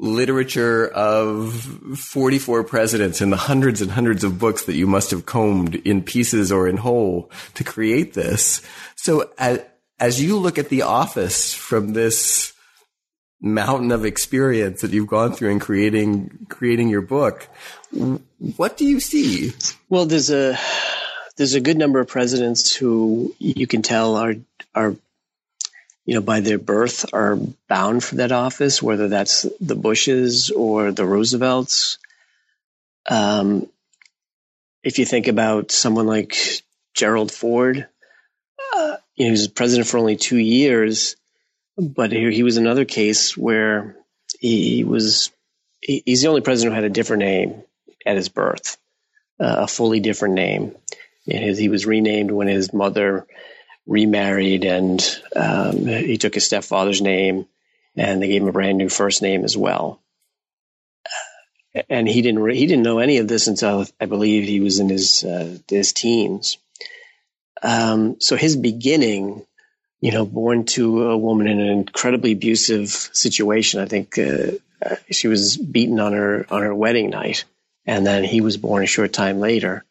literature 0.00 0.88
of 0.88 1.52
44 1.98 2.64
presidents 2.64 3.20
and 3.20 3.30
the 3.30 3.36
hundreds 3.36 3.82
and 3.82 3.90
hundreds 3.90 4.24
of 4.24 4.38
books 4.38 4.64
that 4.64 4.74
you 4.74 4.86
must 4.86 5.10
have 5.10 5.26
combed 5.26 5.74
in 5.74 6.02
pieces 6.02 6.50
or 6.50 6.66
in 6.66 6.78
whole 6.78 7.30
to 7.54 7.64
create 7.64 8.14
this. 8.14 8.62
So 8.96 9.30
as, 9.38 9.62
as 9.98 10.22
you 10.22 10.38
look 10.38 10.56
at 10.56 10.70
the 10.70 10.82
office 10.82 11.52
from 11.52 11.92
this 11.92 12.54
mountain 13.42 13.92
of 13.92 14.04
experience 14.04 14.80
that 14.80 14.90
you've 14.92 15.06
gone 15.06 15.32
through 15.32 15.50
in 15.50 15.58
creating 15.58 16.46
creating 16.48 16.88
your 16.88 17.00
book. 17.00 17.48
What 18.56 18.76
do 18.76 18.84
you 18.84 19.00
see? 19.00 19.52
Well, 19.88 20.06
there's 20.06 20.30
a 20.30 20.58
there's 21.36 21.54
a 21.54 21.60
good 21.60 21.78
number 21.78 22.00
of 22.00 22.08
presidents 22.08 22.74
who 22.74 23.34
you 23.38 23.66
can 23.66 23.82
tell 23.82 24.16
are 24.16 24.34
are 24.74 24.96
you 26.10 26.16
know 26.16 26.22
by 26.22 26.40
their 26.40 26.58
birth 26.58 27.14
are 27.14 27.38
bound 27.68 28.02
for 28.02 28.16
that 28.16 28.32
office, 28.32 28.82
whether 28.82 29.06
that's 29.06 29.46
the 29.60 29.76
Bushes 29.76 30.50
or 30.50 30.90
the 30.90 31.06
Roosevelts. 31.06 31.98
Um, 33.08 33.68
if 34.82 34.98
you 34.98 35.04
think 35.04 35.28
about 35.28 35.70
someone 35.70 36.08
like 36.08 36.36
Gerald 36.94 37.30
Ford, 37.30 37.86
uh, 38.74 38.96
you 39.14 39.24
know, 39.24 39.28
he 39.28 39.30
was 39.30 39.46
president 39.46 39.86
for 39.88 39.98
only 39.98 40.16
two 40.16 40.38
years 40.38 41.14
but 41.80 42.12
here 42.12 42.30
he 42.30 42.42
was 42.42 42.56
another 42.56 42.84
case 42.84 43.36
where 43.36 43.96
he 44.38 44.84
was 44.84 45.30
he, 45.80 46.02
he's 46.04 46.22
the 46.22 46.28
only 46.28 46.42
president 46.42 46.74
who 46.74 46.82
had 46.82 46.90
a 46.90 46.92
different 46.94 47.20
name 47.20 47.62
at 48.04 48.16
his 48.16 48.28
birth, 48.28 48.76
uh, 49.38 49.56
a 49.60 49.66
fully 49.66 50.00
different 50.00 50.34
name. 50.34 50.76
His, 51.24 51.58
he 51.58 51.68
was 51.68 51.86
renamed 51.86 52.30
when 52.30 52.48
his 52.48 52.72
mother 52.72 53.26
remarried, 53.90 54.64
and 54.64 55.02
um, 55.36 55.86
he 55.86 56.16
took 56.16 56.34
his 56.34 56.46
stepfather's 56.46 57.02
name, 57.02 57.46
and 57.96 58.22
they 58.22 58.28
gave 58.28 58.40
him 58.40 58.48
a 58.48 58.52
brand 58.52 58.78
new 58.78 58.88
first 58.88 59.20
name 59.20 59.44
as 59.44 59.56
well. 59.56 60.00
And 61.88 62.08
he 62.08 62.22
didn't 62.22 62.48
he 62.50 62.66
didn't 62.66 62.82
know 62.82 62.98
any 62.98 63.18
of 63.18 63.28
this 63.28 63.46
until 63.46 63.86
I 64.00 64.06
believe 64.06 64.44
he 64.44 64.60
was 64.60 64.80
in 64.80 64.88
his 64.88 65.22
uh, 65.22 65.58
his 65.68 65.92
teens. 65.92 66.56
Um, 67.62 68.20
so 68.20 68.36
his 68.36 68.56
beginning 68.56 69.46
you 70.00 70.12
know, 70.12 70.24
born 70.24 70.64
to 70.64 71.10
a 71.10 71.16
woman 71.16 71.46
in 71.46 71.60
an 71.60 71.68
incredibly 71.68 72.32
abusive 72.32 72.88
situation. 72.88 73.80
I 73.80 73.86
think 73.86 74.18
uh, 74.18 74.52
uh, 74.84 74.96
she 75.10 75.28
was 75.28 75.56
beaten 75.56 76.00
on 76.00 76.12
her 76.14 76.46
on 76.50 76.62
her 76.62 76.74
wedding 76.74 77.10
night, 77.10 77.44
and 77.86 78.06
then 78.06 78.24
he 78.24 78.40
was 78.40 78.56
born 78.56 78.82
a 78.82 78.86
short 78.86 79.12
time 79.12 79.40
later. 79.40 79.84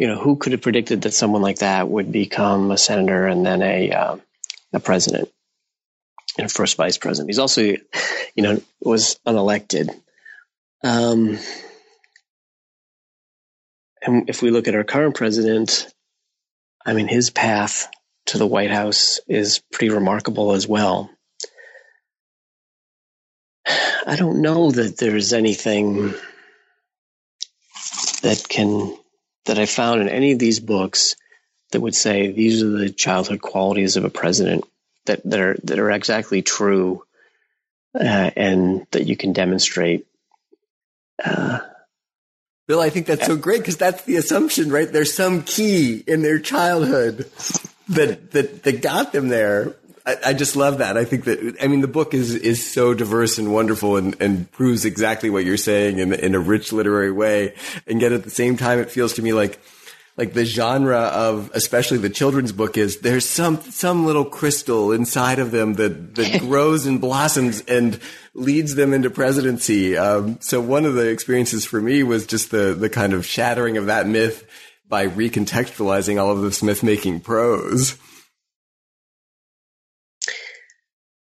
You 0.00 0.06
know, 0.06 0.18
who 0.18 0.36
could 0.36 0.52
have 0.52 0.62
predicted 0.62 1.02
that 1.02 1.12
someone 1.12 1.42
like 1.42 1.58
that 1.58 1.86
would 1.86 2.10
become 2.10 2.70
a 2.70 2.78
senator 2.78 3.26
and 3.26 3.44
then 3.44 3.60
a 3.60 3.92
uh, 3.92 4.16
a 4.72 4.80
president 4.80 5.28
and 6.38 6.50
first 6.50 6.78
vice 6.78 6.96
president? 6.96 7.28
He's 7.28 7.38
also, 7.38 7.60
you 7.60 7.78
know, 8.38 8.62
was 8.80 9.20
unelected. 9.26 9.90
Um, 10.82 11.38
and 14.00 14.30
if 14.30 14.40
we 14.40 14.50
look 14.50 14.68
at 14.68 14.74
our 14.74 14.84
current 14.84 15.16
president, 15.16 15.86
I 16.86 16.94
mean, 16.94 17.06
his 17.06 17.28
path 17.28 17.86
to 18.28 18.38
the 18.38 18.46
White 18.46 18.70
House 18.70 19.20
is 19.28 19.60
pretty 19.70 19.92
remarkable 19.92 20.52
as 20.52 20.66
well. 20.66 21.10
I 24.06 24.16
don't 24.16 24.40
know 24.40 24.70
that 24.70 24.96
there's 24.96 25.34
anything 25.34 26.14
that 28.22 28.46
can 28.48 28.96
that 29.46 29.58
I 29.58 29.66
found 29.66 30.00
in 30.00 30.08
any 30.08 30.32
of 30.32 30.38
these 30.38 30.60
books 30.60 31.16
that 31.72 31.80
would 31.80 31.94
say 31.94 32.30
these 32.30 32.62
are 32.62 32.70
the 32.70 32.90
childhood 32.90 33.40
qualities 33.40 33.96
of 33.96 34.04
a 34.04 34.10
president 34.10 34.64
that, 35.06 35.22
that 35.24 35.40
are 35.40 35.56
that 35.64 35.78
are 35.78 35.90
exactly 35.90 36.42
true 36.42 37.04
uh, 37.98 38.30
and 38.36 38.86
that 38.90 39.06
you 39.06 39.16
can 39.16 39.32
demonstrate. 39.32 40.06
Uh, 41.22 41.60
Bill, 42.68 42.80
I 42.80 42.90
think 42.90 43.06
that's 43.06 43.26
so 43.26 43.36
great 43.36 43.60
because 43.60 43.76
that's 43.76 44.04
the 44.04 44.16
assumption, 44.16 44.70
right? 44.70 44.90
There's 44.90 45.12
some 45.12 45.42
key 45.42 46.04
in 46.06 46.22
their 46.22 46.38
childhood 46.38 47.28
that 47.88 48.30
that 48.30 48.62
that 48.62 48.82
got 48.82 49.12
them 49.12 49.28
there. 49.28 49.74
I, 50.06 50.16
I, 50.26 50.32
just 50.32 50.56
love 50.56 50.78
that. 50.78 50.96
I 50.96 51.04
think 51.04 51.24
that 51.24 51.56
I 51.60 51.66
mean 51.66 51.80
the 51.80 51.88
book 51.88 52.14
is 52.14 52.34
is 52.34 52.64
so 52.66 52.94
diverse 52.94 53.38
and 53.38 53.52
wonderful 53.52 53.96
and, 53.96 54.16
and 54.20 54.50
proves 54.50 54.84
exactly 54.84 55.30
what 55.30 55.44
you're 55.44 55.56
saying 55.56 55.98
in 55.98 56.12
in 56.12 56.34
a 56.34 56.40
rich 56.40 56.72
literary 56.72 57.12
way. 57.12 57.54
And 57.86 58.00
yet 58.00 58.12
at 58.12 58.24
the 58.24 58.30
same 58.30 58.56
time, 58.56 58.78
it 58.78 58.90
feels 58.90 59.14
to 59.14 59.22
me 59.22 59.32
like 59.32 59.60
like 60.16 60.32
the 60.32 60.44
genre 60.44 60.98
of 60.98 61.50
especially 61.54 61.98
the 61.98 62.10
children's 62.10 62.52
book 62.52 62.76
is 62.76 63.00
there's 63.00 63.26
some 63.26 63.60
some 63.62 64.06
little 64.06 64.24
crystal 64.24 64.92
inside 64.92 65.38
of 65.38 65.50
them 65.50 65.74
that 65.74 66.14
that 66.14 66.40
grows 66.46 66.86
and 66.86 67.00
blossoms 67.00 67.62
and 67.62 67.98
leads 68.34 68.74
them 68.74 68.92
into 68.92 69.10
presidency. 69.10 69.96
Um, 69.96 70.38
so 70.40 70.60
one 70.60 70.84
of 70.84 70.94
the 70.94 71.08
experiences 71.08 71.64
for 71.64 71.80
me 71.80 72.02
was 72.02 72.26
just 72.26 72.50
the 72.50 72.74
the 72.74 72.90
kind 72.90 73.12
of 73.12 73.26
shattering 73.26 73.76
of 73.76 73.86
that 73.86 74.06
myth 74.06 74.46
by 74.88 75.06
recontextualizing 75.06 76.20
all 76.20 76.32
of 76.32 76.42
this 76.42 76.62
myth 76.62 76.82
making 76.82 77.20
prose. 77.20 77.96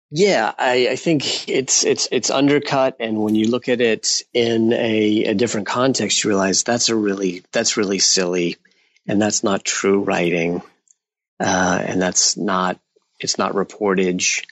Yeah, 0.09 0.53
I, 0.57 0.89
I, 0.91 0.95
think 0.95 1.49
it's 1.49 1.83
it's 1.83 2.07
it's 2.13 2.29
undercut, 2.29 2.95
and 3.01 3.21
when 3.21 3.35
you 3.35 3.49
look 3.49 3.67
at 3.67 3.81
it 3.81 4.23
in 4.33 4.71
a, 4.71 5.25
a 5.25 5.33
different 5.33 5.67
context, 5.67 6.23
you 6.23 6.29
realize 6.29 6.63
that's 6.63 6.87
a 6.87 6.95
really 6.95 7.43
that's 7.51 7.75
really 7.75 7.99
silly, 7.99 8.55
and 9.05 9.21
that's 9.21 9.43
not 9.43 9.65
true 9.65 9.99
writing, 9.99 10.61
uh, 11.41 11.83
and 11.85 12.01
that's 12.01 12.37
not 12.37 12.79
it's 13.19 13.37
not 13.37 13.51
reportage, 13.51 14.45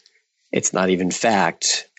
it's 0.51 0.73
not 0.73 0.89
even 0.89 1.09
fact. 1.09 1.89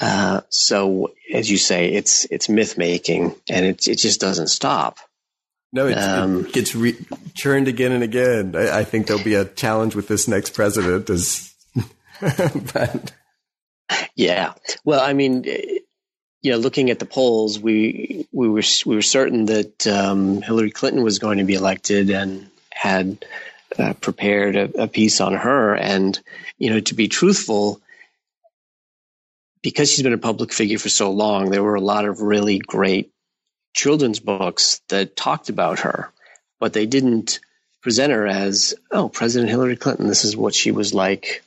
Uh, 0.00 0.42
so, 0.50 1.12
as 1.32 1.50
you 1.50 1.56
say, 1.56 1.92
it's 1.92 2.24
it's 2.26 2.48
myth 2.48 2.78
making, 2.78 3.34
and 3.48 3.66
it 3.66 3.88
it 3.88 3.98
just 3.98 4.20
doesn't 4.20 4.48
stop. 4.48 5.00
No, 5.72 5.92
um, 5.92 6.46
it 6.46 6.52
gets 6.52 6.76
re- 6.76 7.04
churned 7.34 7.66
again 7.66 7.90
and 7.90 8.04
again. 8.04 8.54
I, 8.54 8.78
I, 8.78 8.84
think 8.84 9.08
there'll 9.08 9.24
be 9.24 9.34
a 9.34 9.44
challenge 9.44 9.96
with 9.96 10.06
this 10.06 10.28
next 10.28 10.54
president. 10.54 11.10
As, 11.10 11.52
but. 12.72 13.12
Yeah. 14.14 14.54
Well, 14.84 15.00
I 15.00 15.12
mean, 15.12 15.44
you 15.44 16.52
know, 16.52 16.58
looking 16.58 16.90
at 16.90 16.98
the 16.98 17.06
polls, 17.06 17.58
we 17.58 18.26
we 18.32 18.48
were 18.48 18.62
we 18.84 18.94
were 18.94 19.02
certain 19.02 19.46
that 19.46 19.86
um, 19.86 20.42
Hillary 20.42 20.70
Clinton 20.70 21.02
was 21.02 21.18
going 21.18 21.38
to 21.38 21.44
be 21.44 21.54
elected, 21.54 22.10
and 22.10 22.50
had 22.72 23.24
uh, 23.78 23.94
prepared 23.94 24.56
a, 24.56 24.82
a, 24.82 24.88
piece 24.88 25.20
on 25.20 25.34
her. 25.34 25.74
And 25.74 26.18
you 26.58 26.70
know, 26.70 26.80
to 26.80 26.94
be 26.94 27.08
truthful, 27.08 27.80
because 29.62 29.90
she's 29.90 30.02
been 30.02 30.12
a 30.12 30.18
public 30.18 30.52
figure 30.52 30.78
for 30.78 30.88
so 30.88 31.10
long, 31.10 31.50
there 31.50 31.64
were 31.64 31.74
a 31.74 31.80
lot 31.80 32.04
of 32.04 32.20
really 32.20 32.58
great 32.58 33.12
children's 33.74 34.20
books 34.20 34.80
that 34.88 35.16
talked 35.16 35.48
about 35.48 35.80
her, 35.80 36.12
but 36.60 36.72
they 36.72 36.86
didn't 36.86 37.40
present 37.82 38.12
her 38.12 38.26
as, 38.26 38.74
oh, 38.90 39.08
President 39.08 39.50
Hillary 39.50 39.76
Clinton. 39.76 40.06
This 40.06 40.24
is 40.24 40.36
what 40.36 40.54
she 40.54 40.70
was 40.70 40.94
like 40.94 41.42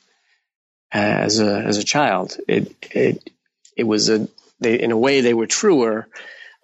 as 0.91 1.39
a 1.39 1.59
as 1.59 1.77
a 1.77 1.83
child. 1.83 2.37
It 2.47 2.75
it 2.91 3.29
it 3.75 3.83
was 3.83 4.09
a 4.09 4.27
they 4.59 4.79
in 4.79 4.91
a 4.91 4.97
way 4.97 5.21
they 5.21 5.33
were 5.33 5.47
truer 5.47 6.07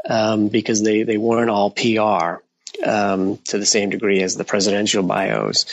um, 0.07 0.49
because 0.49 0.81
they 0.81 1.03
they 1.03 1.17
weren't 1.17 1.49
all 1.49 1.71
PR 1.71 2.41
um, 2.85 3.37
to 3.45 3.57
the 3.57 3.65
same 3.65 3.89
degree 3.89 4.21
as 4.21 4.35
the 4.35 4.43
presidential 4.43 5.03
bios. 5.03 5.65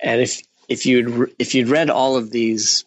And 0.00 0.20
if 0.20 0.42
if 0.68 0.86
you'd 0.86 1.34
if 1.38 1.54
you'd 1.54 1.68
read 1.68 1.90
all 1.90 2.16
of 2.16 2.30
these 2.30 2.84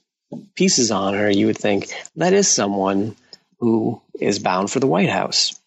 pieces 0.55 0.91
on 0.91 1.13
her, 1.13 1.29
you 1.29 1.47
would 1.47 1.57
think 1.57 1.87
that 2.15 2.33
is 2.33 2.47
someone 2.47 3.15
who 3.59 4.01
is 4.19 4.39
bound 4.39 4.71
for 4.71 4.79
the 4.79 4.87
White 4.87 5.09
House. 5.09 5.59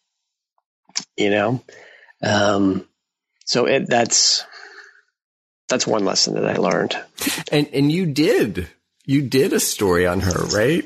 You 1.17 1.31
know, 1.31 1.65
um, 2.23 2.87
so 3.45 3.67
it, 3.67 3.89
that's 3.89 4.45
that's 5.69 5.87
one 5.87 6.05
lesson 6.05 6.35
that 6.35 6.47
I 6.47 6.57
learned. 6.57 6.97
And 7.51 7.69
and 7.73 7.91
you 7.91 8.07
did 8.07 8.69
you 9.05 9.23
did 9.23 9.53
a 9.53 9.61
story 9.61 10.07
on 10.07 10.21
her, 10.21 10.45
right? 10.55 10.85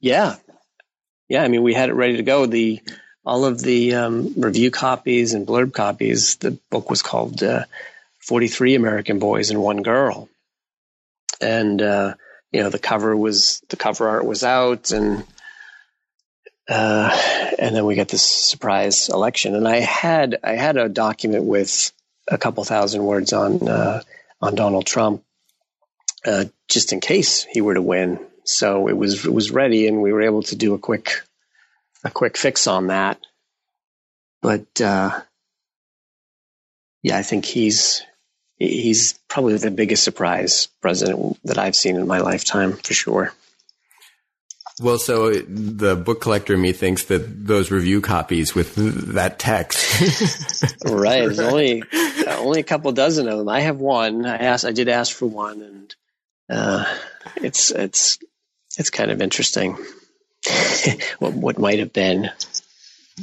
Yeah, 0.00 0.36
yeah. 1.28 1.42
I 1.42 1.48
mean, 1.48 1.62
we 1.62 1.74
had 1.74 1.88
it 1.88 1.94
ready 1.94 2.16
to 2.16 2.22
go. 2.22 2.46
The 2.46 2.80
all 3.24 3.44
of 3.44 3.60
the 3.60 3.94
um, 3.94 4.34
review 4.36 4.70
copies 4.70 5.34
and 5.34 5.46
blurb 5.46 5.72
copies. 5.72 6.36
The 6.36 6.52
book 6.70 6.90
was 6.90 7.02
called 7.02 7.42
uh, 7.42 7.64
43 8.20 8.74
American 8.74 9.18
Boys 9.18 9.50
and 9.50 9.60
One 9.60 9.82
Girl. 9.82 10.28
And, 11.40 11.80
uh, 11.80 12.14
you 12.52 12.62
know, 12.62 12.70
the 12.70 12.78
cover 12.78 13.16
was, 13.16 13.62
the 13.68 13.76
cover 13.76 14.08
art 14.08 14.26
was 14.26 14.42
out 14.42 14.90
and, 14.90 15.24
uh, 16.68 17.10
and 17.58 17.74
then 17.74 17.84
we 17.86 17.94
got 17.94 18.08
this 18.08 18.22
surprise 18.22 19.08
election. 19.08 19.54
And 19.54 19.66
I 19.66 19.80
had, 19.80 20.38
I 20.42 20.52
had 20.52 20.76
a 20.76 20.88
document 20.88 21.44
with 21.44 21.92
a 22.28 22.38
couple 22.38 22.64
thousand 22.64 23.04
words 23.04 23.32
on, 23.32 23.68
uh, 23.68 24.02
on 24.40 24.54
Donald 24.54 24.86
Trump, 24.86 25.24
uh, 26.24 26.44
just 26.68 26.92
in 26.92 27.00
case 27.00 27.44
he 27.44 27.60
were 27.60 27.74
to 27.74 27.82
win. 27.82 28.18
So 28.44 28.88
it 28.88 28.96
was, 28.96 29.24
it 29.24 29.32
was 29.32 29.50
ready 29.50 29.86
and 29.86 30.02
we 30.02 30.12
were 30.12 30.22
able 30.22 30.42
to 30.44 30.56
do 30.56 30.74
a 30.74 30.78
quick, 30.78 31.22
a 32.04 32.10
quick 32.10 32.36
fix 32.36 32.66
on 32.66 32.88
that. 32.88 33.18
But 34.42 34.80
uh, 34.80 35.20
yeah, 37.02 37.16
I 37.16 37.22
think 37.22 37.44
he's 37.44 38.02
he's 38.56 39.18
probably 39.28 39.56
the 39.56 39.70
biggest 39.70 40.04
surprise 40.04 40.68
president 40.80 41.38
that 41.44 41.58
I've 41.58 41.76
seen 41.76 41.96
in 41.96 42.06
my 42.06 42.18
lifetime 42.18 42.74
for 42.74 42.94
sure. 42.94 43.32
Well, 44.80 44.98
so 44.98 45.30
the 45.32 45.94
book 45.94 46.22
collector 46.22 46.56
me 46.56 46.72
thinks 46.72 47.04
that 47.04 47.46
those 47.46 47.70
review 47.70 48.00
copies 48.00 48.54
with 48.54 48.74
that 49.12 49.38
text, 49.38 50.74
right? 50.84 51.20
There's 51.20 51.38
only 51.38 51.82
only 52.26 52.60
a 52.60 52.64
couple 52.64 52.90
dozen 52.92 53.28
of 53.28 53.38
them. 53.38 53.48
I 53.48 53.60
have 53.60 53.78
one. 53.78 54.24
I 54.24 54.36
asked. 54.36 54.64
I 54.64 54.72
did 54.72 54.88
ask 54.88 55.14
for 55.14 55.26
one, 55.26 55.60
and 55.60 55.94
uh, 56.50 56.84
it's 57.36 57.70
it's 57.70 58.18
it's 58.78 58.90
kind 58.90 59.10
of 59.10 59.22
interesting. 59.22 59.76
what 61.18 61.34
what 61.34 61.58
might 61.58 61.78
have 61.78 61.92
been 61.92 62.30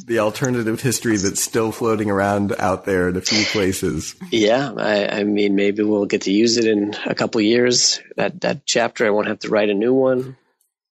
the 0.06 0.20
alternative 0.20 0.82
history 0.82 1.18
that's 1.18 1.42
still 1.42 1.72
floating 1.72 2.12
around 2.12 2.54
out 2.60 2.86
there 2.86 3.10
in 3.10 3.16
a 3.16 3.22
few 3.22 3.44
places. 3.46 4.16
Yeah, 4.32 4.72
I, 4.78 5.20
I 5.20 5.24
mean, 5.24 5.56
maybe 5.56 5.84
we'll 5.84 6.06
get 6.06 6.24
to 6.24 6.32
use 6.32 6.58
it 6.58 6.66
in 6.66 6.94
a 7.06 7.16
couple 7.16 7.42
years. 7.42 8.00
That 8.16 8.42
that 8.42 8.66
chapter, 8.66 9.06
I 9.06 9.10
won't 9.10 9.28
have 9.28 9.40
to 9.40 9.50
write 9.50 9.70
a 9.70 9.74
new 9.74 9.94
one. 9.94 10.38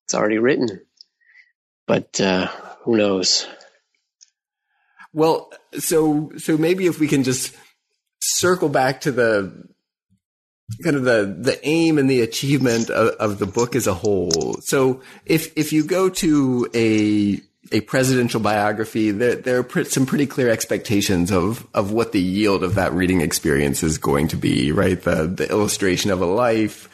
It's 0.05 0.15
already 0.15 0.39
written, 0.39 0.81
but 1.87 2.21
uh, 2.21 2.49
who 2.83 2.97
knows? 2.97 3.47
Well, 5.13 5.53
so 5.79 6.33
so 6.37 6.57
maybe 6.57 6.87
if 6.87 6.99
we 6.99 7.09
can 7.09 7.23
just 7.23 7.55
circle 8.21 8.69
back 8.69 9.03
to 9.03 9.13
the 9.13 9.65
kind 10.83 10.97
of 10.97 11.05
the 11.05 11.37
the 11.39 11.59
aim 11.67 11.99
and 11.99 12.11
the 12.11 12.23
achievement 12.23 12.91
of, 12.91 13.09
of 13.15 13.39
the 13.39 13.47
book 13.47 13.77
as 13.77 13.87
a 13.87 13.95
whole. 13.95 14.57
So 14.61 15.01
if 15.25 15.57
if 15.57 15.73
you 15.73 15.85
go 15.85 16.09
to 16.09 16.69
a 16.75 17.41
a 17.73 17.81
presidential 17.81 18.41
biography, 18.41 19.11
there, 19.11 19.37
there 19.37 19.59
are 19.59 19.85
some 19.85 20.07
pretty 20.07 20.27
clear 20.27 20.49
expectations 20.51 21.33
of, 21.33 21.67
of 21.75 21.91
what 21.93 22.13
the 22.13 22.21
yield 22.21 22.63
of 22.63 22.77
that 22.77 22.93
reading 22.93 23.21
experience 23.21 23.83
is 23.83 23.99
going 23.99 24.29
to 24.29 24.37
be, 24.37 24.73
right? 24.73 25.01
The, 25.03 25.27
the 25.27 25.51
illustration 25.51 26.11
of 26.11 26.21
a 26.21 26.27
life. 26.27 26.89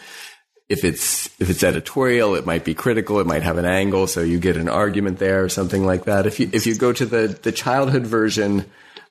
If 0.69 0.85
it's, 0.85 1.27
if 1.39 1.51
it's 1.51 1.63
editorial, 1.63 2.35
it 2.35 2.47
might 2.47 2.65
be 2.65 2.75
critical. 2.75 3.21
It 3.21 3.27
might 3.27 3.43
have 3.43 3.59
an 3.59 3.67
angle. 3.67 4.07
So 4.07 4.23
you 4.23 4.39
get 4.39 4.57
an 4.57 4.69
argument 4.69 5.19
there 5.19 5.45
or 5.45 5.51
something 5.51 5.85
like 5.85 6.05
that. 6.05 6.27
If 6.27 6.41
you, 6.41 6.49
if 6.53 6.67
you 6.67 6.75
go 6.75 6.93
to 6.93 7.05
the, 7.05 7.39
the 7.43 7.53
childhood 7.53 8.07
version 8.07 8.65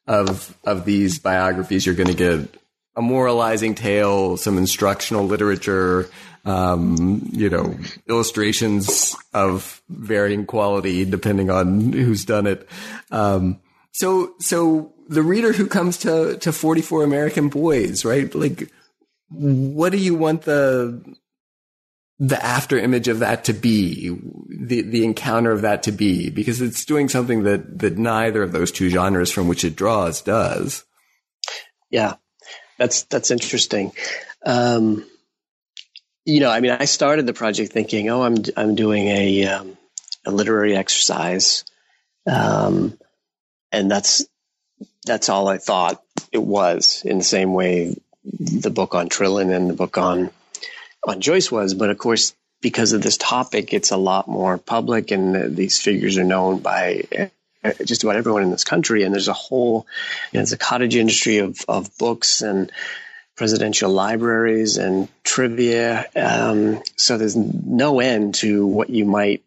of, 0.08 0.58
of 0.64 0.86
these 0.86 1.20
biographies, 1.20 1.86
you're 1.86 1.96
going 1.96 2.08
to 2.08 2.16
get 2.16 2.61
a 2.96 3.02
moralizing 3.02 3.76
tale, 3.76 4.38
some 4.38 4.58
instructional 4.58 5.26
literature, 5.26 6.10
um, 6.46 7.30
you 7.32 7.50
know, 7.50 7.78
illustrations 8.10 9.16
of 9.34 9.82
varying 9.90 10.46
quality 10.46 11.06
depending 11.06 11.50
on 11.50 11.94
who's 11.94 12.26
done 12.26 12.48
it. 12.48 12.68
Um, 13.12 13.62
so, 13.92 14.34
so 14.40 14.94
the 15.08 15.24
reader 15.24 15.54
who 15.54 15.68
comes 15.68 15.98
to, 16.00 16.38
to 16.38 16.52
44 16.52 17.04
American 17.04 17.50
Boys, 17.50 18.04
right? 18.04 18.34
Like, 18.34 18.70
what 19.30 19.92
do 19.92 19.98
you 19.98 20.16
want 20.16 20.44
the, 20.44 21.02
the 22.20 22.44
after 22.44 22.78
image 22.78 23.08
of 23.08 23.20
that 23.20 23.46
to 23.46 23.54
be, 23.54 24.10
the, 24.50 24.82
the 24.82 25.04
encounter 25.06 25.52
of 25.52 25.62
that 25.62 25.84
to 25.84 25.92
be? 25.92 26.30
Because 26.30 26.62
it's 26.62 26.86
doing 26.86 27.08
something 27.08 27.44
that, 27.44 27.80
that 27.80 27.98
neither 27.98 28.44
of 28.44 28.52
those 28.52 28.72
two 28.72 28.90
genres 28.90 29.32
from 29.32 29.48
which 29.48 29.64
it 29.64 29.76
draws 29.76 30.22
does. 30.22 30.84
Yeah, 31.90 32.16
that's, 32.82 33.04
that's 33.04 33.30
interesting. 33.30 33.92
Um, 34.44 35.06
you 36.26 36.40
know, 36.40 36.50
I 36.50 36.60
mean, 36.60 36.72
I 36.72 36.86
started 36.86 37.26
the 37.28 37.34
project 37.34 37.72
thinking, 37.72 38.10
oh, 38.10 38.24
I'm 38.24 38.38
I'm 38.56 38.76
doing 38.76 39.08
a 39.08 39.46
um, 39.46 39.78
a 40.26 40.32
literary 40.32 40.76
exercise, 40.76 41.64
um, 42.28 42.98
and 43.72 43.90
that's 43.90 44.26
that's 45.06 45.30
all 45.30 45.48
I 45.48 45.58
thought 45.58 46.02
it 46.32 46.42
was. 46.42 47.04
In 47.06 47.18
the 47.18 47.24
same 47.24 47.54
way, 47.54 47.96
the 48.24 48.70
book 48.70 48.94
on 48.94 49.10
Trillin 49.10 49.56
and 49.56 49.70
the 49.70 49.74
book 49.74 49.98
on 49.98 50.30
on 51.08 51.22
Joyce 51.22 51.52
was, 51.52 51.74
but 51.74 51.90
of 51.90 51.98
course, 51.98 52.36
because 52.62 52.94
of 52.94 53.02
this 53.02 53.18
topic, 53.18 53.74
it's 53.74 53.92
a 53.92 53.98
lot 53.98 54.28
more 54.28 54.58
public, 54.60 55.10
and 55.12 55.56
these 55.56 55.82
figures 55.82 56.20
are 56.20 56.24
known 56.24 56.60
by 56.60 57.32
just 57.86 58.04
about 58.04 58.16
everyone 58.16 58.44
in 58.44 58.52
this 58.52 58.64
country. 58.64 59.04
And 59.04 59.14
there's 59.14 59.28
a 59.28 59.34
whole, 59.34 59.86
you 60.32 60.38
know, 60.38 60.42
there's 60.42 60.54
a 60.54 60.58
cottage 60.58 60.96
industry 60.96 61.38
of 61.38 61.64
of 61.68 61.98
books 61.98 62.42
and 62.42 62.72
presidential 63.36 63.92
libraries 63.92 64.78
and 64.78 65.08
trivia. 65.24 66.06
Um, 66.16 66.82
so 66.96 67.18
there's 67.18 67.36
no 67.36 68.00
end 68.00 68.36
to 68.36 68.66
what 68.68 68.90
you 68.90 69.06
might 69.06 69.44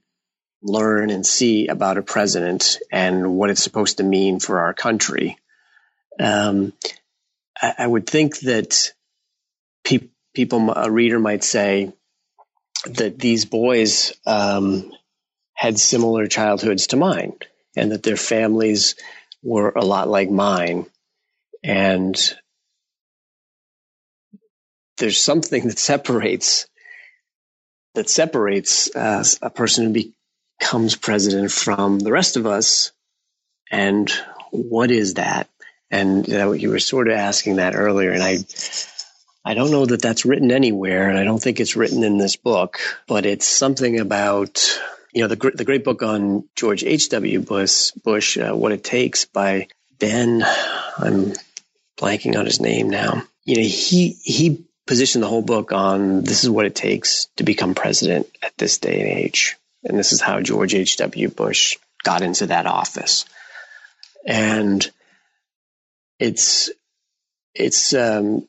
learn 0.62 1.10
and 1.10 1.26
see 1.26 1.68
about 1.68 1.98
a 1.98 2.02
president 2.02 2.78
and 2.90 3.36
what 3.36 3.50
it's 3.50 3.62
supposed 3.62 3.98
to 3.98 4.02
mean 4.02 4.40
for 4.40 4.60
our 4.60 4.74
country. 4.74 5.38
Um, 6.18 6.72
I, 7.60 7.74
I, 7.78 7.86
would 7.86 8.08
think 8.08 8.38
that 8.40 8.92
pe- 9.84 10.08
people, 10.34 10.72
a 10.72 10.90
reader 10.90 11.18
might 11.18 11.44
say 11.44 11.92
that 12.86 13.18
these 13.18 13.44
boys 13.44 14.12
um, 14.26 14.90
had 15.52 15.78
similar 15.78 16.26
childhoods 16.26 16.88
to 16.88 16.96
mine 16.96 17.34
and 17.76 17.92
that 17.92 18.02
their 18.02 18.16
families 18.16 18.94
were 19.42 19.70
a 19.70 19.84
lot 19.84 20.08
like 20.08 20.30
mine. 20.30 20.86
And 21.62 22.16
there's 24.98 25.18
something 25.18 25.66
that 25.68 25.78
separates 25.78 26.66
that 27.94 28.10
separates 28.10 28.94
uh, 28.94 29.24
a 29.40 29.50
person 29.50 29.86
who 29.86 30.04
becomes 30.60 30.96
president 30.96 31.50
from 31.50 31.98
the 31.98 32.12
rest 32.12 32.36
of 32.36 32.46
us. 32.46 32.92
And 33.70 34.10
what 34.50 34.90
is 34.90 35.14
that? 35.14 35.48
And 35.90 36.26
you, 36.26 36.70
were 36.70 36.80
sort 36.80 37.08
of 37.08 37.14
asking 37.14 37.56
that 37.56 37.76
earlier, 37.76 38.10
and 38.10 38.22
I, 38.22 38.38
I 39.44 39.54
don't 39.54 39.70
know 39.70 39.86
that 39.86 40.02
that's 40.02 40.24
written 40.24 40.50
anywhere, 40.50 41.08
and 41.08 41.16
I 41.16 41.22
don't 41.22 41.40
think 41.40 41.60
it's 41.60 41.76
written 41.76 42.02
in 42.02 42.18
this 42.18 42.34
book. 42.34 42.80
But 43.06 43.26
it's 43.26 43.46
something 43.46 44.00
about 44.00 44.80
you 45.14 45.22
know 45.22 45.28
the 45.28 45.52
the 45.54 45.64
great 45.64 45.84
book 45.84 46.02
on 46.02 46.48
George 46.56 46.82
H. 46.82 47.08
W. 47.10 47.40
Bush, 47.40 47.92
Bush, 47.92 48.36
uh, 48.36 48.52
what 48.52 48.72
it 48.72 48.82
takes 48.82 49.24
by 49.24 49.68
Ben. 49.98 50.44
I'm 50.98 51.32
blanking 51.96 52.36
on 52.36 52.44
his 52.44 52.60
name 52.60 52.90
now. 52.90 53.22
You 53.44 53.56
know, 53.56 53.62
he 53.62 54.18
he 54.22 54.66
position 54.86 55.20
the 55.20 55.28
whole 55.28 55.42
book 55.42 55.72
on 55.72 56.22
this 56.22 56.42
is 56.42 56.50
what 56.50 56.66
it 56.66 56.74
takes 56.74 57.26
to 57.36 57.44
become 57.44 57.74
president 57.74 58.26
at 58.42 58.58
this 58.58 58.78
day 58.78 59.00
and 59.00 59.08
age. 59.08 59.56
And 59.84 59.98
this 59.98 60.12
is 60.12 60.20
how 60.20 60.40
George 60.40 60.74
H.W. 60.74 61.28
Bush 61.30 61.76
got 62.02 62.22
into 62.22 62.46
that 62.46 62.66
office. 62.66 63.24
And 64.26 64.88
it's 66.18 66.70
it's 67.54 67.94
um, 67.94 68.48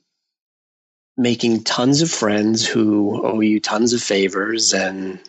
making 1.15 1.63
tons 1.63 2.01
of 2.01 2.09
friends 2.09 2.65
who 2.65 3.21
owe 3.23 3.41
you 3.41 3.59
tons 3.59 3.93
of 3.93 4.01
favors 4.01 4.73
and 4.73 5.19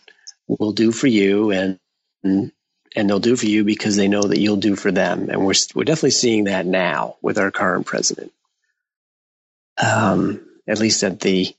will 0.49 0.73
do 0.73 0.93
for 0.93 1.07
you 1.09 1.53
and 1.53 1.79
and 2.25 3.11
they'll 3.11 3.21
do 3.21 3.37
for 3.37 3.47
you 3.47 3.65
because 3.65 3.97
they 3.97 4.09
know 4.09 4.23
that 4.23 4.41
you'll 4.41 4.57
do 4.57 4.77
for 4.77 4.93
them. 4.93 5.31
And 5.31 5.47
we're 5.47 5.55
we're 5.75 5.85
definitely 5.85 6.13
seeing 6.13 6.45
that 6.45 6.67
now 6.67 7.17
with 7.23 7.39
our 7.39 7.51
current 7.51 7.87
president. 7.87 8.33
Um, 9.83 10.47
at 10.69 10.81
least 10.81 11.05
at 11.05 11.21
the 11.21 11.55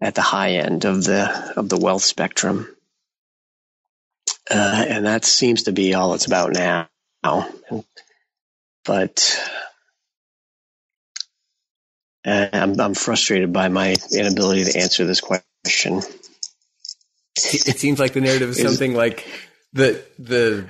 at 0.00 0.14
the 0.16 0.22
high 0.22 0.52
end 0.52 0.84
of 0.86 1.04
the 1.04 1.54
of 1.56 1.68
the 1.68 1.78
wealth 1.78 2.04
spectrum. 2.04 2.68
Uh, 4.50 4.84
and 4.88 5.06
that 5.06 5.24
seems 5.24 5.64
to 5.64 5.72
be 5.72 5.94
all 5.94 6.14
it's 6.14 6.26
about 6.26 6.52
now. 6.54 6.88
But 8.84 9.40
I'm, 12.24 12.80
I'm 12.80 12.94
frustrated 12.94 13.52
by 13.52 13.68
my 13.68 13.96
inability 14.12 14.64
to 14.66 14.78
answer 14.80 15.06
this 15.06 15.22
question. 15.22 16.02
It 17.36 17.78
seems 17.78 17.98
like 17.98 18.12
the 18.12 18.20
narrative 18.20 18.50
is 18.50 18.62
something 18.62 18.94
like 18.94 19.26
the 19.72 20.04
the 20.18 20.66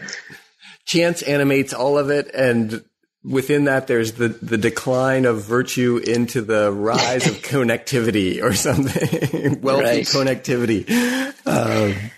chance 0.87 1.23
animates 1.23 1.75
all 1.75 1.99
of 1.99 2.11
it, 2.11 2.35
and 2.35 2.83
within 3.23 3.65
that, 3.65 3.87
there's 3.87 4.13
the 4.13 4.29
the 4.29 4.57
decline 4.57 5.27
of 5.27 5.43
virtue 5.43 5.99
into 5.99 6.41
the 6.41 6.73
rise 6.73 7.27
of 7.27 7.35
connectivity 7.43 8.43
or 8.43 8.55
something, 8.55 9.61
wealthy 9.63 9.85
right. 9.85 10.05
connectivity. 10.05 10.89
Um, 11.47 12.11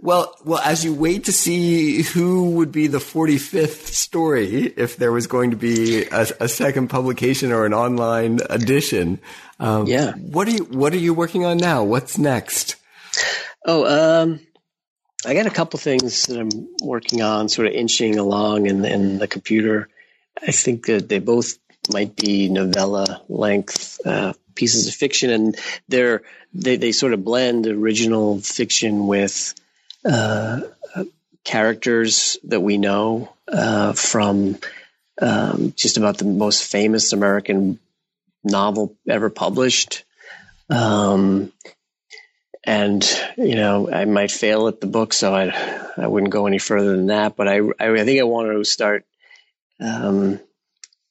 well, 0.00 0.36
well, 0.44 0.60
as 0.60 0.84
you 0.84 0.94
wait 0.94 1.24
to 1.24 1.32
see 1.32 2.02
who 2.02 2.50
would 2.50 2.70
be 2.70 2.86
the 2.86 2.98
45th 2.98 3.86
story, 3.86 4.72
if 4.76 4.96
there 4.96 5.10
was 5.10 5.26
going 5.26 5.50
to 5.50 5.56
be 5.56 6.04
a, 6.04 6.26
a 6.40 6.48
second 6.48 6.88
publication 6.88 7.50
or 7.50 7.66
an 7.66 7.74
online 7.74 8.38
edition, 8.48 9.18
um, 9.58 9.86
yeah. 9.86 10.12
What 10.12 10.46
are 10.46 10.52
you 10.52 10.64
What 10.64 10.92
are 10.92 10.98
you 10.98 11.14
working 11.14 11.44
on 11.44 11.58
now? 11.58 11.82
What's 11.82 12.16
next? 12.16 12.76
Oh, 13.64 14.22
um, 14.22 14.40
I 15.26 15.34
got 15.34 15.46
a 15.46 15.50
couple 15.50 15.78
things 15.78 16.26
that 16.26 16.38
I'm 16.38 16.68
working 16.82 17.22
on, 17.22 17.48
sort 17.48 17.66
of 17.66 17.74
inching 17.74 18.18
along 18.18 18.66
in, 18.66 18.84
in 18.84 19.18
the 19.18 19.26
computer. 19.28 19.88
I 20.40 20.52
think 20.52 20.86
that 20.86 21.08
they 21.08 21.18
both 21.18 21.58
might 21.90 22.14
be 22.14 22.48
novella 22.48 23.22
length 23.28 23.98
uh, 24.06 24.32
pieces 24.54 24.86
of 24.88 24.94
fiction, 24.94 25.30
and 25.30 25.56
they're 25.88 26.22
they 26.54 26.76
they 26.76 26.92
sort 26.92 27.12
of 27.12 27.24
blend 27.24 27.66
original 27.66 28.40
fiction 28.40 29.06
with 29.06 29.54
uh, 30.04 30.60
characters 31.44 32.38
that 32.44 32.60
we 32.60 32.78
know 32.78 33.32
uh, 33.48 33.92
from 33.94 34.58
um, 35.20 35.72
just 35.76 35.96
about 35.96 36.18
the 36.18 36.24
most 36.24 36.70
famous 36.70 37.12
American 37.12 37.78
novel 38.44 38.94
ever 39.08 39.30
published. 39.30 40.04
Um, 40.70 41.52
and 42.68 43.02
you 43.38 43.54
know, 43.54 43.90
I 43.90 44.04
might 44.04 44.30
fail 44.30 44.68
at 44.68 44.78
the 44.82 44.86
book, 44.86 45.14
so 45.14 45.34
I 45.34 45.46
I 45.96 46.06
wouldn't 46.06 46.32
go 46.32 46.46
any 46.46 46.58
further 46.58 46.94
than 46.94 47.06
that. 47.06 47.34
But 47.34 47.48
I 47.48 47.60
I, 47.80 48.04
think 48.04 48.20
I 48.20 48.24
want 48.24 48.52
to 48.52 48.62
start 48.62 49.06
um, 49.80 50.38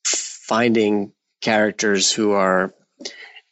finding 0.05 1.13
characters 1.41 2.11
who 2.11 2.33
are 2.33 2.75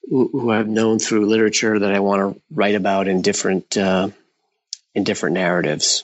who 0.07 0.51
I've 0.51 0.67
known 0.67 0.99
through 0.99 1.25
literature 1.25 1.79
that 1.79 1.95
I 1.95 1.99
want 1.99 2.35
to 2.35 2.41
write 2.51 2.75
about 2.75 3.07
in 3.07 3.23
different 3.23 3.75
uh, 3.75 4.09
in 4.93 5.03
different 5.03 5.33
narratives. 5.33 6.03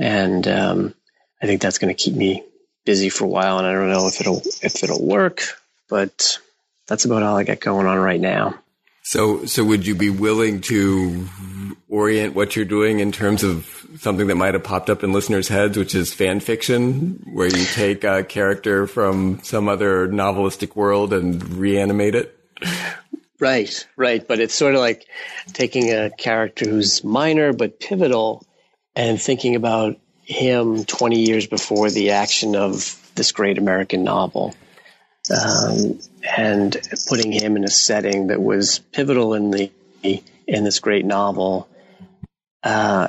And 0.00 0.48
um, 0.48 0.94
I 1.40 1.46
think 1.46 1.62
that's 1.62 1.78
going 1.78 1.94
to 1.94 2.02
keep 2.02 2.16
me 2.16 2.42
busy 2.84 3.08
for 3.08 3.22
a 3.22 3.28
while. 3.28 3.58
And 3.58 3.68
I 3.68 3.72
don't 3.72 3.88
know 3.88 4.08
if 4.08 4.20
it'll 4.20 4.42
if 4.62 4.82
it'll 4.82 5.06
work, 5.06 5.44
but 5.88 6.40
that's 6.88 7.04
about 7.04 7.22
all 7.22 7.36
I 7.36 7.44
got 7.44 7.60
going 7.60 7.86
on 7.86 7.98
right 7.98 8.20
now. 8.20 8.58
So, 9.04 9.44
so 9.44 9.62
would 9.64 9.86
you 9.86 9.94
be 9.94 10.08
willing 10.08 10.62
to 10.62 11.28
orient 11.88 12.34
what 12.34 12.56
you're 12.56 12.64
doing 12.64 13.00
in 13.00 13.12
terms 13.12 13.44
of 13.44 13.86
something 13.98 14.28
that 14.28 14.36
might 14.36 14.54
have 14.54 14.64
popped 14.64 14.88
up 14.88 15.04
in 15.04 15.12
listeners' 15.12 15.46
heads, 15.46 15.76
which 15.76 15.94
is 15.94 16.12
fan 16.14 16.40
fiction, 16.40 17.22
where 17.30 17.46
you 17.46 17.64
take 17.66 18.02
a 18.02 18.24
character 18.24 18.86
from 18.86 19.40
some 19.42 19.68
other 19.68 20.08
novelistic 20.08 20.74
world 20.74 21.12
and 21.12 21.44
reanimate 21.54 22.14
it? 22.14 22.38
Right, 23.38 23.86
right. 23.96 24.26
But 24.26 24.40
it's 24.40 24.54
sort 24.54 24.74
of 24.74 24.80
like 24.80 25.06
taking 25.52 25.92
a 25.92 26.10
character 26.10 26.64
who's 26.64 27.04
minor 27.04 27.52
but 27.52 27.78
pivotal 27.78 28.46
and 28.96 29.20
thinking 29.20 29.54
about 29.54 29.98
him 30.22 30.84
20 30.84 31.20
years 31.20 31.46
before 31.46 31.90
the 31.90 32.12
action 32.12 32.56
of 32.56 32.98
this 33.16 33.32
great 33.32 33.58
American 33.58 34.02
novel. 34.02 34.54
Um, 35.30 36.00
and 36.36 36.76
putting 37.08 37.32
him 37.32 37.56
in 37.56 37.64
a 37.64 37.70
setting 37.70 38.26
that 38.26 38.42
was 38.42 38.78
pivotal 38.78 39.34
in 39.34 39.50
the 39.50 39.70
in 40.02 40.64
this 40.64 40.80
great 40.80 41.06
novel, 41.06 41.66
uh, 42.62 43.08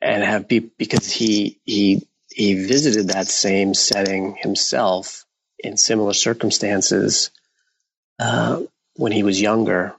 and 0.00 0.24
have 0.24 0.48
be, 0.48 0.58
because 0.58 1.10
he 1.10 1.60
he 1.64 2.06
he 2.30 2.66
visited 2.66 3.08
that 3.08 3.28
same 3.28 3.74
setting 3.74 4.34
himself 4.34 5.24
in 5.60 5.76
similar 5.76 6.14
circumstances, 6.14 7.30
uh, 8.18 8.62
when 8.96 9.12
he 9.12 9.22
was 9.22 9.40
younger, 9.40 9.94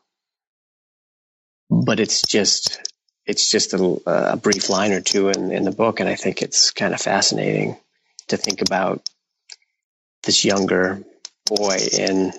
but 1.69 2.01
it's 2.01 2.23
just 2.23 2.81
it's 3.25 3.49
just 3.49 3.73
a, 3.73 4.01
a 4.05 4.35
brief 4.35 4.69
line 4.69 4.91
or 4.91 4.99
two 4.99 5.29
in, 5.29 5.51
in 5.53 5.63
the 5.63 5.71
book, 5.71 6.01
and 6.01 6.09
I 6.09 6.15
think 6.15 6.41
it's 6.41 6.71
kind 6.71 6.93
of 6.93 6.99
fascinating 6.99 7.77
to 8.27 8.35
think 8.35 8.61
about 8.61 9.01
this 10.23 10.43
younger 10.43 11.01
boy 11.45 11.77
in 11.97 12.33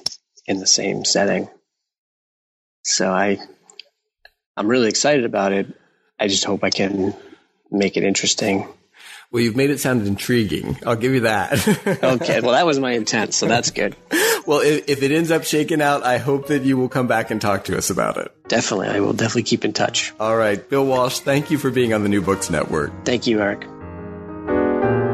in 0.46 0.58
the 0.58 0.66
same 0.66 1.04
setting. 1.04 1.48
So 2.82 3.10
I 3.10 3.38
I'm 4.56 4.68
really 4.68 4.88
excited 4.88 5.24
about 5.24 5.52
it. 5.52 5.66
I 6.18 6.28
just 6.28 6.44
hope 6.44 6.62
I 6.62 6.70
can 6.70 7.14
make 7.70 7.96
it 7.96 8.04
interesting. 8.04 8.68
Well, 9.30 9.42
you've 9.42 9.56
made 9.56 9.70
it 9.70 9.80
sound 9.80 10.06
intriguing. 10.06 10.78
I'll 10.86 10.94
give 10.94 11.12
you 11.12 11.20
that. 11.20 11.66
okay. 12.04 12.40
Well, 12.40 12.52
that 12.52 12.66
was 12.66 12.78
my 12.78 12.92
intent, 12.92 13.34
so 13.34 13.48
that's 13.48 13.70
good. 13.72 13.96
well, 14.46 14.60
if, 14.60 14.88
if, 14.88 15.02
it 15.02 15.10
ends 15.10 15.32
up 15.32 15.42
shaking 15.42 15.82
out, 15.82 16.04
I 16.04 16.18
hope 16.18 16.46
that 16.48 16.62
you 16.62 16.76
will 16.76 16.88
come 16.88 17.08
back 17.08 17.32
and 17.32 17.40
talk 17.40 17.64
to 17.64 17.76
us 17.76 17.90
about 17.90 18.16
it. 18.16 18.30
Definitely. 18.46 18.88
I 18.90 19.00
will 19.00 19.12
definitely 19.12 19.42
keep 19.42 19.64
in 19.64 19.72
touch. 19.72 20.14
All 20.20 20.36
right. 20.36 20.68
Bill 20.68 20.86
Walsh, 20.86 21.18
thank 21.18 21.50
you 21.50 21.58
for 21.58 21.72
being 21.72 21.92
on 21.92 22.04
the 22.04 22.08
New 22.08 22.22
Books 22.22 22.48
Network. 22.48 22.92
Thank 23.04 23.26
you, 23.26 23.40
Eric. 23.40 23.66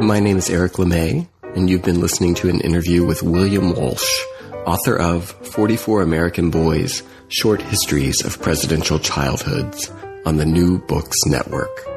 My 0.02 0.20
name 0.20 0.36
is 0.36 0.50
Eric 0.50 0.72
LeMay, 0.72 1.26
and 1.54 1.68
you've 1.68 1.82
been 1.82 2.00
listening 2.00 2.34
to 2.36 2.48
an 2.48 2.60
interview 2.60 3.04
with 3.04 3.22
William 3.22 3.74
Walsh, 3.74 4.20
author 4.66 4.96
of 4.96 5.30
44 5.46 6.02
American 6.02 6.50
Boys 6.50 7.02
Short 7.28 7.60
Histories 7.60 8.24
of 8.24 8.40
Presidential 8.40 8.98
Childhoods 8.98 9.90
on 10.24 10.36
the 10.36 10.46
New 10.46 10.78
Books 10.86 11.16
Network. 11.26 11.89